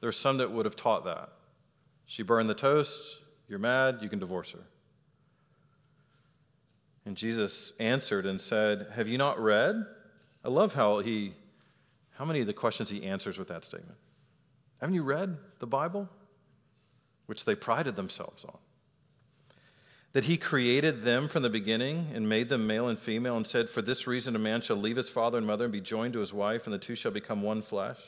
There's 0.00 0.16
some 0.16 0.36
that 0.38 0.52
would 0.52 0.64
have 0.64 0.76
taught 0.76 1.04
that. 1.04 1.32
She 2.06 2.22
burned 2.22 2.48
the 2.48 2.54
toast, 2.54 3.18
you're 3.48 3.58
mad, 3.58 3.98
you 4.00 4.08
can 4.08 4.18
divorce 4.18 4.50
her. 4.52 4.64
And 7.04 7.16
Jesus 7.16 7.72
answered 7.78 8.26
and 8.26 8.40
said, 8.40 8.88
Have 8.94 9.06
you 9.06 9.16
not 9.16 9.40
read? 9.40 9.86
I 10.44 10.48
love 10.48 10.74
how 10.74 10.98
he, 10.98 11.34
how 12.14 12.24
many 12.24 12.40
of 12.40 12.46
the 12.46 12.52
questions 12.52 12.90
he 12.90 13.04
answers 13.04 13.38
with 13.38 13.48
that 13.48 13.64
statement. 13.64 13.96
Haven't 14.80 14.94
you 14.94 15.04
read 15.04 15.36
the 15.60 15.66
Bible? 15.66 16.08
Which 17.26 17.44
they 17.44 17.54
prided 17.54 17.96
themselves 17.96 18.44
on. 18.44 18.58
That 20.12 20.24
he 20.24 20.36
created 20.36 21.02
them 21.02 21.28
from 21.28 21.42
the 21.42 21.50
beginning 21.50 22.08
and 22.14 22.28
made 22.28 22.48
them 22.48 22.66
male 22.66 22.88
and 22.88 22.98
female 22.98 23.36
and 23.36 23.46
said, 23.46 23.68
For 23.68 23.82
this 23.82 24.06
reason 24.06 24.34
a 24.34 24.40
man 24.40 24.62
shall 24.62 24.76
leave 24.76 24.96
his 24.96 25.10
father 25.10 25.38
and 25.38 25.46
mother 25.46 25.64
and 25.64 25.72
be 25.72 25.80
joined 25.80 26.14
to 26.14 26.20
his 26.20 26.32
wife, 26.32 26.64
and 26.64 26.74
the 26.74 26.78
two 26.78 26.94
shall 26.94 27.12
become 27.12 27.42
one 27.42 27.62
flesh. 27.62 27.98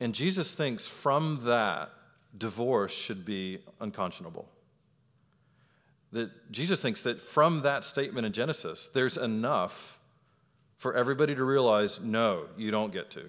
And 0.00 0.14
Jesus 0.14 0.54
thinks 0.54 0.86
from 0.86 1.40
that, 1.44 1.90
divorce 2.36 2.92
should 2.92 3.24
be 3.24 3.58
unconscionable. 3.80 4.48
That 6.12 6.30
Jesus 6.50 6.80
thinks 6.80 7.02
that 7.02 7.20
from 7.20 7.62
that 7.62 7.84
statement 7.84 8.26
in 8.26 8.32
Genesis, 8.32 8.88
there's 8.88 9.16
enough 9.16 9.98
for 10.78 10.94
everybody 10.94 11.34
to 11.34 11.44
realize 11.44 12.00
no, 12.00 12.46
you 12.56 12.70
don't 12.70 12.92
get 12.92 13.10
to. 13.10 13.24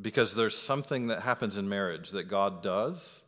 Because 0.00 0.34
there's 0.34 0.56
something 0.58 1.08
that 1.08 1.20
happens 1.20 1.56
in 1.56 1.68
marriage 1.68 2.10
that 2.10 2.24
God 2.24 2.62
does 2.62 3.22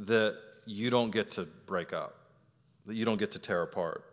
that 0.00 0.36
you 0.64 0.90
don't 0.90 1.10
get 1.10 1.32
to 1.32 1.44
break 1.66 1.92
up, 1.92 2.16
that 2.86 2.94
you 2.94 3.04
don't 3.04 3.18
get 3.18 3.32
to 3.32 3.38
tear 3.38 3.62
apart. 3.62 4.04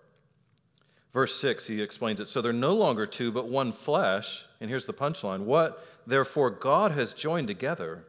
Verse 1.14 1.34
6, 1.40 1.66
he 1.66 1.82
explains 1.82 2.20
it. 2.20 2.30
So 2.30 2.42
they're 2.42 2.54
no 2.54 2.76
longer 2.76 3.08
two, 3.08 3.32
but 3.32 3.48
one 3.48 3.72
flesh. 3.72 4.46
And 4.62 4.70
here's 4.70 4.86
the 4.86 4.94
punchline 4.94 5.42
What 5.42 5.84
therefore 6.06 6.50
God 6.52 6.92
has 6.92 7.14
joined 7.14 7.48
together, 7.48 8.06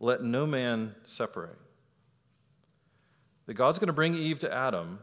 let 0.00 0.22
no 0.22 0.46
man 0.46 0.94
separate. 1.04 1.56
That 3.46 3.54
God's 3.54 3.78
going 3.78 3.88
to 3.88 3.92
bring 3.92 4.14
Eve 4.14 4.40
to 4.40 4.52
Adam. 4.52 4.98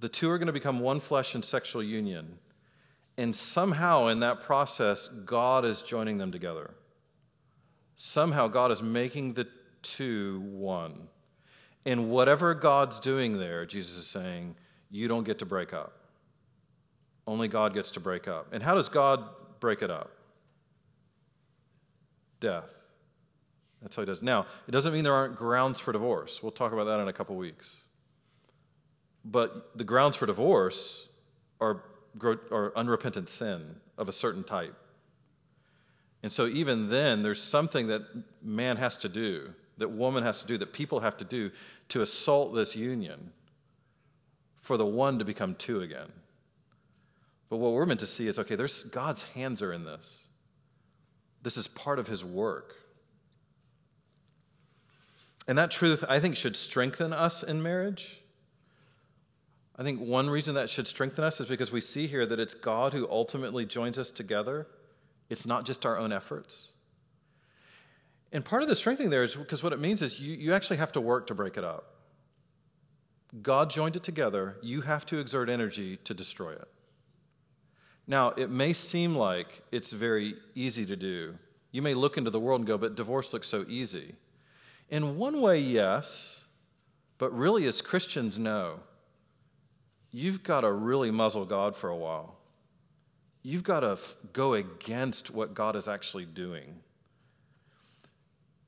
The 0.00 0.08
two 0.08 0.28
are 0.28 0.38
going 0.38 0.48
to 0.48 0.52
become 0.52 0.80
one 0.80 1.00
flesh 1.00 1.34
in 1.34 1.42
sexual 1.42 1.82
union. 1.82 2.38
And 3.16 3.34
somehow 3.34 4.08
in 4.08 4.20
that 4.20 4.40
process, 4.40 5.08
God 5.08 5.64
is 5.64 5.82
joining 5.82 6.18
them 6.18 6.30
together. 6.30 6.74
Somehow 7.96 8.48
God 8.48 8.70
is 8.70 8.82
making 8.82 9.34
the 9.34 9.48
two 9.82 10.40
one. 10.40 11.08
And 11.84 12.10
whatever 12.10 12.54
God's 12.54 13.00
doing 13.00 13.38
there, 13.38 13.66
Jesus 13.66 13.96
is 13.96 14.06
saying, 14.06 14.56
you 14.90 15.08
don't 15.08 15.24
get 15.24 15.38
to 15.40 15.46
break 15.46 15.72
up. 15.72 15.92
Only 17.26 17.48
God 17.48 17.74
gets 17.74 17.90
to 17.92 18.00
break 18.00 18.26
up. 18.26 18.52
And 18.52 18.62
how 18.62 18.74
does 18.74 18.88
God 18.88 19.24
break 19.60 19.82
it 19.82 19.90
up? 19.90 20.10
Death. 22.40 22.77
That's 23.82 23.94
how 23.94 24.02
he 24.02 24.06
does. 24.06 24.22
Now, 24.22 24.46
it 24.66 24.72
doesn't 24.72 24.92
mean 24.92 25.04
there 25.04 25.12
aren't 25.12 25.36
grounds 25.36 25.80
for 25.80 25.92
divorce. 25.92 26.42
We'll 26.42 26.52
talk 26.52 26.72
about 26.72 26.84
that 26.84 27.00
in 27.00 27.08
a 27.08 27.12
couple 27.12 27.36
weeks. 27.36 27.76
But 29.24 29.76
the 29.76 29.84
grounds 29.84 30.16
for 30.16 30.26
divorce 30.26 31.08
are, 31.60 31.84
are 32.50 32.72
unrepentant 32.76 33.28
sin 33.28 33.76
of 33.96 34.08
a 34.08 34.12
certain 34.12 34.42
type. 34.42 34.74
And 36.22 36.32
so, 36.32 36.46
even 36.48 36.90
then, 36.90 37.22
there's 37.22 37.42
something 37.42 37.86
that 37.88 38.02
man 38.42 38.76
has 38.76 38.96
to 38.98 39.08
do, 39.08 39.54
that 39.76 39.88
woman 39.88 40.24
has 40.24 40.40
to 40.40 40.46
do, 40.46 40.58
that 40.58 40.72
people 40.72 41.00
have 41.00 41.16
to 41.18 41.24
do 41.24 41.52
to 41.90 42.02
assault 42.02 42.54
this 42.54 42.74
union 42.74 43.32
for 44.60 44.76
the 44.76 44.86
one 44.86 45.20
to 45.20 45.24
become 45.24 45.54
two 45.54 45.80
again. 45.80 46.10
But 47.48 47.58
what 47.58 47.72
we're 47.72 47.86
meant 47.86 48.00
to 48.00 48.06
see 48.06 48.26
is 48.26 48.38
okay, 48.38 48.56
there's 48.56 48.82
God's 48.82 49.22
hands 49.22 49.62
are 49.62 49.72
in 49.72 49.84
this. 49.84 50.18
This 51.42 51.56
is 51.56 51.68
part 51.68 51.98
of 51.98 52.08
his 52.08 52.24
work. 52.24 52.74
And 55.48 55.56
that 55.56 55.70
truth, 55.70 56.04
I 56.08 56.20
think, 56.20 56.36
should 56.36 56.56
strengthen 56.56 57.12
us 57.12 57.42
in 57.42 57.62
marriage. 57.62 58.20
I 59.76 59.82
think 59.82 60.00
one 60.00 60.28
reason 60.28 60.54
that 60.56 60.68
should 60.68 60.86
strengthen 60.86 61.24
us 61.24 61.40
is 61.40 61.46
because 61.46 61.72
we 61.72 61.80
see 61.80 62.06
here 62.06 62.26
that 62.26 62.38
it's 62.38 62.52
God 62.52 62.92
who 62.92 63.08
ultimately 63.10 63.64
joins 63.64 63.96
us 63.96 64.10
together. 64.10 64.66
It's 65.30 65.46
not 65.46 65.64
just 65.64 65.86
our 65.86 65.96
own 65.96 66.12
efforts. 66.12 66.72
And 68.30 68.44
part 68.44 68.62
of 68.62 68.68
the 68.68 68.74
strengthening 68.74 69.08
there 69.08 69.22
is 69.22 69.36
because 69.36 69.62
what 69.62 69.72
it 69.72 69.80
means 69.80 70.02
is 70.02 70.20
you, 70.20 70.34
you 70.34 70.52
actually 70.52 70.76
have 70.76 70.92
to 70.92 71.00
work 71.00 71.26
to 71.28 71.34
break 71.34 71.56
it 71.56 71.64
up. 71.64 71.94
God 73.40 73.70
joined 73.70 73.96
it 73.96 74.02
together. 74.02 74.56
You 74.62 74.82
have 74.82 75.06
to 75.06 75.18
exert 75.18 75.48
energy 75.48 75.96
to 76.04 76.12
destroy 76.12 76.52
it. 76.52 76.68
Now, 78.06 78.30
it 78.30 78.50
may 78.50 78.74
seem 78.74 79.14
like 79.14 79.62
it's 79.70 79.92
very 79.92 80.34
easy 80.54 80.84
to 80.86 80.96
do. 80.96 81.36
You 81.72 81.80
may 81.80 81.94
look 81.94 82.18
into 82.18 82.30
the 82.30 82.40
world 82.40 82.60
and 82.60 82.66
go, 82.66 82.76
but 82.76 82.96
divorce 82.96 83.32
looks 83.32 83.48
so 83.48 83.64
easy. 83.68 84.14
In 84.90 85.18
one 85.18 85.40
way, 85.40 85.58
yes, 85.58 86.44
but 87.18 87.36
really, 87.36 87.66
as 87.66 87.82
Christians, 87.82 88.38
no. 88.38 88.80
You've 90.10 90.42
got 90.42 90.62
to 90.62 90.72
really 90.72 91.10
muzzle 91.10 91.44
God 91.44 91.76
for 91.76 91.90
a 91.90 91.96
while. 91.96 92.36
You've 93.42 93.62
got 93.62 93.80
to 93.80 93.92
f- 93.92 94.16
go 94.32 94.54
against 94.54 95.30
what 95.30 95.54
God 95.54 95.76
is 95.76 95.88
actually 95.88 96.24
doing. 96.24 96.80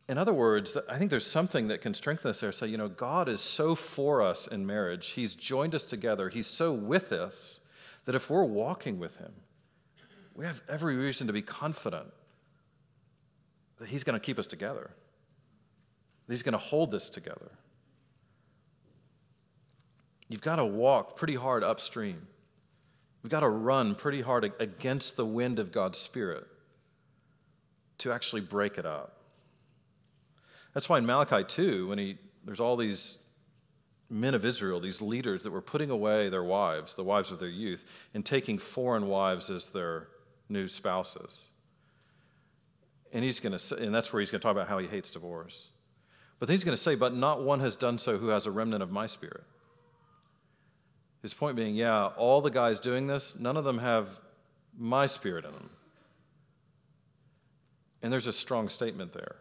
In 0.09 0.19
other 0.19 0.33
words, 0.33 0.77
I 0.89 0.99
think 0.99 1.11
there's 1.11 1.27
something 1.27 1.69
that 1.69 1.81
can 1.81 1.95
strengthen 1.95 2.31
us 2.31 2.41
there. 2.41 2.51
Say, 2.51 2.67
you 2.67 2.77
know, 2.77 2.89
God 2.89 3.29
is 3.29 3.41
so 3.41 3.75
for 3.75 4.23
us 4.23 4.49
in 4.49 4.67
marriage. 4.67 5.11
He's 5.11 5.35
joined 5.37 5.75
us 5.75 5.85
together. 5.85 6.29
He's 6.29 6.49
so 6.49 6.73
with 6.73 7.13
us 7.13 7.61
that 8.07 8.17
if 8.17 8.29
we're 8.29 8.45
walking 8.45 8.99
with 8.99 9.17
Him, 9.17 9.33
we 10.35 10.45
have 10.45 10.63
every 10.69 10.97
reason 10.97 11.29
to 11.29 11.33
be 11.33 11.43
confident 11.43 12.09
that 13.79 13.89
He's 13.89 14.03
going 14.03 14.19
to 14.19 14.25
keep 14.25 14.39
us 14.39 14.49
together, 14.49 14.91
He's 16.31 16.43
going 16.43 16.53
to 16.53 16.59
hold 16.59 16.91
this 16.91 17.11
together. 17.11 17.51
You've 20.29 20.43
got 20.43 20.57
to 20.57 20.65
walk 20.65 21.17
pretty 21.17 21.35
hard 21.35 21.65
upstream. 21.65 22.27
We've 23.23 23.31
got 23.31 23.41
to 23.41 23.49
run 23.49 23.95
pretty 23.95 24.23
hard 24.23 24.53
against 24.61 25.17
the 25.17 25.27
wind 25.27 25.59
of 25.59 25.73
God's 25.73 25.99
Spirit 25.99 26.47
to 27.99 28.13
actually 28.13 28.41
break 28.43 28.79
it 28.79 28.87
up. 28.87 29.17
That's 30.73 30.89
why 30.89 30.99
in 30.99 31.07
Malachi 31.07 31.45
2, 31.45 31.89
when 31.89 31.99
he, 31.99 32.17
there's 32.45 32.61
all 32.61 32.77
these 32.77 33.19
men 34.09 34.35
of 34.35 34.45
Israel, 34.45 34.81
these 34.81 35.03
leaders 35.03 35.43
that 35.43 35.51
were 35.51 35.61
putting 35.61 35.91
away 35.91 36.29
their 36.29 36.45
wives, 36.45 36.95
the 36.95 37.05
wives 37.05 37.31
of 37.31 37.39
their 37.41 37.49
youth, 37.49 37.85
and 38.15 38.25
taking 38.25 38.59
foreign 38.59 39.09
wives 39.09 39.51
as 39.51 39.71
their 39.71 40.09
new 40.49 40.69
spouses. 40.69 41.47
And 43.13 43.25
he's 43.25 43.41
going 43.41 43.59
to 43.59 43.77
and 43.77 43.93
that's 43.93 44.13
where 44.13 44.21
he's 44.21 44.31
going 44.31 44.41
to 44.41 44.43
talk 44.43 44.53
about 44.53 44.69
how 44.69 44.79
he 44.79 44.87
hates 44.87 45.11
divorce. 45.11 45.70
But 46.41 46.49
he's 46.49 46.65
going 46.65 46.77
to 46.77 46.83
say, 46.83 46.97
but 46.97 47.15
not 47.15 47.45
one 47.45 47.61
has 47.61 47.77
done 47.77 47.99
so 47.99 48.17
who 48.17 48.29
has 48.29 48.47
a 48.47 48.51
remnant 48.51 48.83
of 48.83 48.91
my 48.91 49.07
spirit. 49.07 49.45
His 51.23 51.35
point 51.35 51.55
being, 51.55 51.75
yeah, 51.75 52.07
all 52.07 52.41
the 52.41 52.51
guys 52.51 52.81
doing 52.81 53.07
this, 53.07 53.35
none 53.39 53.59
of 53.59 53.65
them 53.65 53.79
have 53.79 54.09
my 54.77 55.07
spirit 55.07 55.45
in 55.45 55.53
them. 55.53 55.71
And 58.03 58.11
there's 58.11 58.27
a 58.27 58.33
strong 58.33 58.71
statement 58.71 59.13
there. 59.13 59.37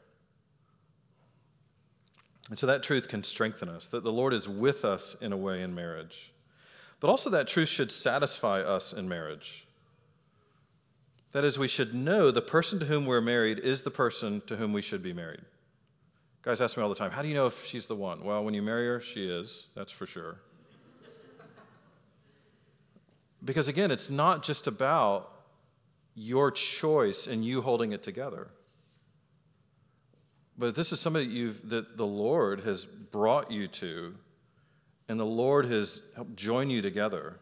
And 2.50 2.60
so 2.60 2.68
that 2.68 2.84
truth 2.84 3.08
can 3.08 3.24
strengthen 3.24 3.70
us, 3.70 3.88
that 3.88 4.04
the 4.04 4.12
Lord 4.12 4.34
is 4.34 4.50
with 4.50 4.84
us 4.84 5.16
in 5.22 5.32
a 5.32 5.38
way 5.38 5.62
in 5.62 5.74
marriage. 5.74 6.34
But 7.00 7.08
also, 7.08 7.30
that 7.30 7.48
truth 7.48 7.70
should 7.70 7.94
satisfy 7.94 8.60
us 8.60 8.92
in 8.92 9.08
marriage. 9.08 9.66
That 11.32 11.46
is, 11.46 11.58
we 11.58 11.70
should 11.70 11.94
know 11.94 12.30
the 12.30 12.42
person 12.42 12.80
to 12.80 12.86
whom 12.86 13.06
we're 13.06 13.22
married 13.22 13.60
is 13.60 13.84
the 13.84 13.92
person 13.92 14.42
to 14.48 14.58
whom 14.58 14.74
we 14.74 14.82
should 14.82 15.02
be 15.02 15.14
married. 15.14 15.46
Guys 16.42 16.62
ask 16.62 16.78
me 16.78 16.84
all 16.84 16.90
the 16.90 16.96
time, 16.96 17.12
how 17.12 17.22
do 17.22 17.28
you 17.28 17.34
know 17.34 17.48
if 17.48 17.66
she's 17.66 17.88
the 17.88 17.96
one? 17.96 18.24
Well, 18.24 18.44
when 18.44 18.54
you 18.54 18.62
marry 18.62 18.88
her, 18.88 19.02
she 19.02 19.30
is, 19.30 19.68
that's 19.76 19.92
for 19.92 20.06
sure. 20.06 20.38
Because 23.44 23.68
again, 23.68 23.92
it's 23.92 24.10
not 24.10 24.44
just 24.44 24.68
about 24.68 25.32
your 26.16 26.52
choice 26.52 27.28
and 27.28 27.44
you 27.44 27.62
holding 27.62 27.92
it 27.92 28.04
together. 28.04 28.48
But 30.58 30.76
this 30.76 30.92
is 30.92 31.00
somebody 31.00 31.26
you've, 31.26 31.70
that 31.70 31.98
the 31.98 32.06
Lord 32.06 32.62
has 32.62 32.86
brought 32.86 33.52
you 33.52 33.68
to, 33.68 34.16
and 35.08 35.20
the 35.20 35.26
Lord 35.26 35.66
has 35.66 36.02
helped 36.16 36.36
join 36.36 36.70
you 36.70 36.82
together. 36.82 37.38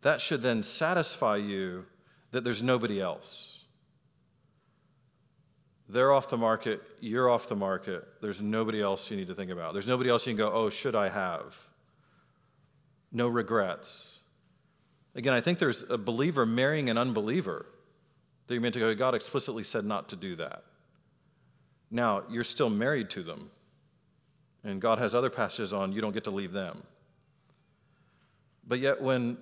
That 0.00 0.20
should 0.20 0.42
then 0.42 0.62
satisfy 0.62 1.36
you 1.36 1.86
that 2.30 2.44
there's 2.44 2.62
nobody 2.62 3.00
else. 3.00 3.61
They're 5.92 6.10
off 6.10 6.30
the 6.30 6.38
market, 6.38 6.80
you're 7.00 7.28
off 7.28 7.48
the 7.48 7.56
market, 7.56 8.08
there's 8.22 8.40
nobody 8.40 8.80
else 8.80 9.10
you 9.10 9.16
need 9.16 9.28
to 9.28 9.34
think 9.34 9.50
about. 9.50 9.74
There's 9.74 9.86
nobody 9.86 10.08
else 10.08 10.26
you 10.26 10.30
can 10.30 10.38
go, 10.38 10.50
oh, 10.50 10.70
should 10.70 10.96
I 10.96 11.10
have? 11.10 11.54
No 13.12 13.28
regrets. 13.28 14.18
Again, 15.14 15.34
I 15.34 15.42
think 15.42 15.58
there's 15.58 15.84
a 15.90 15.98
believer 15.98 16.46
marrying 16.46 16.88
an 16.88 16.96
unbeliever 16.96 17.66
that 18.46 18.54
you're 18.54 18.62
meant 18.62 18.72
to 18.72 18.80
go. 18.80 18.94
God 18.94 19.14
explicitly 19.14 19.62
said 19.62 19.84
not 19.84 20.08
to 20.08 20.16
do 20.16 20.34
that. 20.36 20.64
Now, 21.90 22.22
you're 22.30 22.42
still 22.42 22.70
married 22.70 23.10
to 23.10 23.22
them. 23.22 23.50
And 24.64 24.80
God 24.80 24.98
has 24.98 25.14
other 25.14 25.28
passages 25.28 25.74
on 25.74 25.92
you 25.92 26.00
don't 26.00 26.12
get 26.12 26.24
to 26.24 26.30
leave 26.30 26.52
them. 26.52 26.82
But 28.66 28.78
yet, 28.78 29.02
when 29.02 29.36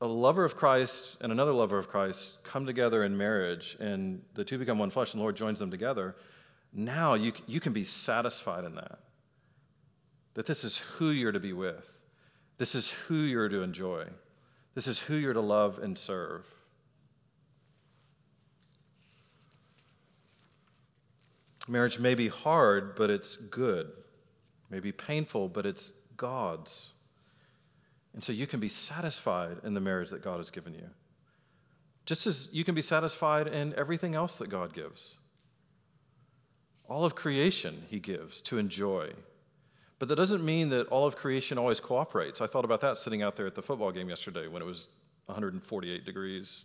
a 0.00 0.06
lover 0.06 0.44
of 0.44 0.56
Christ 0.56 1.16
and 1.20 1.32
another 1.32 1.52
lover 1.52 1.78
of 1.78 1.88
Christ 1.88 2.38
come 2.42 2.66
together 2.66 3.04
in 3.04 3.16
marriage 3.16 3.76
and 3.80 4.22
the 4.34 4.44
two 4.44 4.58
become 4.58 4.78
one 4.78 4.90
flesh 4.90 5.14
and 5.14 5.20
the 5.20 5.22
Lord 5.22 5.36
joins 5.36 5.58
them 5.58 5.70
together, 5.70 6.16
now 6.72 7.14
you, 7.14 7.32
you 7.46 7.60
can 7.60 7.72
be 7.72 7.84
satisfied 7.84 8.64
in 8.64 8.74
that. 8.74 8.98
That 10.34 10.46
this 10.46 10.64
is 10.64 10.76
who 10.76 11.08
you're 11.10 11.32
to 11.32 11.40
be 11.40 11.54
with, 11.54 11.98
this 12.58 12.74
is 12.74 12.90
who 12.90 13.14
you're 13.14 13.48
to 13.48 13.62
enjoy, 13.62 14.06
this 14.74 14.86
is 14.86 14.98
who 14.98 15.14
you're 15.14 15.32
to 15.32 15.40
love 15.40 15.78
and 15.78 15.96
serve. 15.96 16.44
Marriage 21.68 21.98
may 21.98 22.14
be 22.14 22.28
hard, 22.28 22.94
but 22.94 23.10
it's 23.10 23.34
good. 23.34 23.86
It 23.88 24.70
may 24.70 24.80
be 24.80 24.92
painful, 24.92 25.48
but 25.48 25.66
it's 25.66 25.90
God's. 26.16 26.92
And 28.16 28.24
so 28.24 28.32
you 28.32 28.46
can 28.46 28.60
be 28.60 28.70
satisfied 28.70 29.58
in 29.62 29.74
the 29.74 29.80
marriage 29.80 30.08
that 30.08 30.22
God 30.22 30.38
has 30.38 30.50
given 30.50 30.72
you. 30.72 30.88
Just 32.06 32.26
as 32.26 32.48
you 32.50 32.64
can 32.64 32.74
be 32.74 32.80
satisfied 32.80 33.46
in 33.46 33.74
everything 33.76 34.14
else 34.14 34.36
that 34.36 34.48
God 34.48 34.72
gives. 34.72 35.16
All 36.88 37.04
of 37.04 37.14
creation, 37.14 37.84
He 37.88 38.00
gives 38.00 38.40
to 38.42 38.56
enjoy. 38.56 39.10
But 39.98 40.08
that 40.08 40.16
doesn't 40.16 40.42
mean 40.42 40.70
that 40.70 40.86
all 40.88 41.06
of 41.06 41.14
creation 41.14 41.58
always 41.58 41.78
cooperates. 41.78 42.40
I 42.40 42.46
thought 42.46 42.64
about 42.64 42.80
that 42.80 42.96
sitting 42.96 43.22
out 43.22 43.36
there 43.36 43.46
at 43.46 43.54
the 43.54 43.62
football 43.62 43.92
game 43.92 44.08
yesterday 44.08 44.48
when 44.48 44.62
it 44.62 44.66
was 44.66 44.88
148 45.26 46.06
degrees, 46.06 46.64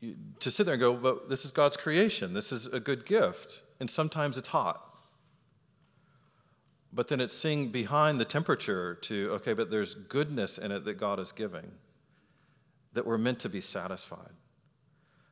you, 0.00 0.16
to 0.38 0.50
sit 0.50 0.64
there 0.64 0.74
and 0.74 0.80
go, 0.80 0.94
but 0.94 1.28
this 1.28 1.44
is 1.44 1.50
God's 1.50 1.76
creation. 1.76 2.32
This 2.32 2.52
is 2.52 2.66
a 2.68 2.80
good 2.80 3.04
gift. 3.04 3.60
And 3.80 3.90
sometimes 3.90 4.38
it's 4.38 4.48
hot. 4.48 4.89
But 6.92 7.08
then 7.08 7.20
it's 7.20 7.36
seeing 7.36 7.68
behind 7.68 8.20
the 8.20 8.24
temperature 8.24 8.96
to, 9.02 9.30
okay, 9.34 9.52
but 9.52 9.70
there's 9.70 9.94
goodness 9.94 10.58
in 10.58 10.72
it 10.72 10.84
that 10.84 10.94
God 10.94 11.20
is 11.20 11.30
giving, 11.30 11.70
that 12.94 13.06
we're 13.06 13.18
meant 13.18 13.38
to 13.40 13.48
be 13.48 13.60
satisfied. 13.60 14.32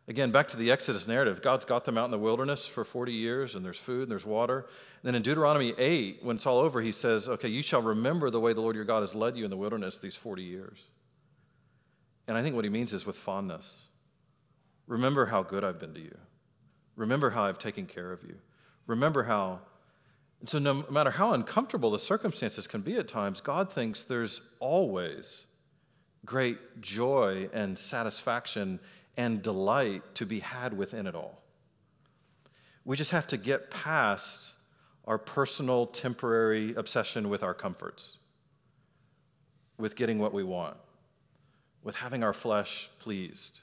Again, 0.06 0.30
back 0.30 0.48
to 0.48 0.56
the 0.56 0.70
Exodus 0.70 1.06
narrative, 1.06 1.42
God's 1.42 1.66
got 1.66 1.84
them 1.84 1.98
out 1.98 2.06
in 2.06 2.10
the 2.10 2.18
wilderness 2.18 2.64
for 2.64 2.82
40 2.82 3.12
years, 3.12 3.54
and 3.54 3.62
there's 3.62 3.76
food 3.76 4.02
and 4.02 4.10
there's 4.10 4.24
water. 4.24 4.60
And 4.60 5.02
then 5.02 5.14
in 5.14 5.22
Deuteronomy 5.22 5.74
8, 5.76 6.20
when 6.22 6.36
it's 6.36 6.46
all 6.46 6.58
over, 6.58 6.80
he 6.80 6.92
says, 6.92 7.28
Okay, 7.28 7.48
you 7.48 7.62
shall 7.62 7.82
remember 7.82 8.30
the 8.30 8.40
way 8.40 8.54
the 8.54 8.62
Lord 8.62 8.74
your 8.74 8.86
God 8.86 9.00
has 9.00 9.14
led 9.14 9.36
you 9.36 9.44
in 9.44 9.50
the 9.50 9.56
wilderness 9.56 9.98
these 9.98 10.16
40 10.16 10.42
years. 10.42 10.82
And 12.26 12.38
I 12.38 12.42
think 12.42 12.56
what 12.56 12.64
he 12.64 12.70
means 12.70 12.94
is 12.94 13.04
with 13.04 13.16
fondness. 13.16 13.74
Remember 14.86 15.26
how 15.26 15.42
good 15.42 15.62
I've 15.62 15.78
been 15.78 15.92
to 15.92 16.00
you. 16.00 16.16
Remember 16.96 17.28
how 17.28 17.44
I've 17.44 17.58
taken 17.58 17.84
care 17.84 18.10
of 18.10 18.22
you. 18.22 18.36
Remember 18.86 19.24
how. 19.24 19.60
And 20.40 20.48
so, 20.48 20.58
no 20.58 20.84
matter 20.90 21.10
how 21.10 21.32
uncomfortable 21.32 21.90
the 21.90 21.98
circumstances 21.98 22.66
can 22.66 22.80
be 22.80 22.96
at 22.96 23.08
times, 23.08 23.40
God 23.40 23.72
thinks 23.72 24.04
there's 24.04 24.40
always 24.60 25.46
great 26.24 26.80
joy 26.80 27.48
and 27.52 27.78
satisfaction 27.78 28.78
and 29.16 29.42
delight 29.42 30.02
to 30.14 30.26
be 30.26 30.40
had 30.40 30.76
within 30.76 31.06
it 31.06 31.14
all. 31.14 31.42
We 32.84 32.96
just 32.96 33.10
have 33.10 33.26
to 33.28 33.36
get 33.36 33.70
past 33.70 34.54
our 35.06 35.18
personal, 35.18 35.86
temporary 35.86 36.74
obsession 36.74 37.28
with 37.28 37.42
our 37.42 37.54
comforts, 37.54 38.18
with 39.78 39.96
getting 39.96 40.18
what 40.18 40.32
we 40.32 40.44
want, 40.44 40.76
with 41.82 41.96
having 41.96 42.22
our 42.22 42.32
flesh 42.32 42.90
pleased. 43.00 43.60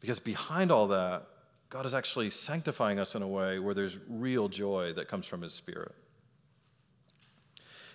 Because 0.00 0.18
behind 0.18 0.70
all 0.70 0.88
that, 0.88 1.26
God 1.70 1.84
is 1.84 1.92
actually 1.92 2.30
sanctifying 2.30 2.98
us 2.98 3.14
in 3.14 3.22
a 3.22 3.28
way 3.28 3.58
where 3.58 3.74
there's 3.74 3.98
real 4.08 4.48
joy 4.48 4.92
that 4.94 5.08
comes 5.08 5.26
from 5.26 5.42
His 5.42 5.52
Spirit. 5.52 5.94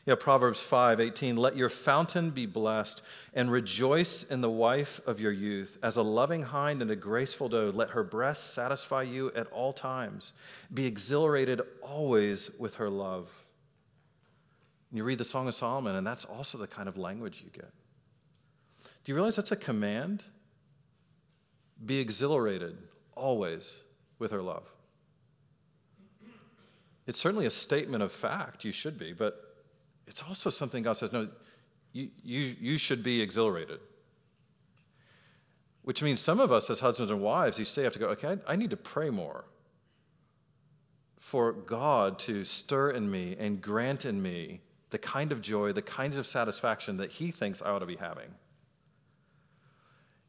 Yeah, 0.06 0.16
Proverbs 0.20 0.62
5 0.62 1.00
18, 1.00 1.38
let 1.38 1.56
your 1.56 1.70
fountain 1.70 2.30
be 2.30 2.46
blessed 2.46 3.02
and 3.34 3.50
rejoice 3.50 4.24
in 4.24 4.42
the 4.42 4.50
wife 4.50 5.00
of 5.08 5.22
your 5.22 5.32
youth. 5.32 5.78
As 5.82 5.96
a 5.96 6.02
loving 6.02 6.44
hind 6.44 6.82
and 6.82 6.92
a 6.92 6.96
graceful 6.96 7.48
doe, 7.48 7.72
let 7.74 7.92
her 7.92 8.04
breasts 8.04 8.54
satisfy 8.54 9.04
you 9.04 9.32
at 9.34 9.48
all 9.48 9.72
times. 9.72 10.34
Be 10.74 10.86
exhilarated 10.86 11.62
always 11.82 12.52
with 12.60 12.76
her 12.76 12.90
love. 12.90 13.32
And 14.92 14.98
you 14.98 15.06
read 15.06 15.20
the 15.20 15.26
Song 15.26 15.48
of 15.48 15.56
Solomon, 15.56 15.96
and 15.96 16.06
that's 16.06 16.26
also 16.26 16.58
the 16.58 16.68
kind 16.68 16.90
of 16.90 16.98
language 16.98 17.42
you 17.44 17.50
get. 17.50 17.72
Do 18.84 19.12
you 19.12 19.16
realize 19.16 19.38
that's 19.38 19.54
a 19.54 19.56
command? 19.56 20.22
Be 21.84 22.00
exhilarated 22.00 22.78
always 23.16 23.76
with 24.20 24.32
her 24.32 24.42
love. 24.42 24.70
It's 27.06 27.20
certainly 27.20 27.46
a 27.46 27.52
statement 27.52 28.02
of 28.02 28.12
fact, 28.12 28.64
you 28.64 28.72
should 28.72 28.98
be, 28.98 29.14
but 29.14 29.56
it's 30.08 30.24
also 30.24 30.50
something 30.50 30.84
God 30.84 30.98
says, 30.98 31.12
no, 31.12 31.28
you, 31.92 32.10
you, 32.24 32.56
you 32.60 32.78
should 32.78 33.04
be 33.04 33.22
exhilarated. 33.22 33.80
Which 35.82 36.02
means 36.02 36.22
some 36.22 36.40
of 36.40 36.52
us 36.52 36.70
as 36.70 36.80
husbands 36.80 37.12
and 37.12 37.22
wives, 37.22 37.60
each 37.60 37.74
day 37.74 37.84
have 37.84 37.94
to 37.94 38.00
go, 38.00 38.08
okay, 38.10 38.38
I, 38.48 38.54
I 38.54 38.56
need 38.56 38.70
to 38.70 38.78
pray 38.78 39.10
more 39.10 39.46
for 41.20 41.52
God 41.52 42.20
to 42.20 42.46
stir 42.46 42.92
in 42.92 43.10
me 43.10 43.36
and 43.40 43.62
grant 43.62 44.06
in 44.06 44.22
me 44.22 44.62
the 44.92 44.98
kind 44.98 45.32
of 45.32 45.42
joy, 45.42 45.72
the 45.72 45.82
kinds 45.82 46.16
of 46.16 46.28
satisfaction 46.28 46.98
that 46.98 47.12
He 47.12 47.32
thinks 47.32 47.62
I 47.62 47.72
ought 47.72 47.80
to 47.80 47.86
be 47.86 47.96
having. 47.96 48.34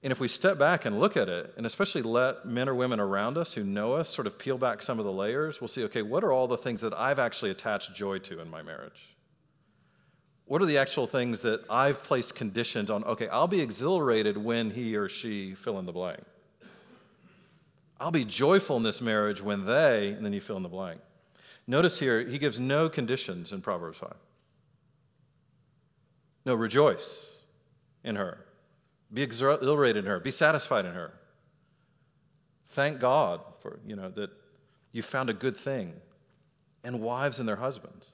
And 0.05 0.13
if 0.13 0.21
we 0.21 0.29
step 0.29 0.59
back 0.59 0.85
and 0.85 1.01
look 1.01 1.17
at 1.17 1.31
it, 1.31 1.55
and 1.57 1.65
especially 1.65 2.03
let 2.03 2.45
men 2.45 2.69
or 2.69 2.75
women 2.75 3.01
around 3.01 3.39
us 3.39 3.55
who 3.55 3.65
know 3.65 3.95
us 3.95 4.11
sort 4.11 4.27
of 4.27 4.39
peel 4.39 4.59
back 4.59 4.83
some 4.83 4.99
of 4.99 5.07
the 5.07 5.13
layers, 5.13 5.63
we'll 5.63 5.69
see 5.69 5.83
okay, 5.85 6.03
what 6.03 6.23
are 6.23 6.31
all 6.31 6.47
the 6.47 6.59
things 6.59 6.83
that 6.83 6.93
I've 6.93 7.19
actually 7.19 7.51
attached 7.51 7.95
joy 7.95 8.19
to 8.19 8.39
in 8.41 8.51
my 8.51 8.61
marriage? 8.61 9.17
What 10.45 10.61
are 10.61 10.67
the 10.67 10.77
actual 10.77 11.07
things 11.07 11.41
that 11.41 11.65
I've 11.71 12.03
placed 12.03 12.35
conditions 12.35 12.91
on? 12.91 13.03
Okay, 13.05 13.29
I'll 13.29 13.49
be 13.49 13.63
exhilarated 13.63 14.37
when 14.37 14.71
he 14.71 14.95
or 14.95 15.09
she 15.09 15.55
fill 15.55 15.79
in 15.79 15.87
the 15.87 15.93
blank. 15.93 16.21
I'll 17.99 18.11
be 18.11 18.27
joyful 18.27 18.77
in 18.77 18.83
this 18.83 19.01
marriage 19.01 19.41
when 19.41 19.65
they, 19.65 20.09
and 20.09 20.23
then 20.23 20.35
you 20.35 20.43
fill 20.43 20.59
in 20.59 20.63
the 20.63 20.69
blank. 20.69 21.01
Notice 21.67 21.99
here, 21.99 22.21
he 22.21 22.37
gives 22.37 22.61
no 22.61 22.91
conditions 22.91 23.55
in 23.55 23.63
Proverbs 23.63 24.01
5. 24.01 24.13
No, 26.45 26.55
rejoice 26.55 27.35
in 28.05 28.17
her. 28.17 28.44
Be 29.15 29.23
exhilarated 29.23 30.05
in 30.05 30.11
her. 30.11 30.19
Be 30.19 30.33
satisfied 30.33 30.85
in 30.85 30.93
her. 30.93 31.13
Thank 32.67 32.99
God 32.99 33.45
for, 33.61 33.79
you 33.87 33.95
know, 33.95 34.11
that 34.11 34.31
you 34.91 35.03
found 35.03 35.31
a 35.31 35.33
good 35.33 35.57
thing. 35.57 35.95
And 36.83 37.01
wives 37.01 37.39
and 37.39 37.49
their 37.49 37.57
husbands. 37.57 38.11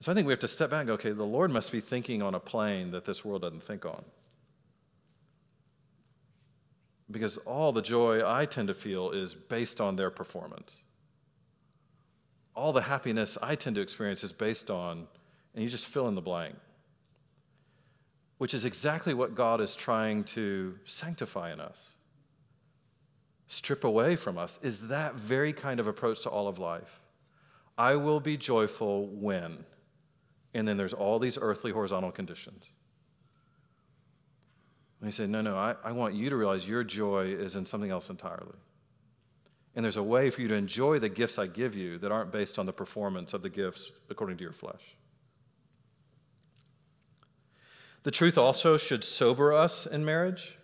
So 0.00 0.12
I 0.12 0.14
think 0.14 0.26
we 0.26 0.32
have 0.32 0.40
to 0.40 0.48
step 0.48 0.70
back 0.70 0.80
and 0.80 0.88
go, 0.88 0.94
okay, 0.94 1.12
the 1.12 1.24
Lord 1.24 1.50
must 1.50 1.72
be 1.72 1.80
thinking 1.80 2.20
on 2.22 2.34
a 2.34 2.40
plane 2.40 2.90
that 2.90 3.04
this 3.04 3.24
world 3.24 3.42
doesn't 3.42 3.62
think 3.62 3.86
on. 3.86 4.04
Because 7.10 7.38
all 7.38 7.72
the 7.72 7.80
joy 7.80 8.28
I 8.28 8.44
tend 8.44 8.68
to 8.68 8.74
feel 8.74 9.12
is 9.12 9.32
based 9.32 9.80
on 9.80 9.96
their 9.96 10.10
performance. 10.10 10.76
All 12.54 12.72
the 12.72 12.82
happiness 12.82 13.38
I 13.40 13.54
tend 13.54 13.76
to 13.76 13.82
experience 13.82 14.22
is 14.24 14.32
based 14.32 14.70
on, 14.70 15.06
and 15.54 15.62
you 15.62 15.70
just 15.70 15.86
fill 15.86 16.08
in 16.08 16.16
the 16.16 16.20
blank 16.20 16.56
which 18.38 18.54
is 18.54 18.64
exactly 18.64 19.14
what 19.14 19.34
God 19.34 19.60
is 19.60 19.74
trying 19.74 20.24
to 20.24 20.78
sanctify 20.84 21.52
in 21.52 21.60
us, 21.60 21.78
strip 23.48 23.84
away 23.84 24.16
from 24.16 24.38
us, 24.38 24.58
is 24.62 24.88
that 24.88 25.14
very 25.14 25.52
kind 25.52 25.80
of 25.80 25.86
approach 25.86 26.22
to 26.22 26.30
all 26.30 26.48
of 26.48 26.58
life. 26.58 27.00
I 27.76 27.96
will 27.96 28.20
be 28.20 28.36
joyful 28.36 29.06
when, 29.06 29.64
and 30.54 30.66
then 30.66 30.76
there's 30.76 30.94
all 30.94 31.18
these 31.18 31.38
earthly 31.40 31.72
horizontal 31.72 32.12
conditions. 32.12 32.64
And 35.00 35.08
he 35.08 35.12
said, 35.12 35.30
No, 35.30 35.42
no, 35.42 35.56
I, 35.56 35.76
I 35.84 35.92
want 35.92 36.14
you 36.14 36.30
to 36.30 36.36
realize 36.36 36.68
your 36.68 36.82
joy 36.82 37.26
is 37.26 37.56
in 37.56 37.66
something 37.66 37.90
else 37.90 38.10
entirely. 38.10 38.56
And 39.76 39.84
there's 39.84 39.96
a 39.96 40.02
way 40.02 40.30
for 40.30 40.42
you 40.42 40.48
to 40.48 40.54
enjoy 40.54 40.98
the 40.98 41.08
gifts 41.08 41.38
I 41.38 41.46
give 41.46 41.76
you 41.76 41.98
that 41.98 42.10
aren't 42.10 42.32
based 42.32 42.58
on 42.58 42.66
the 42.66 42.72
performance 42.72 43.32
of 43.32 43.42
the 43.42 43.48
gifts 43.48 43.92
according 44.10 44.36
to 44.38 44.42
your 44.42 44.52
flesh. 44.52 44.96
The 48.08 48.12
truth 48.12 48.38
also 48.38 48.78
should 48.78 49.04
sober 49.04 49.52
us 49.52 49.84
in 49.84 50.02
marriage. 50.02 50.56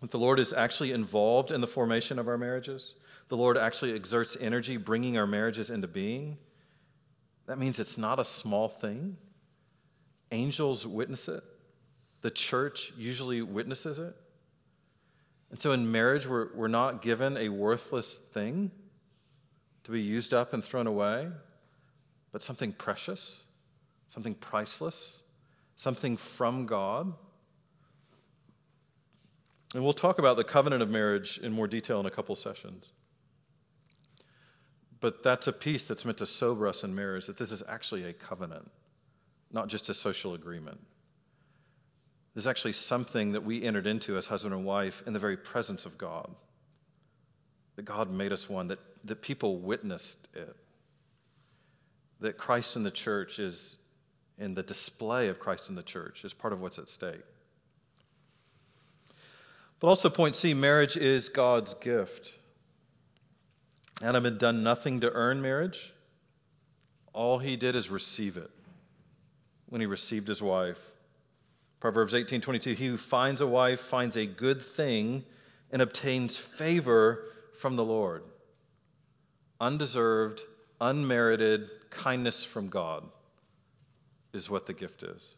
That 0.00 0.12
the 0.12 0.18
Lord 0.20 0.38
is 0.38 0.52
actually 0.52 0.92
involved 0.92 1.50
in 1.50 1.60
the 1.60 1.66
formation 1.66 2.20
of 2.20 2.28
our 2.28 2.38
marriages. 2.38 2.94
The 3.26 3.36
Lord 3.36 3.58
actually 3.58 3.94
exerts 3.94 4.36
energy 4.40 4.76
bringing 4.76 5.18
our 5.18 5.26
marriages 5.26 5.70
into 5.70 5.88
being. 5.88 6.38
That 7.46 7.58
means 7.58 7.80
it's 7.80 7.98
not 7.98 8.20
a 8.20 8.24
small 8.24 8.68
thing. 8.68 9.16
Angels 10.30 10.86
witness 10.86 11.26
it, 11.26 11.42
the 12.20 12.30
church 12.30 12.92
usually 12.96 13.42
witnesses 13.42 13.98
it. 13.98 14.14
And 15.50 15.58
so 15.58 15.72
in 15.72 15.90
marriage, 15.90 16.28
we're, 16.28 16.54
we're 16.54 16.68
not 16.68 17.02
given 17.02 17.36
a 17.38 17.48
worthless 17.48 18.18
thing 18.18 18.70
to 19.82 19.90
be 19.90 20.00
used 20.00 20.32
up 20.32 20.52
and 20.52 20.62
thrown 20.62 20.86
away, 20.86 21.28
but 22.30 22.40
something 22.40 22.70
precious 22.70 23.41
something 24.12 24.34
priceless, 24.34 25.22
something 25.76 26.16
from 26.16 26.66
God. 26.66 27.12
And 29.74 29.82
we'll 29.82 29.94
talk 29.94 30.18
about 30.18 30.36
the 30.36 30.44
covenant 30.44 30.82
of 30.82 30.90
marriage 30.90 31.38
in 31.42 31.52
more 31.52 31.66
detail 31.66 31.98
in 31.98 32.06
a 32.06 32.10
couple 32.10 32.36
sessions. 32.36 32.90
But 35.00 35.22
that's 35.22 35.46
a 35.46 35.52
piece 35.52 35.86
that's 35.86 36.04
meant 36.04 36.18
to 36.18 36.26
sober 36.26 36.68
us 36.68 36.84
in 36.84 36.94
marriage 36.94 37.26
that 37.26 37.38
this 37.38 37.50
is 37.50 37.62
actually 37.66 38.04
a 38.04 38.12
covenant, 38.12 38.70
not 39.50 39.68
just 39.68 39.88
a 39.88 39.94
social 39.94 40.34
agreement. 40.34 40.78
There's 42.34 42.46
actually 42.46 42.72
something 42.72 43.32
that 43.32 43.44
we 43.44 43.62
entered 43.62 43.86
into 43.86 44.16
as 44.16 44.26
husband 44.26 44.54
and 44.54 44.64
wife 44.64 45.02
in 45.06 45.12
the 45.12 45.18
very 45.18 45.36
presence 45.36 45.86
of 45.86 45.96
God. 45.96 46.30
That 47.76 47.86
God 47.86 48.10
made 48.10 48.32
us 48.32 48.48
one, 48.48 48.68
that, 48.68 48.78
that 49.04 49.22
people 49.22 49.58
witnessed 49.58 50.28
it. 50.34 50.54
That 52.20 52.36
Christ 52.36 52.76
in 52.76 52.82
the 52.82 52.90
church 52.90 53.38
is, 53.38 53.78
in 54.38 54.54
the 54.54 54.62
display 54.62 55.28
of 55.28 55.38
Christ 55.38 55.68
in 55.68 55.74
the 55.74 55.82
church, 55.82 56.24
is 56.24 56.34
part 56.34 56.52
of 56.52 56.60
what's 56.60 56.78
at 56.78 56.88
stake. 56.88 57.22
But 59.80 59.88
also, 59.88 60.08
point 60.08 60.34
C 60.34 60.54
marriage 60.54 60.96
is 60.96 61.28
God's 61.28 61.74
gift. 61.74 62.38
Adam 64.00 64.24
had 64.24 64.38
done 64.38 64.62
nothing 64.62 65.00
to 65.00 65.12
earn 65.12 65.42
marriage, 65.42 65.92
all 67.12 67.38
he 67.38 67.56
did 67.56 67.76
is 67.76 67.90
receive 67.90 68.36
it 68.36 68.50
when 69.68 69.80
he 69.80 69.86
received 69.86 70.28
his 70.28 70.40
wife. 70.40 70.80
Proverbs 71.78 72.14
18:22 72.14 72.74
He 72.74 72.86
who 72.86 72.96
finds 72.96 73.40
a 73.40 73.46
wife 73.46 73.80
finds 73.80 74.16
a 74.16 74.26
good 74.26 74.62
thing 74.62 75.24
and 75.70 75.82
obtains 75.82 76.36
favor 76.36 77.24
from 77.56 77.76
the 77.76 77.84
Lord. 77.84 78.22
Undeserved, 79.60 80.40
unmerited 80.80 81.68
kindness 81.90 82.44
from 82.44 82.68
God 82.68 83.04
is 84.32 84.48
what 84.48 84.66
the 84.66 84.72
gift 84.72 85.02
is. 85.02 85.34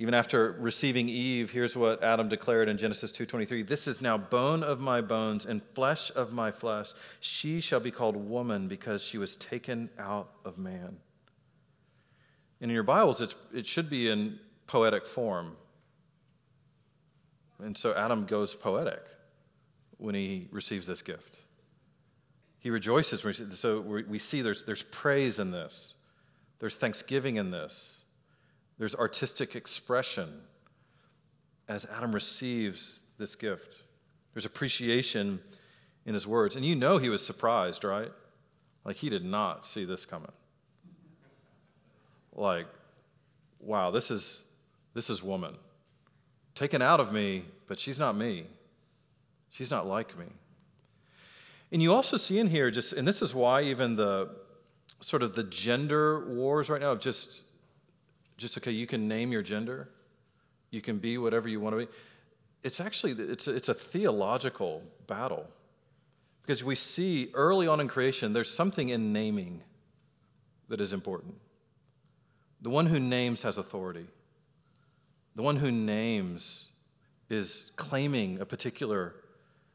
Even 0.00 0.14
after 0.14 0.52
receiving 0.52 1.08
Eve, 1.08 1.50
here's 1.50 1.76
what 1.76 2.04
Adam 2.04 2.28
declared 2.28 2.68
in 2.68 2.78
Genesis 2.78 3.10
2:23, 3.10 3.62
"This 3.62 3.88
is 3.88 4.00
now 4.00 4.16
bone 4.16 4.62
of 4.62 4.78
my 4.78 5.00
bones 5.00 5.44
and 5.44 5.60
flesh 5.74 6.12
of 6.14 6.32
my 6.32 6.52
flesh. 6.52 6.92
She 7.18 7.60
shall 7.60 7.80
be 7.80 7.90
called 7.90 8.14
woman 8.14 8.68
because 8.68 9.02
she 9.02 9.18
was 9.18 9.34
taken 9.34 9.90
out 9.98 10.32
of 10.44 10.56
man." 10.56 11.00
And 12.60 12.70
in 12.70 12.74
your 12.74 12.84
Bibles, 12.84 13.20
it 13.20 13.66
should 13.66 13.90
be 13.90 14.08
in 14.08 14.38
poetic 14.66 15.04
form. 15.04 15.56
And 17.58 17.76
so 17.76 17.92
Adam 17.94 18.24
goes 18.24 18.54
poetic 18.54 19.04
when 19.96 20.14
he 20.14 20.48
receives 20.52 20.86
this 20.86 21.02
gift. 21.02 21.40
He 22.60 22.70
rejoices. 22.70 23.58
So 23.58 23.80
we 23.80 24.18
see 24.18 24.42
there's, 24.42 24.64
there's 24.64 24.84
praise 24.84 25.40
in 25.40 25.50
this, 25.50 25.94
there's 26.58 26.76
thanksgiving 26.76 27.36
in 27.36 27.50
this. 27.50 28.02
There's 28.78 28.94
artistic 28.94 29.56
expression 29.56 30.40
as 31.68 31.86
Adam 31.86 32.12
receives 32.12 33.00
this 33.18 33.34
gift. 33.34 33.76
There's 34.32 34.46
appreciation 34.46 35.40
in 36.06 36.14
his 36.14 36.26
words. 36.26 36.56
And 36.56 36.64
you 36.64 36.74
know 36.74 36.98
he 36.98 37.08
was 37.08 37.24
surprised, 37.24 37.84
right? 37.84 38.10
Like 38.84 38.96
he 38.96 39.10
did 39.10 39.24
not 39.24 39.66
see 39.66 39.84
this 39.84 40.06
coming. 40.06 40.32
Like, 42.32 42.66
wow, 43.60 43.90
this 43.90 44.10
is 44.10 44.44
this 44.94 45.10
is 45.10 45.22
woman. 45.22 45.54
Taken 46.54 46.82
out 46.82 46.98
of 46.98 47.12
me, 47.12 47.44
but 47.66 47.78
she's 47.78 47.98
not 47.98 48.16
me. 48.16 48.46
She's 49.50 49.70
not 49.70 49.86
like 49.86 50.16
me. 50.18 50.26
And 51.70 51.82
you 51.82 51.92
also 51.92 52.16
see 52.16 52.38
in 52.38 52.46
here 52.46 52.70
just 52.70 52.92
and 52.94 53.06
this 53.06 53.22
is 53.22 53.34
why 53.34 53.62
even 53.62 53.96
the 53.96 54.30
sort 55.00 55.22
of 55.22 55.34
the 55.34 55.44
gender 55.44 56.26
wars 56.28 56.68
right 56.68 56.80
now 56.80 56.92
of 56.92 57.00
just 57.00 57.42
just 58.36 58.56
okay, 58.58 58.70
you 58.70 58.86
can 58.86 59.08
name 59.08 59.32
your 59.32 59.42
gender, 59.42 59.88
you 60.70 60.80
can 60.80 60.98
be 60.98 61.18
whatever 61.18 61.48
you 61.48 61.60
want 61.60 61.74
to 61.74 61.86
be. 61.86 61.92
It's 62.62 62.80
actually 62.80 63.12
it's 63.12 63.48
a, 63.48 63.54
it's 63.54 63.68
a 63.68 63.74
theological 63.74 64.82
battle 65.06 65.48
because 66.42 66.62
we 66.62 66.74
see 66.74 67.30
early 67.34 67.66
on 67.66 67.80
in 67.80 67.88
creation 67.88 68.32
there's 68.32 68.52
something 68.52 68.88
in 68.88 69.12
naming 69.12 69.62
that 70.68 70.80
is 70.80 70.92
important. 70.92 71.34
The 72.60 72.70
one 72.70 72.86
who 72.86 72.98
names 72.98 73.42
has 73.42 73.58
authority. 73.58 74.06
The 75.34 75.42
one 75.42 75.56
who 75.56 75.70
names 75.70 76.68
is 77.30 77.70
claiming 77.76 78.40
a 78.40 78.46
particular 78.46 79.14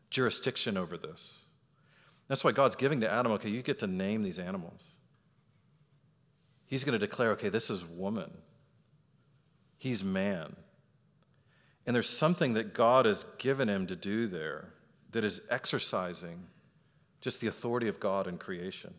jurisdiction 0.09 0.77
over 0.77 0.97
this. 0.97 1.39
That's 2.27 2.43
why 2.43 2.51
God's 2.51 2.75
giving 2.75 3.01
to 3.01 3.11
Adam, 3.11 3.31
okay, 3.33 3.49
you 3.49 3.61
get 3.61 3.79
to 3.79 3.87
name 3.87 4.23
these 4.23 4.39
animals. 4.39 4.91
He's 6.73 6.83
going 6.83 6.99
to 6.99 7.07
declare, 7.07 7.29
okay, 7.33 7.49
this 7.49 7.69
is 7.69 7.85
woman. 7.85 8.31
He's 9.77 10.03
man. 10.03 10.55
And 11.85 11.95
there's 11.95 12.09
something 12.09 12.53
that 12.53 12.73
God 12.73 13.05
has 13.05 13.27
given 13.37 13.69
him 13.69 13.85
to 13.85 13.95
do 13.95 14.25
there 14.25 14.69
that 15.11 15.23
is 15.23 15.39
exercising 15.51 16.41
just 17.21 17.41
the 17.41 17.45
authority 17.45 17.89
of 17.89 17.99
God 17.99 18.25
in 18.25 18.39
creation. 18.39 18.91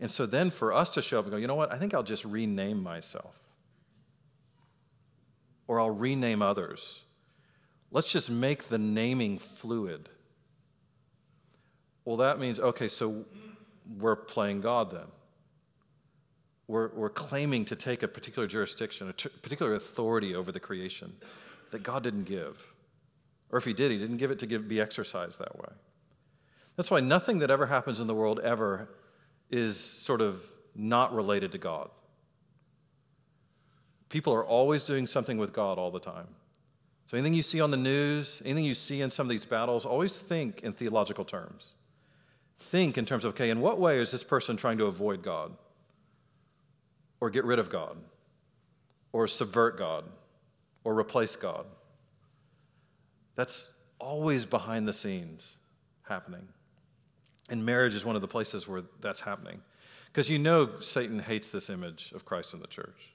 And 0.00 0.10
so 0.10 0.26
then 0.26 0.50
for 0.50 0.72
us 0.72 0.90
to 0.94 1.02
show 1.02 1.20
up 1.20 1.26
and 1.26 1.30
go, 1.30 1.36
you 1.36 1.46
know 1.46 1.54
what, 1.54 1.72
I 1.72 1.78
think 1.78 1.94
I'll 1.94 2.02
just 2.02 2.24
rename 2.24 2.82
myself. 2.82 3.38
Or 5.68 5.78
I'll 5.78 5.88
rename 5.94 6.42
others. 6.42 6.98
Let's 7.92 8.10
just 8.10 8.28
make 8.28 8.64
the 8.64 8.78
naming 8.78 9.38
fluid. 9.38 10.08
Well, 12.04 12.16
that 12.16 12.40
means, 12.40 12.58
okay, 12.58 12.88
so 12.88 13.24
we're 14.00 14.16
playing 14.16 14.62
God 14.62 14.90
then 14.90 15.06
we're, 16.70 16.90
we're 16.94 17.10
claiming 17.10 17.64
to 17.64 17.74
take 17.74 18.04
a 18.04 18.08
particular 18.08 18.46
jurisdiction, 18.46 19.08
a 19.08 19.12
t- 19.12 19.28
particular 19.42 19.74
authority 19.74 20.36
over 20.36 20.52
the 20.52 20.60
creation 20.60 21.12
that 21.72 21.82
God 21.82 22.04
didn't 22.04 22.24
give. 22.24 22.64
Or 23.50 23.58
if 23.58 23.64
He 23.64 23.72
did, 23.72 23.90
He 23.90 23.98
didn't 23.98 24.18
give 24.18 24.30
it 24.30 24.38
to 24.38 24.46
give, 24.46 24.68
be 24.68 24.80
exercised 24.80 25.40
that 25.40 25.58
way. 25.58 25.68
That's 26.76 26.88
why 26.88 27.00
nothing 27.00 27.40
that 27.40 27.50
ever 27.50 27.66
happens 27.66 27.98
in 27.98 28.06
the 28.06 28.14
world 28.14 28.38
ever 28.38 28.88
is 29.50 29.78
sort 29.78 30.20
of 30.20 30.42
not 30.76 31.12
related 31.12 31.50
to 31.52 31.58
God. 31.58 31.90
People 34.08 34.32
are 34.32 34.44
always 34.44 34.84
doing 34.84 35.08
something 35.08 35.38
with 35.38 35.52
God 35.52 35.76
all 35.76 35.90
the 35.90 36.00
time. 36.00 36.28
So 37.06 37.16
anything 37.16 37.34
you 37.34 37.42
see 37.42 37.60
on 37.60 37.72
the 37.72 37.76
news, 37.76 38.40
anything 38.44 38.64
you 38.64 38.76
see 38.76 39.00
in 39.00 39.10
some 39.10 39.26
of 39.26 39.30
these 39.30 39.44
battles, 39.44 39.84
always 39.84 40.20
think 40.20 40.60
in 40.60 40.72
theological 40.72 41.24
terms. 41.24 41.74
Think 42.58 42.96
in 42.96 43.06
terms 43.06 43.24
of, 43.24 43.34
okay, 43.34 43.50
in 43.50 43.60
what 43.60 43.80
way 43.80 43.98
is 43.98 44.12
this 44.12 44.22
person 44.22 44.56
trying 44.56 44.78
to 44.78 44.86
avoid 44.86 45.24
God? 45.24 45.56
Or 47.20 47.30
get 47.30 47.44
rid 47.44 47.58
of 47.58 47.70
God, 47.70 47.96
or 49.12 49.26
subvert 49.26 49.78
God, 49.78 50.04
or 50.84 50.98
replace 50.98 51.36
God. 51.36 51.66
That's 53.36 53.70
always 53.98 54.46
behind 54.46 54.88
the 54.88 54.92
scenes 54.92 55.56
happening. 56.02 56.48
And 57.48 57.64
marriage 57.64 57.94
is 57.94 58.04
one 58.04 58.16
of 58.16 58.22
the 58.22 58.28
places 58.28 58.66
where 58.66 58.82
that's 59.00 59.20
happening. 59.20 59.60
Because 60.06 60.28
you 60.28 60.38
know 60.38 60.80
Satan 60.80 61.18
hates 61.18 61.50
this 61.50 61.70
image 61.70 62.12
of 62.12 62.24
Christ 62.24 62.54
in 62.54 62.60
the 62.60 62.66
church. 62.66 63.14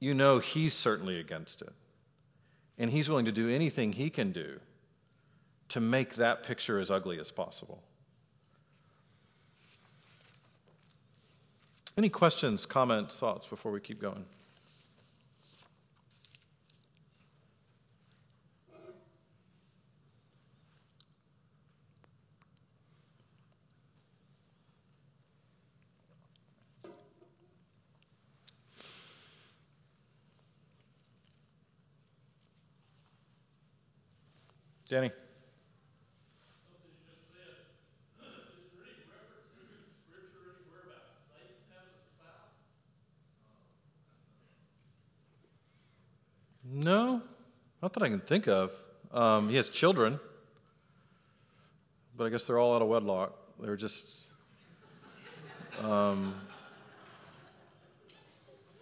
You 0.00 0.14
know 0.14 0.38
he's 0.38 0.74
certainly 0.74 1.18
against 1.20 1.62
it. 1.62 1.72
And 2.78 2.90
he's 2.90 3.08
willing 3.08 3.26
to 3.26 3.32
do 3.32 3.48
anything 3.48 3.92
he 3.92 4.10
can 4.10 4.32
do 4.32 4.60
to 5.68 5.80
make 5.80 6.14
that 6.16 6.42
picture 6.42 6.78
as 6.78 6.90
ugly 6.90 7.18
as 7.18 7.30
possible. 7.30 7.82
Any 11.96 12.08
questions, 12.08 12.66
comments, 12.66 13.20
thoughts 13.20 13.46
before 13.46 13.70
we 13.70 13.78
keep 13.78 14.00
going? 14.00 14.24
Danny. 34.88 35.10
No, 46.64 47.22
that 47.94 48.02
I 48.02 48.08
can 48.08 48.20
think 48.20 48.48
of. 48.48 48.72
Um, 49.12 49.48
he 49.48 49.56
has 49.56 49.70
children, 49.70 50.18
but 52.16 52.24
I 52.24 52.28
guess 52.28 52.44
they're 52.44 52.58
all 52.58 52.74
out 52.74 52.82
of 52.82 52.88
wedlock. 52.88 53.32
They're 53.60 53.76
just. 53.76 54.24
Um, 55.80 56.34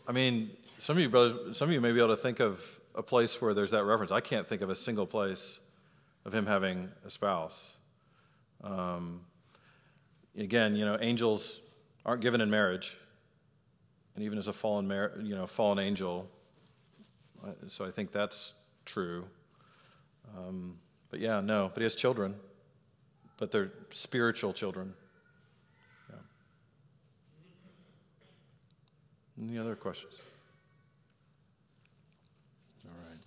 I 0.09 0.13
mean, 0.13 0.51
some 0.79 0.97
of 0.97 1.03
you 1.03 1.09
brothers, 1.09 1.57
some 1.57 1.69
of 1.69 1.75
you 1.75 1.81
may 1.81 1.93
be 1.93 1.99
able 1.99 2.09
to 2.09 2.17
think 2.17 2.41
of 2.41 2.65
a 2.95 3.03
place 3.03 3.41
where 3.41 3.55
there's 3.55 3.71
that 3.71 3.85
reference. 3.85 4.11
I 4.11 4.21
can't 4.21 4.47
think 4.47 4.63
of 4.63 4.71
a 4.71 4.75
single 4.75 5.07
place 5.07 5.59
of 6.25 6.35
him 6.35 6.47
having 6.47 6.91
a 7.05 7.11
spouse. 7.11 7.77
Um, 8.65 9.21
again, 10.37 10.75
you 10.75 10.85
know, 10.85 10.97
angels 11.01 11.61
aren't 12.07 12.23
given 12.23 12.41
in 12.41 12.51
marriage, 12.51 12.97
and 14.15 14.25
even 14.25 14.39
as 14.39 14.49
a 14.49 14.53
fallen, 14.53 14.89
mar- 14.89 15.13
you 15.23 15.35
know, 15.35 15.47
fallen 15.47 15.79
angel, 15.79 16.29
so 17.69 17.85
I 17.85 17.91
think 17.91 18.13
that's 18.13 18.55
true. 18.93 19.25
Um, 20.37 20.77
but 21.11 21.21
yeah, 21.21 21.41
no, 21.41 21.71
but 21.73 21.81
he 21.81 21.85
has 21.85 21.95
children, 21.95 22.35
but 23.39 23.51
they're 23.51 23.73
spiritual 23.91 24.53
children. 24.53 24.93
Yeah. 26.11 26.17
Any 29.43 29.59
other 29.59 29.75
questions? 29.75 30.13
All 32.87 32.93
right. 33.09 33.19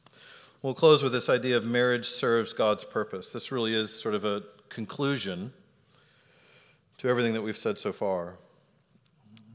We'll 0.61 0.73
close 0.73 1.03
with 1.03 1.11
this 1.11 1.29
idea 1.29 1.57
of 1.57 1.65
marriage 1.65 2.07
serves 2.07 2.53
God's 2.53 2.83
purpose. 2.83 3.31
This 3.31 3.51
really 3.51 3.75
is 3.75 3.93
sort 3.93 4.15
of 4.15 4.25
a 4.25 4.43
conclusion 4.69 5.51
to 6.99 7.09
everything 7.09 7.33
that 7.33 7.41
we've 7.41 7.57
said 7.57 7.77
so 7.77 7.91
far. 7.91 8.37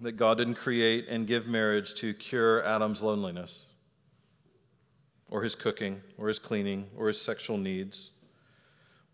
That 0.02 0.12
God 0.12 0.38
didn't 0.38 0.54
create 0.54 1.08
and 1.08 1.26
give 1.26 1.46
marriage 1.46 1.94
to 1.96 2.14
cure 2.14 2.64
Adam's 2.64 3.02
loneliness 3.02 3.66
or 5.30 5.42
his 5.42 5.54
cooking, 5.54 6.00
or 6.18 6.28
his 6.28 6.38
cleaning, 6.38 6.88
or 6.96 7.06
his 7.08 7.20
sexual 7.20 7.56
needs. 7.56 8.10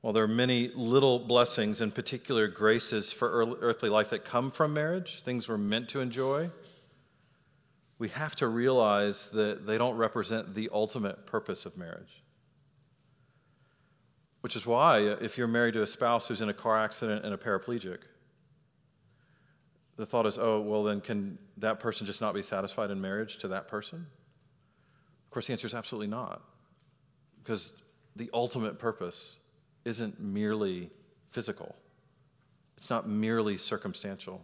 While 0.00 0.12
there 0.12 0.24
are 0.24 0.28
many 0.28 0.68
little 0.74 1.18
blessings 1.18 1.80
and 1.80 1.94
particular 1.94 2.48
graces 2.48 3.12
for 3.12 3.56
earthly 3.60 3.88
life 3.88 4.10
that 4.10 4.24
come 4.24 4.50
from 4.50 4.72
marriage, 4.72 5.22
things 5.22 5.48
we're 5.48 5.58
meant 5.58 5.88
to 5.90 6.00
enjoy, 6.00 6.50
we 7.98 8.08
have 8.08 8.36
to 8.36 8.48
realize 8.48 9.30
that 9.30 9.66
they 9.66 9.78
don't 9.78 9.96
represent 9.96 10.54
the 10.54 10.68
ultimate 10.72 11.26
purpose 11.26 11.66
of 11.66 11.76
marriage. 11.76 12.22
Which 14.42 14.54
is 14.54 14.66
why, 14.66 15.08
uh, 15.08 15.16
if 15.20 15.36
you're 15.36 15.48
married 15.48 15.74
to 15.74 15.82
a 15.82 15.86
spouse 15.86 16.28
who's 16.28 16.40
in 16.40 16.48
a 16.48 16.54
car 16.54 16.78
accident 16.78 17.24
and 17.24 17.34
a 17.34 17.36
paraplegic, 17.36 17.98
the 19.96 20.06
thought 20.06 20.26
is, 20.26 20.38
oh, 20.38 20.60
well, 20.60 20.84
then 20.84 21.00
can 21.00 21.38
that 21.56 21.80
person 21.80 22.06
just 22.06 22.20
not 22.20 22.34
be 22.34 22.42
satisfied 22.42 22.90
in 22.90 23.00
marriage 23.00 23.38
to 23.38 23.48
that 23.48 23.66
person? 23.66 24.06
Course, 25.36 25.48
the 25.48 25.52
answer 25.52 25.66
is 25.66 25.74
absolutely 25.74 26.06
not. 26.06 26.40
Because 27.44 27.74
the 28.16 28.30
ultimate 28.32 28.78
purpose 28.78 29.36
isn't 29.84 30.18
merely 30.18 30.88
physical, 31.30 31.76
it's 32.78 32.88
not 32.88 33.06
merely 33.06 33.58
circumstantial. 33.58 34.42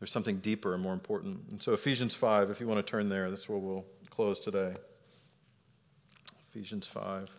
There's 0.00 0.10
something 0.10 0.38
deeper 0.38 0.74
and 0.74 0.82
more 0.82 0.92
important. 0.92 1.40
And 1.50 1.62
so, 1.62 1.72
Ephesians 1.74 2.14
5, 2.14 2.50
if 2.50 2.60
you 2.60 2.66
want 2.66 2.84
to 2.84 2.90
turn 2.90 3.08
there, 3.08 3.30
that's 3.30 3.48
where 3.48 3.58
we'll 3.58 3.84
close 4.10 4.38
today. 4.40 4.74
Ephesians 6.50 6.86
5. 6.86 7.30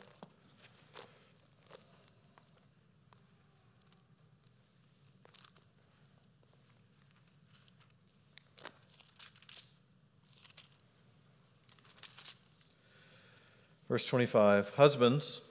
Verse 13.97 14.05
25 14.05 14.75
Husbands, 14.75 15.41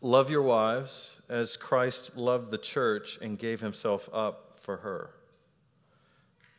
love 0.00 0.28
your 0.28 0.42
wives 0.42 1.12
as 1.28 1.56
Christ 1.56 2.16
loved 2.16 2.50
the 2.50 2.58
church 2.58 3.20
and 3.22 3.38
gave 3.38 3.60
himself 3.60 4.10
up 4.12 4.58
for 4.58 4.78
her, 4.78 5.10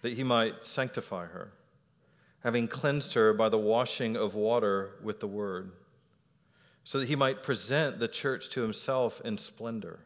that 0.01 0.13
he 0.13 0.23
might 0.23 0.65
sanctify 0.65 1.25
her, 1.25 1.51
having 2.39 2.69
cleansed 2.69 3.15
her 3.15 3.33
by 3.33 3.49
the 3.49 3.57
washing 3.57 4.15
of 4.15 4.33
water 4.33 4.91
with 5.03 5.19
the 5.19 5.27
word, 5.27 5.73
so 6.85 6.99
that 6.99 7.09
he 7.09 7.17
might 7.17 7.43
present 7.43 7.99
the 7.99 8.07
church 8.07 8.47
to 8.51 8.61
himself 8.61 9.21
in 9.25 9.37
splendor, 9.37 9.99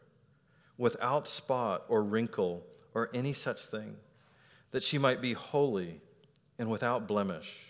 without 0.76 1.28
spot 1.28 1.84
or 1.86 2.02
wrinkle 2.02 2.66
or 2.92 3.08
any 3.14 3.34
such 3.34 3.66
thing, 3.66 3.94
that 4.72 4.82
she 4.82 4.98
might 4.98 5.22
be 5.22 5.34
holy 5.34 6.00
and 6.58 6.68
without 6.68 7.06
blemish. 7.06 7.69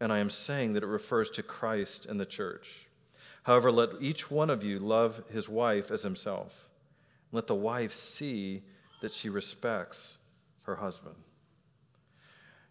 and 0.00 0.12
I 0.12 0.18
am 0.18 0.30
saying 0.30 0.72
that 0.72 0.82
it 0.82 0.86
refers 0.86 1.30
to 1.30 1.42
Christ 1.42 2.06
and 2.06 2.18
the 2.18 2.26
church. 2.26 2.86
However, 3.42 3.70
let 3.70 3.90
each 4.00 4.30
one 4.30 4.50
of 4.50 4.64
you 4.64 4.78
love 4.78 5.22
his 5.30 5.48
wife 5.48 5.90
as 5.90 6.02
himself. 6.02 6.68
Let 7.32 7.46
the 7.46 7.54
wife 7.54 7.92
see 7.92 8.62
that 9.02 9.12
she 9.12 9.28
respects 9.28 10.18
her 10.62 10.76
husband. 10.76 11.16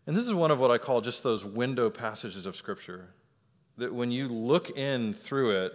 And 0.06 0.16
this 0.16 0.26
is 0.26 0.34
one 0.34 0.52
of 0.52 0.60
what 0.60 0.72
I 0.72 0.78
call 0.78 1.02
just 1.02 1.24
those 1.24 1.46
window 1.46 1.90
passages 1.90 2.46
of 2.46 2.56
Scripture. 2.56 3.10
That 3.78 3.94
when 3.94 4.12
you 4.12 4.28
look 4.28 4.72
in 4.78 5.14
through 5.14 5.66
it, 5.66 5.74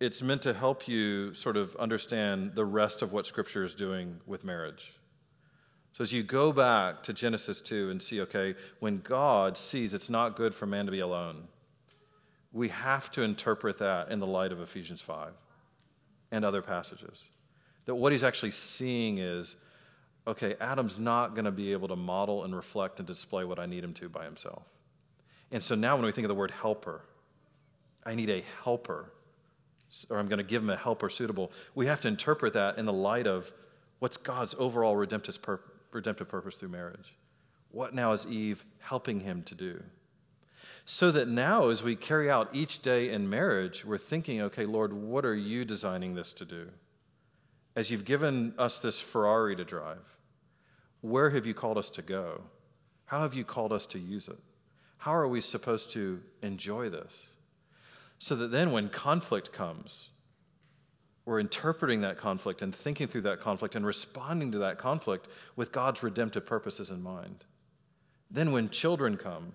it's 0.00 0.22
meant 0.22 0.42
to 0.42 0.54
help 0.54 0.88
you 0.88 1.34
sort 1.34 1.56
of 1.56 1.76
understand 1.76 2.54
the 2.54 2.64
rest 2.64 3.02
of 3.02 3.12
what 3.12 3.26
Scripture 3.26 3.64
is 3.64 3.74
doing 3.74 4.20
with 4.26 4.44
marriage. 4.44 4.94
So 5.94 6.02
as 6.02 6.12
you 6.12 6.24
go 6.24 6.52
back 6.52 7.04
to 7.04 7.12
Genesis 7.12 7.60
2 7.60 7.90
and 7.90 8.02
see, 8.02 8.20
okay, 8.22 8.56
when 8.80 8.98
God 8.98 9.56
sees 9.56 9.94
it's 9.94 10.10
not 10.10 10.34
good 10.34 10.52
for 10.52 10.66
man 10.66 10.86
to 10.86 10.92
be 10.92 10.98
alone, 10.98 11.46
we 12.52 12.68
have 12.70 13.12
to 13.12 13.22
interpret 13.22 13.78
that 13.78 14.10
in 14.10 14.18
the 14.18 14.26
light 14.26 14.50
of 14.50 14.60
Ephesians 14.60 15.00
5 15.00 15.30
and 16.32 16.44
other 16.44 16.62
passages. 16.62 17.22
That 17.84 17.94
what 17.94 18.10
he's 18.10 18.24
actually 18.24 18.50
seeing 18.50 19.18
is, 19.18 19.56
okay, 20.26 20.56
Adam's 20.60 20.98
not 20.98 21.36
going 21.36 21.44
to 21.44 21.52
be 21.52 21.70
able 21.70 21.86
to 21.86 21.96
model 21.96 22.42
and 22.42 22.56
reflect 22.56 22.98
and 22.98 23.06
display 23.06 23.44
what 23.44 23.60
I 23.60 23.66
need 23.66 23.84
him 23.84 23.94
to 23.94 24.08
by 24.08 24.24
himself. 24.24 24.64
And 25.52 25.62
so 25.62 25.76
now 25.76 25.94
when 25.94 26.06
we 26.06 26.10
think 26.10 26.24
of 26.24 26.28
the 26.28 26.34
word 26.34 26.50
helper, 26.50 27.02
I 28.04 28.16
need 28.16 28.30
a 28.30 28.42
helper, 28.64 29.12
or 30.10 30.18
I'm 30.18 30.26
going 30.26 30.38
to 30.38 30.44
give 30.44 30.60
him 30.60 30.70
a 30.70 30.76
helper 30.76 31.08
suitable, 31.08 31.52
we 31.76 31.86
have 31.86 32.00
to 32.00 32.08
interpret 32.08 32.54
that 32.54 32.78
in 32.78 32.84
the 32.84 32.92
light 32.92 33.28
of 33.28 33.52
what's 34.00 34.16
God's 34.16 34.56
overall 34.58 34.96
redemptive 34.96 35.40
purpose 35.40 35.70
redemptive 35.94 36.28
purpose 36.28 36.56
through 36.56 36.70
marriage. 36.70 37.14
What 37.70 37.94
now 37.94 38.12
is 38.12 38.26
Eve 38.26 38.64
helping 38.80 39.20
him 39.20 39.42
to 39.44 39.54
do? 39.54 39.82
So 40.84 41.10
that 41.10 41.28
now, 41.28 41.68
as 41.68 41.82
we 41.82 41.96
carry 41.96 42.30
out 42.30 42.50
each 42.52 42.82
day 42.82 43.10
in 43.10 43.28
marriage, 43.28 43.84
we're 43.84 43.98
thinking, 43.98 44.42
okay, 44.42 44.66
Lord, 44.66 44.92
what 44.92 45.24
are 45.24 45.34
you 45.34 45.64
designing 45.64 46.14
this 46.14 46.32
to 46.34 46.44
do? 46.44 46.68
As 47.76 47.90
you've 47.90 48.04
given 48.04 48.54
us 48.58 48.78
this 48.78 49.00
Ferrari 49.00 49.56
to 49.56 49.64
drive, 49.64 50.16
where 51.00 51.30
have 51.30 51.46
you 51.46 51.54
called 51.54 51.78
us 51.78 51.90
to 51.90 52.02
go? 52.02 52.42
How 53.06 53.22
have 53.22 53.34
you 53.34 53.44
called 53.44 53.72
us 53.72 53.86
to 53.86 53.98
use 53.98 54.28
it? 54.28 54.38
How 54.98 55.14
are 55.14 55.28
we 55.28 55.40
supposed 55.40 55.90
to 55.92 56.20
enjoy 56.42 56.88
this? 56.88 57.26
So 58.18 58.36
that 58.36 58.50
then 58.50 58.72
when 58.72 58.88
conflict 58.88 59.52
comes, 59.52 60.08
we're 61.26 61.40
interpreting 61.40 62.02
that 62.02 62.18
conflict 62.18 62.60
and 62.60 62.74
thinking 62.74 63.06
through 63.06 63.22
that 63.22 63.40
conflict 63.40 63.74
and 63.74 63.86
responding 63.86 64.52
to 64.52 64.58
that 64.58 64.78
conflict 64.78 65.28
with 65.56 65.72
God's 65.72 66.02
redemptive 66.02 66.44
purposes 66.44 66.90
in 66.90 67.02
mind. 67.02 67.44
Then, 68.30 68.52
when 68.52 68.68
children 68.68 69.16
come, 69.16 69.52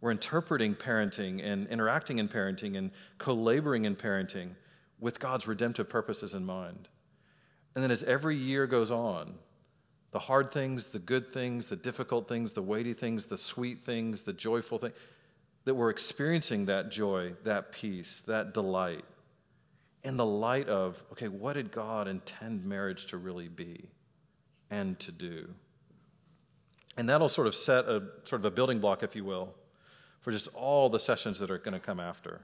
we're 0.00 0.12
interpreting 0.12 0.74
parenting 0.74 1.44
and 1.44 1.66
interacting 1.68 2.18
in 2.18 2.28
parenting 2.28 2.76
and 2.76 2.90
co 3.18 3.34
laboring 3.34 3.84
in 3.84 3.96
parenting 3.96 4.50
with 4.98 5.18
God's 5.18 5.46
redemptive 5.46 5.88
purposes 5.88 6.34
in 6.34 6.44
mind. 6.44 6.88
And 7.74 7.84
then, 7.84 7.90
as 7.90 8.02
every 8.04 8.36
year 8.36 8.66
goes 8.66 8.90
on, 8.90 9.34
the 10.12 10.18
hard 10.18 10.52
things, 10.52 10.86
the 10.86 10.98
good 10.98 11.30
things, 11.30 11.68
the 11.68 11.76
difficult 11.76 12.28
things, 12.28 12.52
the 12.52 12.62
weighty 12.62 12.92
things, 12.92 13.26
the 13.26 13.36
sweet 13.36 13.84
things, 13.84 14.22
the 14.22 14.32
joyful 14.32 14.78
things, 14.78 14.94
that 15.64 15.74
we're 15.74 15.90
experiencing 15.90 16.66
that 16.66 16.90
joy, 16.90 17.32
that 17.42 17.72
peace, 17.72 18.22
that 18.26 18.54
delight 18.54 19.04
in 20.04 20.16
the 20.18 20.26
light 20.26 20.68
of, 20.68 21.02
okay, 21.12 21.28
what 21.28 21.54
did 21.54 21.72
God 21.72 22.06
intend 22.06 22.64
marriage 22.64 23.06
to 23.06 23.16
really 23.16 23.48
be 23.48 23.88
and 24.70 24.98
to 25.00 25.10
do? 25.10 25.48
And 26.96 27.08
that'll 27.08 27.30
sort 27.30 27.46
of 27.46 27.54
set 27.54 27.86
a 27.86 28.02
sort 28.24 28.42
of 28.42 28.44
a 28.44 28.50
building 28.50 28.78
block, 28.78 29.02
if 29.02 29.16
you 29.16 29.24
will, 29.24 29.54
for 30.20 30.30
just 30.30 30.48
all 30.54 30.88
the 30.88 30.98
sessions 30.98 31.38
that 31.40 31.50
are 31.50 31.58
going 31.58 31.74
to 31.74 31.80
come 31.80 31.98
after. 31.98 32.42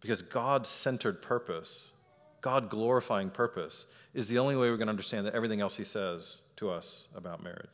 Because 0.00 0.22
God 0.22 0.66
centered 0.66 1.22
purpose, 1.22 1.90
God 2.40 2.68
glorifying 2.68 3.30
purpose, 3.30 3.86
is 4.12 4.28
the 4.28 4.38
only 4.38 4.56
way 4.56 4.70
we're 4.70 4.76
going 4.76 4.88
to 4.88 4.92
understand 4.92 5.26
that 5.26 5.34
everything 5.34 5.60
else 5.60 5.76
He 5.76 5.84
says 5.84 6.40
to 6.56 6.70
us 6.70 7.08
about 7.14 7.42
marriage. 7.42 7.68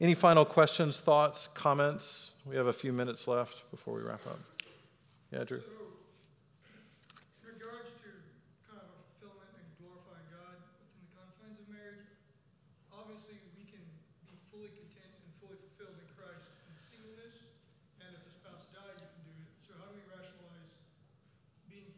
Any 0.00 0.14
final 0.14 0.44
questions, 0.44 1.00
thoughts, 1.00 1.48
comments? 1.48 2.32
We 2.44 2.56
have 2.56 2.66
a 2.66 2.72
few 2.72 2.92
minutes 2.92 3.26
left 3.26 3.70
before 3.70 3.94
we 3.94 4.02
wrap 4.02 4.26
up. 4.26 4.38
Yeah, 5.32 5.44
Drew. 5.44 5.62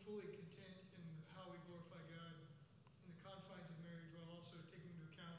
fully 0.09 0.25
content 0.33 0.81
in 0.97 1.05
how 1.37 1.45
we 1.53 1.61
glorify 1.69 2.01
God 2.09 2.33
in 3.05 3.13
the 3.13 3.21
confines 3.21 3.69
of 3.69 3.77
marriage 3.85 4.09
while 4.17 4.41
also 4.41 4.57
taking 4.73 4.89
into 4.89 5.05
account 5.13 5.37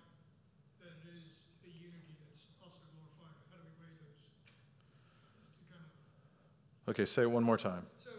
that 0.86 0.94
it 1.10 1.18
is 1.26 1.42
a 1.66 1.72
unity 1.74 2.14
that's 2.30 2.46
also 2.62 2.78
glorified? 2.94 3.34
How 3.50 3.58
do 3.58 3.66
we 3.66 3.74
weigh 3.82 3.98
those? 3.98 4.30
Kind 5.74 5.82
of 5.82 6.94
okay, 6.94 7.10
say 7.10 7.26
it 7.26 7.34
one 7.34 7.42
more 7.42 7.58
time. 7.58 7.90
So 7.98 8.14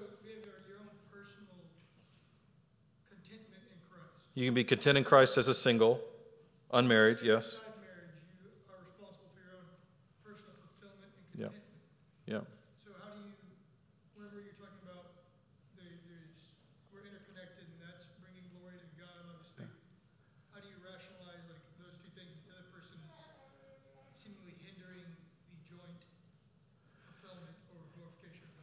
You 4.35 4.47
can 4.47 4.55
be 4.55 4.65
content 4.65 4.99
in 4.99 5.05
Christ 5.05 5.39
as 5.39 5.49
a 5.49 5.55
single, 5.55 6.01
unmarried, 6.73 7.19
yes. 7.23 7.59
Marriage, 7.59 8.11
yeah. 11.37 11.49
Yeah. 12.27 12.41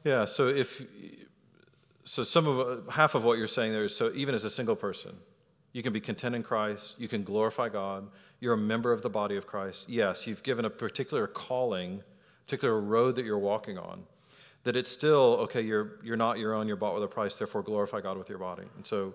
Yeah, 0.08 0.24
so 0.24 0.48
if 0.48 0.84
so 2.06 2.24
some 2.24 2.48
of 2.48 2.88
half 2.88 3.14
of 3.14 3.26
what 3.26 3.38
you're 3.38 3.46
saying 3.46 3.74
there 3.74 3.84
is 3.84 3.94
so 3.94 4.10
even 4.16 4.34
as 4.36 4.46
a 4.46 4.50
single 4.50 4.78
person, 4.78 5.14
you 5.74 5.84
can 5.84 5.92
be 5.92 6.00
content 6.00 6.34
in 6.34 6.44
Christ, 6.44 6.96
you 6.98 7.10
can 7.10 7.24
glorify 7.24 7.68
God, 7.68 8.08
you're 8.40 8.54
a 8.54 8.58
member 8.58 8.94
of 8.94 9.02
the 9.02 9.10
body 9.10 9.36
of 9.36 9.46
Christ. 9.46 9.84
Yes, 9.90 10.26
you've 10.26 10.44
given 10.44 10.64
a 10.64 10.70
particular 10.70 11.28
calling, 11.28 12.02
particular 12.46 12.80
road 12.80 13.16
that 13.16 13.26
you're 13.26 13.38
walking 13.38 13.78
on. 13.78 14.04
That 14.64 14.78
it's 14.78 14.90
still 14.90 15.40
okay, 15.42 15.60
you're 15.60 16.00
you're 16.02 16.16
not 16.16 16.40
your 16.40 16.54
own, 16.54 16.70
you're 16.70 16.78
bought 16.78 16.94
with 16.94 17.04
a 17.04 17.10
price, 17.10 17.36
therefore 17.36 17.62
glorify 17.62 18.00
God 18.00 18.18
with 18.18 18.30
your 18.30 18.40
body. 18.40 18.64
And 18.78 18.88
so 18.88 19.14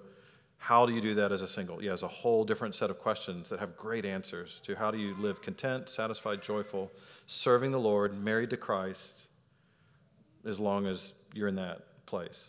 how 0.59 0.85
do 0.85 0.93
you 0.93 1.01
do 1.01 1.15
that 1.15 1.33
as 1.33 1.41
a 1.41 1.49
single? 1.49 1.83
Yeah, 1.83 1.95
it's 1.95 2.03
a 2.03 2.09
whole 2.09 2.45
different 2.45 2.75
set 2.75 2.91
of 2.91 2.99
questions 2.99 3.49
that 3.49 3.61
have 3.61 3.79
great 3.79 4.05
answers 4.05 4.61
to 4.65 4.75
how 4.75 4.91
do 4.91 4.99
you 4.99 5.15
live 5.15 5.41
content, 5.41 5.89
satisfied, 5.89 6.43
joyful, 6.43 6.93
serving 7.27 7.71
the 7.71 7.81
Lord, 7.81 8.13
married 8.23 8.51
to 8.51 8.59
Christ, 8.59 9.27
as 10.47 10.59
long 10.61 10.87
as 10.87 11.15
you're 11.35 11.49
in 11.49 11.57
that 11.57 12.07
place. 12.07 12.47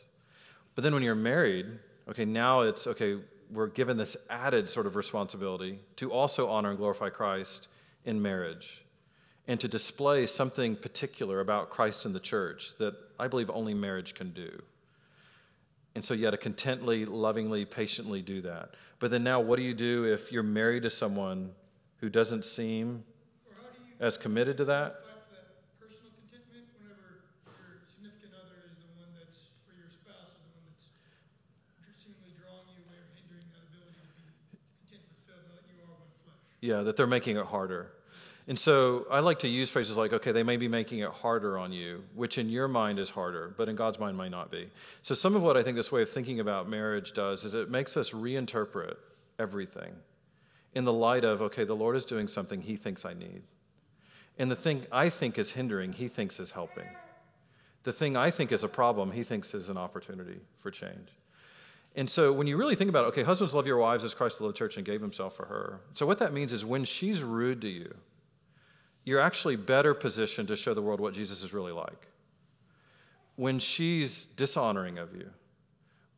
But 0.75 0.83
then 0.83 0.93
when 0.93 1.03
you're 1.03 1.15
married, 1.15 1.67
okay, 2.09 2.25
now 2.25 2.61
it's 2.61 2.87
okay, 2.87 3.17
we're 3.51 3.67
given 3.67 3.97
this 3.97 4.17
added 4.29 4.69
sort 4.69 4.87
of 4.87 4.95
responsibility 4.95 5.79
to 5.97 6.11
also 6.11 6.49
honor 6.49 6.69
and 6.69 6.77
glorify 6.77 7.09
Christ 7.09 7.67
in 8.05 8.21
marriage 8.21 8.83
and 9.47 9.59
to 9.59 9.67
display 9.67 10.25
something 10.25 10.75
particular 10.75 11.39
about 11.41 11.69
Christ 11.69 12.05
and 12.05 12.15
the 12.15 12.19
church 12.19 12.77
that 12.77 12.95
I 13.19 13.27
believe 13.27 13.49
only 13.49 13.73
marriage 13.73 14.13
can 14.15 14.31
do. 14.31 14.61
And 15.95 16.03
so 16.03 16.13
you 16.13 16.25
had 16.25 16.31
to 16.31 16.37
contently, 16.37 17.05
lovingly, 17.05 17.65
patiently 17.65 18.21
do 18.21 18.41
that. 18.41 18.73
But 18.99 19.11
then 19.11 19.23
now, 19.23 19.41
what 19.41 19.57
do 19.57 19.63
you 19.63 19.75
do 19.75 20.05
if 20.05 20.31
you're 20.31 20.41
married 20.41 20.83
to 20.83 20.89
someone 20.89 21.51
who 21.97 22.09
doesn't 22.09 22.45
seem 22.45 23.03
as 23.99 24.17
committed 24.17 24.57
to 24.57 24.65
that? 24.65 25.03
fight 25.05 25.21
for 25.21 25.35
that 25.37 25.47
personal 25.77 26.09
contentment 26.17 26.65
whenever 26.79 27.21
your 27.45 27.77
significant 27.85 28.33
other 28.33 28.63
is 28.65 28.73
the 28.81 28.89
one 28.97 29.11
that's, 29.13 29.53
or 29.69 29.77
your 29.77 29.91
spouse 29.93 30.33
is 30.33 30.41
the 30.41 30.55
one 30.55 30.65
that's 30.65 30.89
seemingly 32.01 32.33
drawing 32.41 32.65
you 32.73 32.81
away 32.89 32.97
or 32.97 33.07
hindering 33.13 33.45
that 33.53 33.61
ability 33.69 34.01
to 34.01 34.11
be 34.17 34.33
content 34.49 34.97
and 34.97 35.13
fulfilled 35.13 35.45
now 35.45 35.61
that 35.61 35.67
you 35.69 35.77
are 35.85 35.93
one 35.93 36.09
flesh? 36.25 36.52
Yeah, 36.63 36.83
that 36.83 36.95
they're 36.95 37.05
making 37.05 37.35
it 37.35 37.45
harder. 37.45 37.91
And 38.47 38.57
so 38.57 39.05
I 39.11 39.19
like 39.19 39.39
to 39.39 39.49
use 39.49 39.69
phrases 39.69 39.97
like, 39.97 40.13
okay, 40.13 40.31
they 40.31 40.43
may 40.43 40.55
be 40.55 40.69
making 40.69 40.99
it 40.99 41.09
harder 41.09 41.57
on 41.57 41.73
you, 41.73 42.05
which 42.15 42.37
in 42.37 42.47
your 42.47 42.69
mind 42.69 42.99
is 42.99 43.09
harder, 43.09 43.53
but 43.57 43.67
in 43.67 43.75
God's 43.75 43.99
mind 43.99 44.15
might 44.15 44.31
not 44.31 44.49
be. 44.49 44.69
So 45.01 45.13
some 45.13 45.35
of 45.35 45.43
what 45.43 45.57
I 45.57 45.61
think 45.61 45.75
this 45.75 45.91
way 45.91 46.03
of 46.03 46.09
thinking 46.09 46.39
about 46.39 46.69
marriage 46.69 47.11
does 47.11 47.43
is 47.43 47.53
it 47.53 47.69
makes 47.69 47.97
us 47.97 48.11
reinterpret 48.11 48.95
everything 49.37 49.91
in 50.73 50.85
the 50.85 50.93
light 50.93 51.25
of, 51.25 51.41
okay, 51.41 51.65
the 51.65 51.75
Lord 51.75 51.97
is 51.97 52.05
doing 52.05 52.29
something 52.29 52.61
he 52.61 52.77
thinks 52.77 53.03
I 53.03 53.13
need. 53.13 53.41
And 54.39 54.49
the 54.49 54.55
thing 54.55 54.85
I 54.89 55.09
think 55.09 55.37
is 55.37 55.51
hindering, 55.51 55.91
he 55.91 56.07
thinks 56.07 56.39
is 56.39 56.51
helping. 56.51 56.87
The 57.83 57.91
thing 57.91 58.15
I 58.15 58.31
think 58.31 58.53
is 58.53 58.63
a 58.63 58.69
problem, 58.69 59.11
he 59.11 59.23
thinks 59.23 59.53
is 59.53 59.67
an 59.67 59.75
opportunity 59.75 60.39
for 60.59 60.71
change. 60.71 61.09
And 61.95 62.09
so 62.09 62.33
when 62.33 62.47
you 62.47 62.57
really 62.57 62.75
think 62.75 62.89
about 62.89 63.05
it, 63.05 63.07
okay, 63.09 63.23
husbands 63.23 63.53
love 63.53 63.67
your 63.67 63.77
wives 63.77 64.03
as 64.03 64.13
Christ 64.13 64.41
loved 64.41 64.55
the 64.55 64.57
church 64.57 64.77
and 64.77 64.85
gave 64.85 64.99
himself 64.99 65.35
for 65.35 65.45
her. 65.45 65.81
So 65.93 66.05
what 66.05 66.17
that 66.19 66.33
means 66.33 66.51
is 66.51 66.65
when 66.65 66.85
she's 66.85 67.21
rude 67.21 67.61
to 67.61 67.69
you, 67.69 67.93
you're 69.03 69.19
actually 69.19 69.57
better 69.57 69.93
positioned 69.93 70.47
to 70.47 70.55
show 70.55 70.73
the 70.73 70.81
world 70.81 70.99
what 70.99 71.13
Jesus 71.13 71.43
is 71.43 71.53
really 71.53 71.71
like. 71.71 72.07
When 73.35 73.59
she's 73.59 74.25
dishonoring 74.25 74.97
of 74.97 75.15
you, 75.15 75.29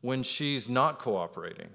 when 0.00 0.22
she's 0.22 0.68
not 0.68 0.98
cooperating, 0.98 1.68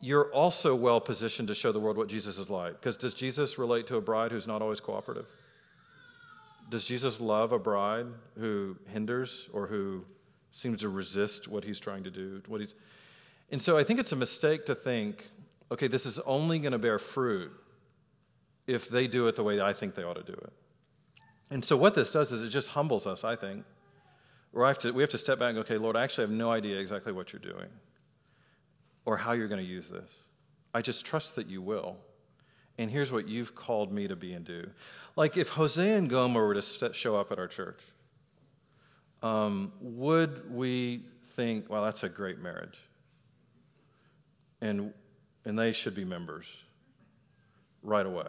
you're 0.00 0.30
also 0.32 0.74
well 0.74 1.00
positioned 1.00 1.48
to 1.48 1.54
show 1.54 1.72
the 1.72 1.80
world 1.80 1.96
what 1.96 2.08
Jesus 2.08 2.38
is 2.38 2.50
like. 2.50 2.74
Because 2.74 2.96
does 2.96 3.14
Jesus 3.14 3.58
relate 3.58 3.86
to 3.86 3.96
a 3.96 4.00
bride 4.00 4.30
who's 4.30 4.46
not 4.46 4.60
always 4.60 4.78
cooperative? 4.78 5.26
Does 6.68 6.84
Jesus 6.84 7.20
love 7.20 7.52
a 7.52 7.58
bride 7.58 8.06
who 8.38 8.76
hinders 8.92 9.48
or 9.52 9.66
who 9.66 10.04
seems 10.54 10.80
to 10.82 10.88
resist 10.88 11.48
what 11.48 11.64
he's 11.64 11.80
trying 11.80 12.04
to 12.04 12.10
do? 12.10 12.40
What 12.46 12.60
he's... 12.60 12.76
And 13.50 13.60
so 13.60 13.76
I 13.76 13.82
think 13.82 13.98
it's 13.98 14.12
a 14.12 14.16
mistake 14.16 14.64
to 14.66 14.74
think, 14.74 15.26
okay, 15.70 15.88
this 15.88 16.06
is 16.06 16.20
only 16.20 16.60
going 16.60 16.72
to 16.72 16.78
bear 16.78 16.98
fruit 17.00 17.52
if 18.66 18.88
they 18.88 19.08
do 19.08 19.26
it 19.26 19.34
the 19.34 19.42
way 19.42 19.60
I 19.60 19.72
think 19.72 19.96
they 19.96 20.04
ought 20.04 20.14
to 20.14 20.22
do 20.22 20.32
it. 20.32 20.52
And 21.50 21.64
so 21.64 21.76
what 21.76 21.94
this 21.94 22.12
does 22.12 22.30
is 22.30 22.40
it 22.40 22.50
just 22.50 22.68
humbles 22.68 23.04
us, 23.06 23.24
I 23.24 23.34
think. 23.34 23.64
Or 24.52 24.64
I 24.64 24.68
have 24.68 24.78
to, 24.80 24.92
we 24.92 25.02
have 25.02 25.10
to 25.10 25.18
step 25.18 25.40
back 25.40 25.48
and 25.48 25.56
go, 25.56 25.60
okay, 25.62 25.76
Lord, 25.76 25.96
I 25.96 26.04
actually 26.04 26.28
have 26.28 26.36
no 26.36 26.52
idea 26.52 26.78
exactly 26.78 27.12
what 27.12 27.32
you're 27.32 27.40
doing 27.40 27.68
or 29.04 29.16
how 29.16 29.32
you're 29.32 29.48
going 29.48 29.60
to 29.60 29.66
use 29.66 29.88
this. 29.88 30.08
I 30.72 30.82
just 30.82 31.04
trust 31.04 31.34
that 31.34 31.48
you 31.48 31.60
will. 31.60 31.96
And 32.78 32.90
here's 32.90 33.10
what 33.10 33.28
you've 33.28 33.56
called 33.56 33.92
me 33.92 34.06
to 34.06 34.16
be 34.16 34.32
and 34.32 34.44
do. 34.44 34.70
Like 35.16 35.36
if 35.36 35.48
Hosea 35.48 35.96
and 35.96 36.08
Gomer 36.08 36.46
were 36.46 36.54
to 36.54 36.92
show 36.92 37.16
up 37.16 37.32
at 37.32 37.40
our 37.40 37.48
church, 37.48 37.80
um, 39.24 39.72
would 39.80 40.54
we 40.54 41.02
think, 41.28 41.70
well, 41.70 41.82
that's 41.82 42.02
a 42.02 42.10
great 42.10 42.38
marriage? 42.40 42.78
And, 44.60 44.92
and 45.46 45.58
they 45.58 45.72
should 45.72 45.94
be 45.94 46.04
members 46.04 46.44
right 47.82 48.04
away. 48.04 48.28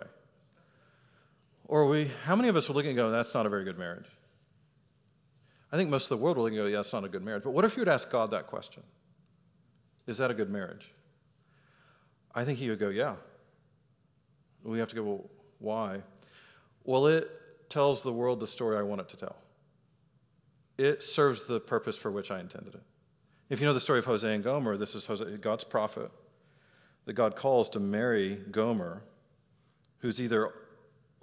Or 1.67 1.85
we, 1.87 2.09
how 2.23 2.37
many 2.37 2.47
of 2.47 2.55
us 2.55 2.69
would 2.69 2.77
look 2.77 2.85
and 2.85 2.95
go, 2.95 3.11
that's 3.11 3.33
not 3.33 3.45
a 3.45 3.49
very 3.49 3.65
good 3.65 3.77
marriage? 3.77 4.07
I 5.69 5.75
think 5.75 5.89
most 5.89 6.03
of 6.03 6.17
the 6.17 6.17
world 6.17 6.37
will 6.37 6.49
go, 6.49 6.65
yeah, 6.65 6.77
that's 6.77 6.93
not 6.93 7.03
a 7.03 7.09
good 7.09 7.23
marriage. 7.23 7.43
But 7.43 7.51
what 7.51 7.65
if 7.65 7.75
you 7.75 7.81
would 7.81 7.89
ask 7.89 8.09
God 8.09 8.31
that 8.31 8.47
question? 8.47 8.81
Is 10.07 10.17
that 10.19 10.31
a 10.31 10.33
good 10.33 10.49
marriage? 10.49 10.93
I 12.33 12.45
think 12.45 12.57
he 12.57 12.69
would 12.69 12.79
go, 12.79 12.87
yeah. 12.87 13.15
We 14.63 14.79
have 14.79 14.89
to 14.89 14.95
go, 14.95 15.03
well, 15.03 15.29
why? 15.59 16.03
Well, 16.85 17.07
it 17.07 17.29
tells 17.67 18.01
the 18.01 18.13
world 18.13 18.39
the 18.39 18.47
story 18.47 18.77
I 18.77 18.81
want 18.81 19.01
it 19.01 19.09
to 19.09 19.17
tell. 19.17 19.35
It 20.77 21.03
serves 21.03 21.45
the 21.45 21.59
purpose 21.59 21.95
for 21.97 22.11
which 22.11 22.31
I 22.31 22.39
intended 22.39 22.75
it. 22.75 22.83
If 23.49 23.59
you 23.59 23.65
know 23.65 23.73
the 23.73 23.79
story 23.79 23.99
of 23.99 24.05
Hosea 24.05 24.31
and 24.31 24.43
Gomer, 24.43 24.75
this 24.75 24.95
is 24.95 25.05
Hosea, 25.05 25.37
God's 25.37 25.63
prophet 25.63 26.11
that 27.05 27.13
God 27.13 27.35
calls 27.35 27.69
to 27.69 27.79
marry 27.79 28.35
Gomer, 28.51 29.03
who's 29.99 30.19
either 30.19 30.51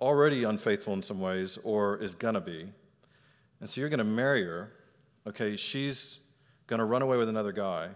already 0.01 0.45
unfaithful 0.45 0.95
in 0.95 1.03
some 1.03 1.21
ways 1.21 1.59
or 1.65 1.99
is 1.99 2.15
going 2.15 2.35
to 2.35 2.41
be. 2.41 2.67
And 3.61 3.69
so 3.69 3.81
you're 3.81 3.91
going 3.91 3.99
to 3.99 4.05
marry 4.05 4.45
her. 4.45 4.73
Okay, 5.27 5.57
she's 5.57 6.21
going 6.67 6.79
to 6.79 6.85
run 6.85 7.03
away 7.03 7.17
with 7.17 7.29
another 7.29 7.53
guy, 7.53 7.89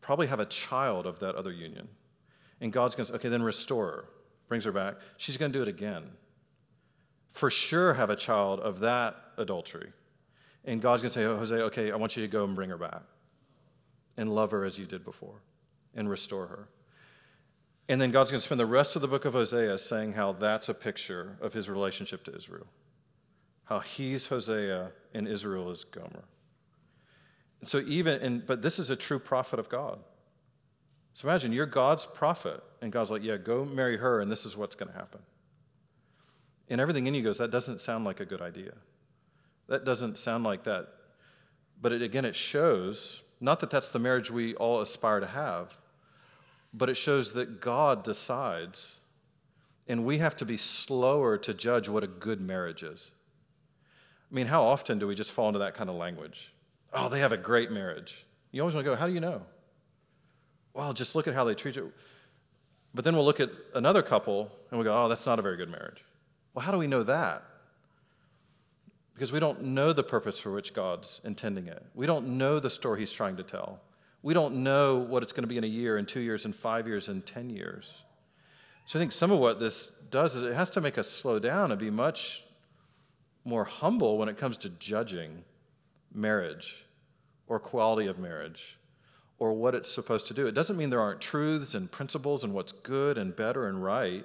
probably 0.00 0.26
have 0.26 0.40
a 0.40 0.46
child 0.46 1.06
of 1.06 1.18
that 1.20 1.34
other 1.34 1.52
union. 1.52 1.88
And 2.60 2.72
God's 2.72 2.94
going 2.94 3.06
to 3.06 3.12
say, 3.12 3.16
okay, 3.16 3.28
then 3.28 3.42
restore 3.42 3.86
her, 3.86 4.04
brings 4.48 4.64
her 4.64 4.72
back. 4.72 4.96
She's 5.16 5.36
going 5.36 5.52
to 5.52 5.58
do 5.58 5.62
it 5.62 5.68
again. 5.68 6.04
For 7.32 7.50
sure, 7.50 7.94
have 7.94 8.10
a 8.10 8.16
child 8.16 8.60
of 8.60 8.80
that 8.80 9.16
adultery. 9.38 9.92
And 10.64 10.80
God's 10.80 11.02
going 11.02 11.10
to 11.10 11.18
say, 11.18 11.24
oh, 11.24 11.36
Hosea, 11.36 11.64
okay, 11.64 11.90
I 11.90 11.96
want 11.96 12.16
you 12.16 12.22
to 12.22 12.28
go 12.28 12.44
and 12.44 12.54
bring 12.54 12.70
her 12.70 12.78
back 12.78 13.02
and 14.16 14.32
love 14.32 14.50
her 14.52 14.64
as 14.64 14.78
you 14.78 14.86
did 14.86 15.04
before 15.04 15.42
and 15.94 16.08
restore 16.08 16.46
her. 16.46 16.68
And 17.88 18.00
then 18.00 18.10
God's 18.10 18.30
going 18.30 18.40
to 18.40 18.44
spend 18.44 18.60
the 18.60 18.66
rest 18.66 18.94
of 18.94 19.02
the 19.02 19.08
book 19.08 19.24
of 19.24 19.32
Hosea 19.32 19.76
saying 19.78 20.12
how 20.12 20.32
that's 20.32 20.68
a 20.68 20.74
picture 20.74 21.36
of 21.40 21.52
his 21.52 21.68
relationship 21.68 22.24
to 22.24 22.36
Israel. 22.36 22.66
How 23.64 23.80
he's 23.80 24.26
Hosea 24.28 24.92
and 25.14 25.26
Israel 25.26 25.70
is 25.70 25.84
Gomer. 25.84 26.24
And 27.60 27.68
so 27.68 27.78
even 27.86 28.20
and 28.20 28.44
but 28.44 28.60
this 28.60 28.78
is 28.78 28.90
a 28.90 28.96
true 28.96 29.18
prophet 29.18 29.58
of 29.58 29.68
God. 29.68 29.98
So 31.14 31.28
imagine 31.28 31.52
you're 31.52 31.66
God's 31.66 32.06
prophet, 32.06 32.62
and 32.80 32.90
God's 32.90 33.10
like, 33.10 33.22
yeah, 33.22 33.36
go 33.36 33.64
marry 33.64 33.98
her, 33.98 34.20
and 34.20 34.32
this 34.32 34.46
is 34.46 34.56
what's 34.56 34.74
going 34.74 34.90
to 34.90 34.98
happen. 34.98 35.20
And 36.68 36.80
everything 36.80 37.06
in 37.06 37.14
you 37.14 37.22
goes, 37.22 37.38
that 37.38 37.50
doesn't 37.50 37.80
sound 37.80 38.04
like 38.04 38.20
a 38.20 38.24
good 38.24 38.40
idea. 38.40 38.72
That 39.68 39.84
doesn't 39.84 40.18
sound 40.18 40.44
like 40.44 40.64
that. 40.64 40.88
But 41.80 41.92
it, 41.92 42.02
again, 42.02 42.24
it 42.24 42.36
shows 42.36 43.22
not 43.42 43.58
that 43.60 43.70
that's 43.70 43.88
the 43.88 43.98
marriage 43.98 44.30
we 44.30 44.54
all 44.54 44.80
aspire 44.80 45.18
to 45.18 45.26
have, 45.26 45.76
but 46.72 46.88
it 46.88 46.94
shows 46.94 47.32
that 47.34 47.60
God 47.60 48.04
decides, 48.04 48.98
and 49.88 50.04
we 50.04 50.18
have 50.18 50.36
to 50.36 50.44
be 50.44 50.56
slower 50.56 51.36
to 51.38 51.52
judge 51.52 51.88
what 51.88 52.04
a 52.04 52.06
good 52.06 52.40
marriage 52.40 52.84
is. 52.84 53.10
I 54.30 54.34
mean, 54.34 54.46
how 54.46 54.62
often 54.62 55.00
do 55.00 55.08
we 55.08 55.16
just 55.16 55.32
fall 55.32 55.48
into 55.48 55.58
that 55.58 55.74
kind 55.74 55.90
of 55.90 55.96
language? 55.96 56.52
Oh, 56.92 57.08
they 57.08 57.18
have 57.18 57.32
a 57.32 57.36
great 57.36 57.72
marriage. 57.72 58.24
You 58.52 58.62
always 58.62 58.74
want 58.74 58.86
to 58.86 58.90
go, 58.92 58.96
how 58.96 59.08
do 59.08 59.12
you 59.12 59.20
know? 59.20 59.42
Well, 60.72 60.92
just 60.92 61.16
look 61.16 61.26
at 61.26 61.34
how 61.34 61.44
they 61.44 61.54
treat 61.54 61.74
you. 61.74 61.92
But 62.94 63.04
then 63.04 63.16
we'll 63.16 63.24
look 63.24 63.40
at 63.40 63.50
another 63.74 64.02
couple 64.02 64.52
and 64.70 64.78
we 64.78 64.84
go, 64.84 65.04
oh, 65.04 65.08
that's 65.08 65.26
not 65.26 65.38
a 65.38 65.42
very 65.42 65.56
good 65.56 65.70
marriage. 65.70 66.04
Well, 66.54 66.64
how 66.64 66.70
do 66.70 66.78
we 66.78 66.86
know 66.86 67.02
that? 67.02 67.42
Because 69.14 69.32
we 69.32 69.40
don't 69.40 69.62
know 69.62 69.92
the 69.92 70.02
purpose 70.02 70.38
for 70.38 70.50
which 70.50 70.74
God's 70.74 71.20
intending 71.24 71.66
it. 71.66 71.84
We 71.94 72.06
don't 72.06 72.38
know 72.38 72.58
the 72.58 72.70
story 72.70 73.00
He's 73.00 73.12
trying 73.12 73.36
to 73.36 73.42
tell. 73.42 73.80
We 74.22 74.34
don't 74.34 74.62
know 74.62 74.98
what 74.98 75.22
it's 75.22 75.32
going 75.32 75.42
to 75.42 75.48
be 75.48 75.56
in 75.56 75.64
a 75.64 75.68
year, 75.68 75.98
in 75.98 76.06
two 76.06 76.20
years, 76.20 76.44
in 76.44 76.52
five 76.52 76.86
years, 76.86 77.08
in 77.08 77.22
10 77.22 77.50
years. 77.50 77.92
So 78.86 78.98
I 78.98 79.02
think 79.02 79.12
some 79.12 79.30
of 79.30 79.38
what 79.38 79.60
this 79.60 79.86
does 80.10 80.36
is 80.36 80.42
it 80.42 80.54
has 80.54 80.70
to 80.70 80.80
make 80.80 80.98
us 80.98 81.08
slow 81.08 81.38
down 81.38 81.72
and 81.72 81.80
be 81.80 81.90
much 81.90 82.44
more 83.44 83.64
humble 83.64 84.18
when 84.18 84.28
it 84.28 84.36
comes 84.36 84.56
to 84.58 84.68
judging 84.68 85.44
marriage 86.14 86.84
or 87.48 87.58
quality 87.58 88.06
of 88.06 88.18
marriage 88.18 88.78
or 89.38 89.52
what 89.52 89.74
it's 89.74 89.90
supposed 89.90 90.26
to 90.28 90.34
do. 90.34 90.46
It 90.46 90.54
doesn't 90.54 90.76
mean 90.76 90.90
there 90.90 91.00
aren't 91.00 91.20
truths 91.20 91.74
and 91.74 91.90
principles 91.90 92.44
and 92.44 92.54
what's 92.54 92.70
good 92.70 93.18
and 93.18 93.34
better 93.34 93.66
and 93.66 93.82
right. 93.82 94.24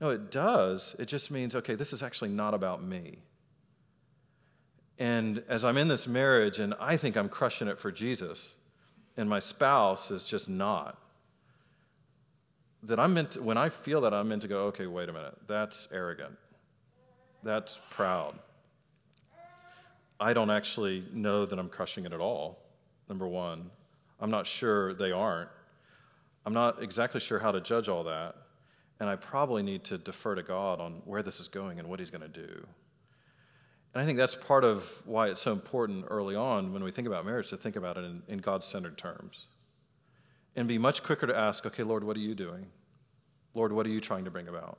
No, 0.00 0.10
it 0.10 0.30
does. 0.30 0.94
It 0.98 1.06
just 1.06 1.30
means, 1.30 1.56
okay, 1.56 1.74
this 1.74 1.92
is 1.92 2.02
actually 2.02 2.30
not 2.30 2.54
about 2.54 2.82
me. 2.82 3.18
And 5.00 5.42
as 5.48 5.64
I'm 5.64 5.78
in 5.78 5.88
this 5.88 6.06
marriage 6.06 6.58
and 6.58 6.74
I 6.78 6.98
think 6.98 7.16
I'm 7.16 7.30
crushing 7.30 7.68
it 7.68 7.80
for 7.80 7.90
Jesus, 7.90 8.54
and 9.16 9.28
my 9.28 9.40
spouse 9.40 10.10
is 10.10 10.22
just 10.22 10.48
not, 10.48 10.98
that 12.82 13.00
I'm 13.00 13.14
meant 13.14 13.32
to, 13.32 13.42
when 13.42 13.56
I 13.56 13.70
feel 13.70 14.02
that, 14.02 14.12
I'm 14.12 14.28
meant 14.28 14.42
to 14.42 14.48
go, 14.48 14.66
okay, 14.66 14.86
wait 14.86 15.08
a 15.08 15.12
minute, 15.12 15.36
that's 15.46 15.88
arrogant. 15.90 16.36
That's 17.42 17.80
proud. 17.88 18.38
I 20.20 20.34
don't 20.34 20.50
actually 20.50 21.02
know 21.14 21.46
that 21.46 21.58
I'm 21.58 21.70
crushing 21.70 22.04
it 22.04 22.12
at 22.12 22.20
all, 22.20 22.58
number 23.08 23.26
one. 23.26 23.70
I'm 24.20 24.30
not 24.30 24.46
sure 24.46 24.92
they 24.92 25.12
aren't. 25.12 25.48
I'm 26.44 26.52
not 26.52 26.82
exactly 26.82 27.20
sure 27.20 27.38
how 27.38 27.52
to 27.52 27.60
judge 27.62 27.88
all 27.88 28.04
that. 28.04 28.36
And 29.00 29.08
I 29.08 29.16
probably 29.16 29.62
need 29.62 29.82
to 29.84 29.96
defer 29.96 30.34
to 30.34 30.42
God 30.42 30.78
on 30.78 31.00
where 31.06 31.22
this 31.22 31.40
is 31.40 31.48
going 31.48 31.78
and 31.78 31.88
what 31.88 32.00
He's 32.00 32.10
going 32.10 32.20
to 32.20 32.28
do. 32.28 32.66
And 33.92 34.02
I 34.02 34.06
think 34.06 34.18
that's 34.18 34.36
part 34.36 34.64
of 34.64 35.02
why 35.04 35.28
it's 35.28 35.40
so 35.40 35.52
important 35.52 36.06
early 36.08 36.36
on 36.36 36.72
when 36.72 36.84
we 36.84 36.92
think 36.92 37.08
about 37.08 37.26
marriage 37.26 37.48
to 37.50 37.56
think 37.56 37.76
about 37.76 37.96
it 37.96 38.04
in, 38.04 38.22
in 38.28 38.38
God 38.38 38.64
centered 38.64 38.96
terms 38.96 39.46
and 40.56 40.68
be 40.68 40.78
much 40.78 41.02
quicker 41.02 41.26
to 41.26 41.36
ask, 41.36 41.66
okay, 41.66 41.82
Lord, 41.82 42.04
what 42.04 42.16
are 42.16 42.20
you 42.20 42.34
doing? 42.34 42.66
Lord, 43.54 43.72
what 43.72 43.86
are 43.86 43.90
you 43.90 44.00
trying 44.00 44.24
to 44.24 44.30
bring 44.30 44.48
about? 44.48 44.78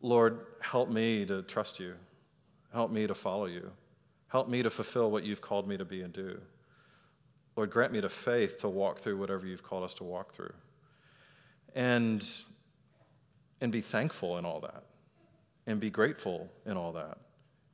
Lord, 0.00 0.40
help 0.60 0.88
me 0.88 1.24
to 1.26 1.42
trust 1.42 1.80
you. 1.80 1.94
Help 2.72 2.90
me 2.90 3.06
to 3.06 3.14
follow 3.14 3.46
you. 3.46 3.70
Help 4.28 4.48
me 4.48 4.62
to 4.62 4.70
fulfill 4.70 5.10
what 5.10 5.24
you've 5.24 5.40
called 5.40 5.68
me 5.68 5.76
to 5.76 5.84
be 5.84 6.02
and 6.02 6.12
do. 6.12 6.40
Lord, 7.54 7.70
grant 7.70 7.92
me 7.92 8.00
the 8.00 8.08
faith 8.08 8.60
to 8.60 8.68
walk 8.68 8.98
through 8.98 9.18
whatever 9.18 9.46
you've 9.46 9.62
called 9.62 9.84
us 9.84 9.94
to 9.94 10.04
walk 10.04 10.32
through. 10.32 10.54
And, 11.74 12.26
and 13.60 13.70
be 13.70 13.80
thankful 13.80 14.38
in 14.38 14.44
all 14.44 14.60
that. 14.60 14.84
And 15.66 15.78
be 15.78 15.90
grateful 15.90 16.50
in 16.66 16.76
all 16.76 16.92
that. 16.92 17.18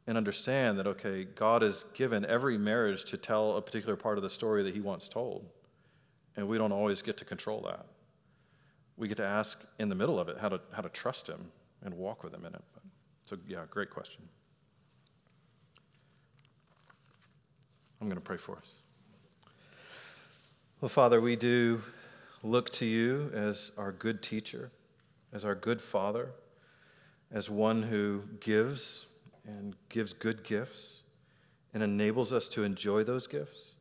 And 0.09 0.17
understand 0.17 0.79
that, 0.79 0.87
okay, 0.87 1.25
God 1.25 1.61
has 1.61 1.85
given 1.93 2.25
every 2.25 2.57
marriage 2.57 3.05
to 3.11 3.19
tell 3.19 3.59
a 3.59 3.63
particular 3.63 3.95
part 3.95 4.17
of 4.17 4.23
the 4.23 4.31
story 4.31 4.63
that 4.63 4.73
He 4.73 4.81
wants 4.81 5.07
told. 5.07 5.45
And 6.35 6.49
we 6.49 6.57
don't 6.57 6.73
always 6.73 7.03
get 7.03 7.19
to 7.19 7.27
control 7.27 7.61
that. 7.67 7.85
We 8.97 9.07
get 9.07 9.19
to 9.19 9.27
ask 9.27 9.63
in 9.79 9.91
the 9.91 9.95
middle 9.95 10.19
of 10.19 10.31
it 10.31 10.39
how 10.39 10.49
to, 10.49 10.61
how 10.73 10.81
to 10.81 10.89
trust 10.89 11.27
Him 11.27 11.53
and 11.85 11.93
walk 11.93 12.25
with 12.25 12.33
Him 12.33 12.47
in 12.47 12.55
it. 12.55 12.65
So, 13.27 13.37
yeah, 13.47 13.65
great 13.69 13.91
question. 13.91 14.23
I'm 18.01 18.09
going 18.09 18.17
to 18.17 18.23
pray 18.23 18.39
for 18.39 18.57
us. 18.57 18.77
Well, 20.81 20.89
Father, 20.89 21.21
we 21.21 21.37
do 21.37 21.83
look 22.43 22.71
to 22.71 22.87
you 22.87 23.31
as 23.35 23.73
our 23.77 23.93
good 23.93 24.23
teacher, 24.23 24.71
as 25.35 25.45
our 25.45 25.55
good 25.55 25.83
father, 25.83 26.31
as 27.31 27.51
one 27.51 27.83
who 27.83 28.23
gives 28.41 29.08
and 29.49 29.75
gives 29.89 30.13
good 30.13 30.45
gifts 30.45 31.03
and 31.75 31.83
enables 31.83 32.33
us 32.33 32.49
to 32.49 32.63
enjoy 32.63 33.03
those 33.03 33.27
gifts. 33.27 33.75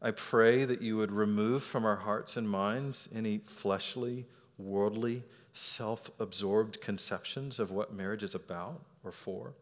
I 0.00 0.12
pray 0.12 0.64
that 0.64 0.82
you 0.82 0.96
would 0.96 1.10
remove 1.10 1.62
from 1.62 1.84
our 1.84 1.96
hearts 1.96 2.36
and 2.36 2.48
minds 2.48 3.08
any 3.14 3.38
fleshly, 3.38 4.26
worldly, 4.58 5.22
self 5.52 6.10
absorbed 6.20 6.80
conceptions 6.80 7.58
of 7.58 7.70
what 7.70 7.92
marriage 7.92 8.22
is 8.22 8.34
about 8.34 8.80
or 9.02 9.12
for, 9.12 9.54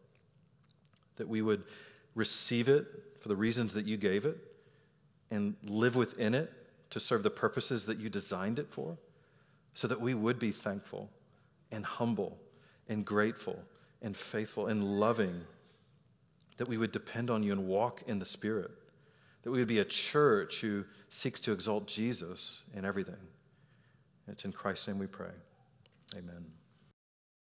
that 1.15 1.27
we 1.27 1.41
would 1.41 1.63
receive 2.15 2.69
it 2.69 2.85
for 3.19 3.27
the 3.27 3.35
reasons 3.35 3.73
that 3.73 3.85
you 3.85 3.97
gave 3.97 4.25
it 4.25 4.37
and 5.31 5.55
live 5.63 5.95
within 5.95 6.35
it 6.35 6.51
to 6.89 6.99
serve 6.99 7.23
the 7.23 7.29
purposes 7.29 7.85
that 7.85 7.97
you 7.97 8.09
designed 8.09 8.59
it 8.59 8.69
for, 8.69 8.97
so 9.73 9.87
that 9.87 9.99
we 9.99 10.13
would 10.13 10.37
be 10.37 10.51
thankful 10.51 11.09
and 11.71 11.85
humble 11.85 12.37
and 12.87 13.05
grateful 13.05 13.57
and 14.03 14.15
faithful 14.15 14.67
and 14.67 14.99
loving, 14.99 15.41
that 16.57 16.67
we 16.67 16.77
would 16.77 16.91
depend 16.91 17.29
on 17.29 17.41
you 17.41 17.51
and 17.51 17.65
walk 17.67 18.03
in 18.05 18.19
the 18.19 18.25
Spirit, 18.25 18.71
that 19.41 19.51
we 19.51 19.59
would 19.59 19.67
be 19.67 19.79
a 19.79 19.85
church 19.85 20.61
who 20.61 20.85
seeks 21.09 21.39
to 21.39 21.51
exalt 21.51 21.87
Jesus 21.87 22.61
in 22.75 22.85
everything. 22.85 23.15
It's 24.27 24.45
in 24.45 24.51
Christ's 24.51 24.87
name 24.87 24.99
we 24.99 25.07
pray. 25.07 25.31
Amen. 26.15 26.45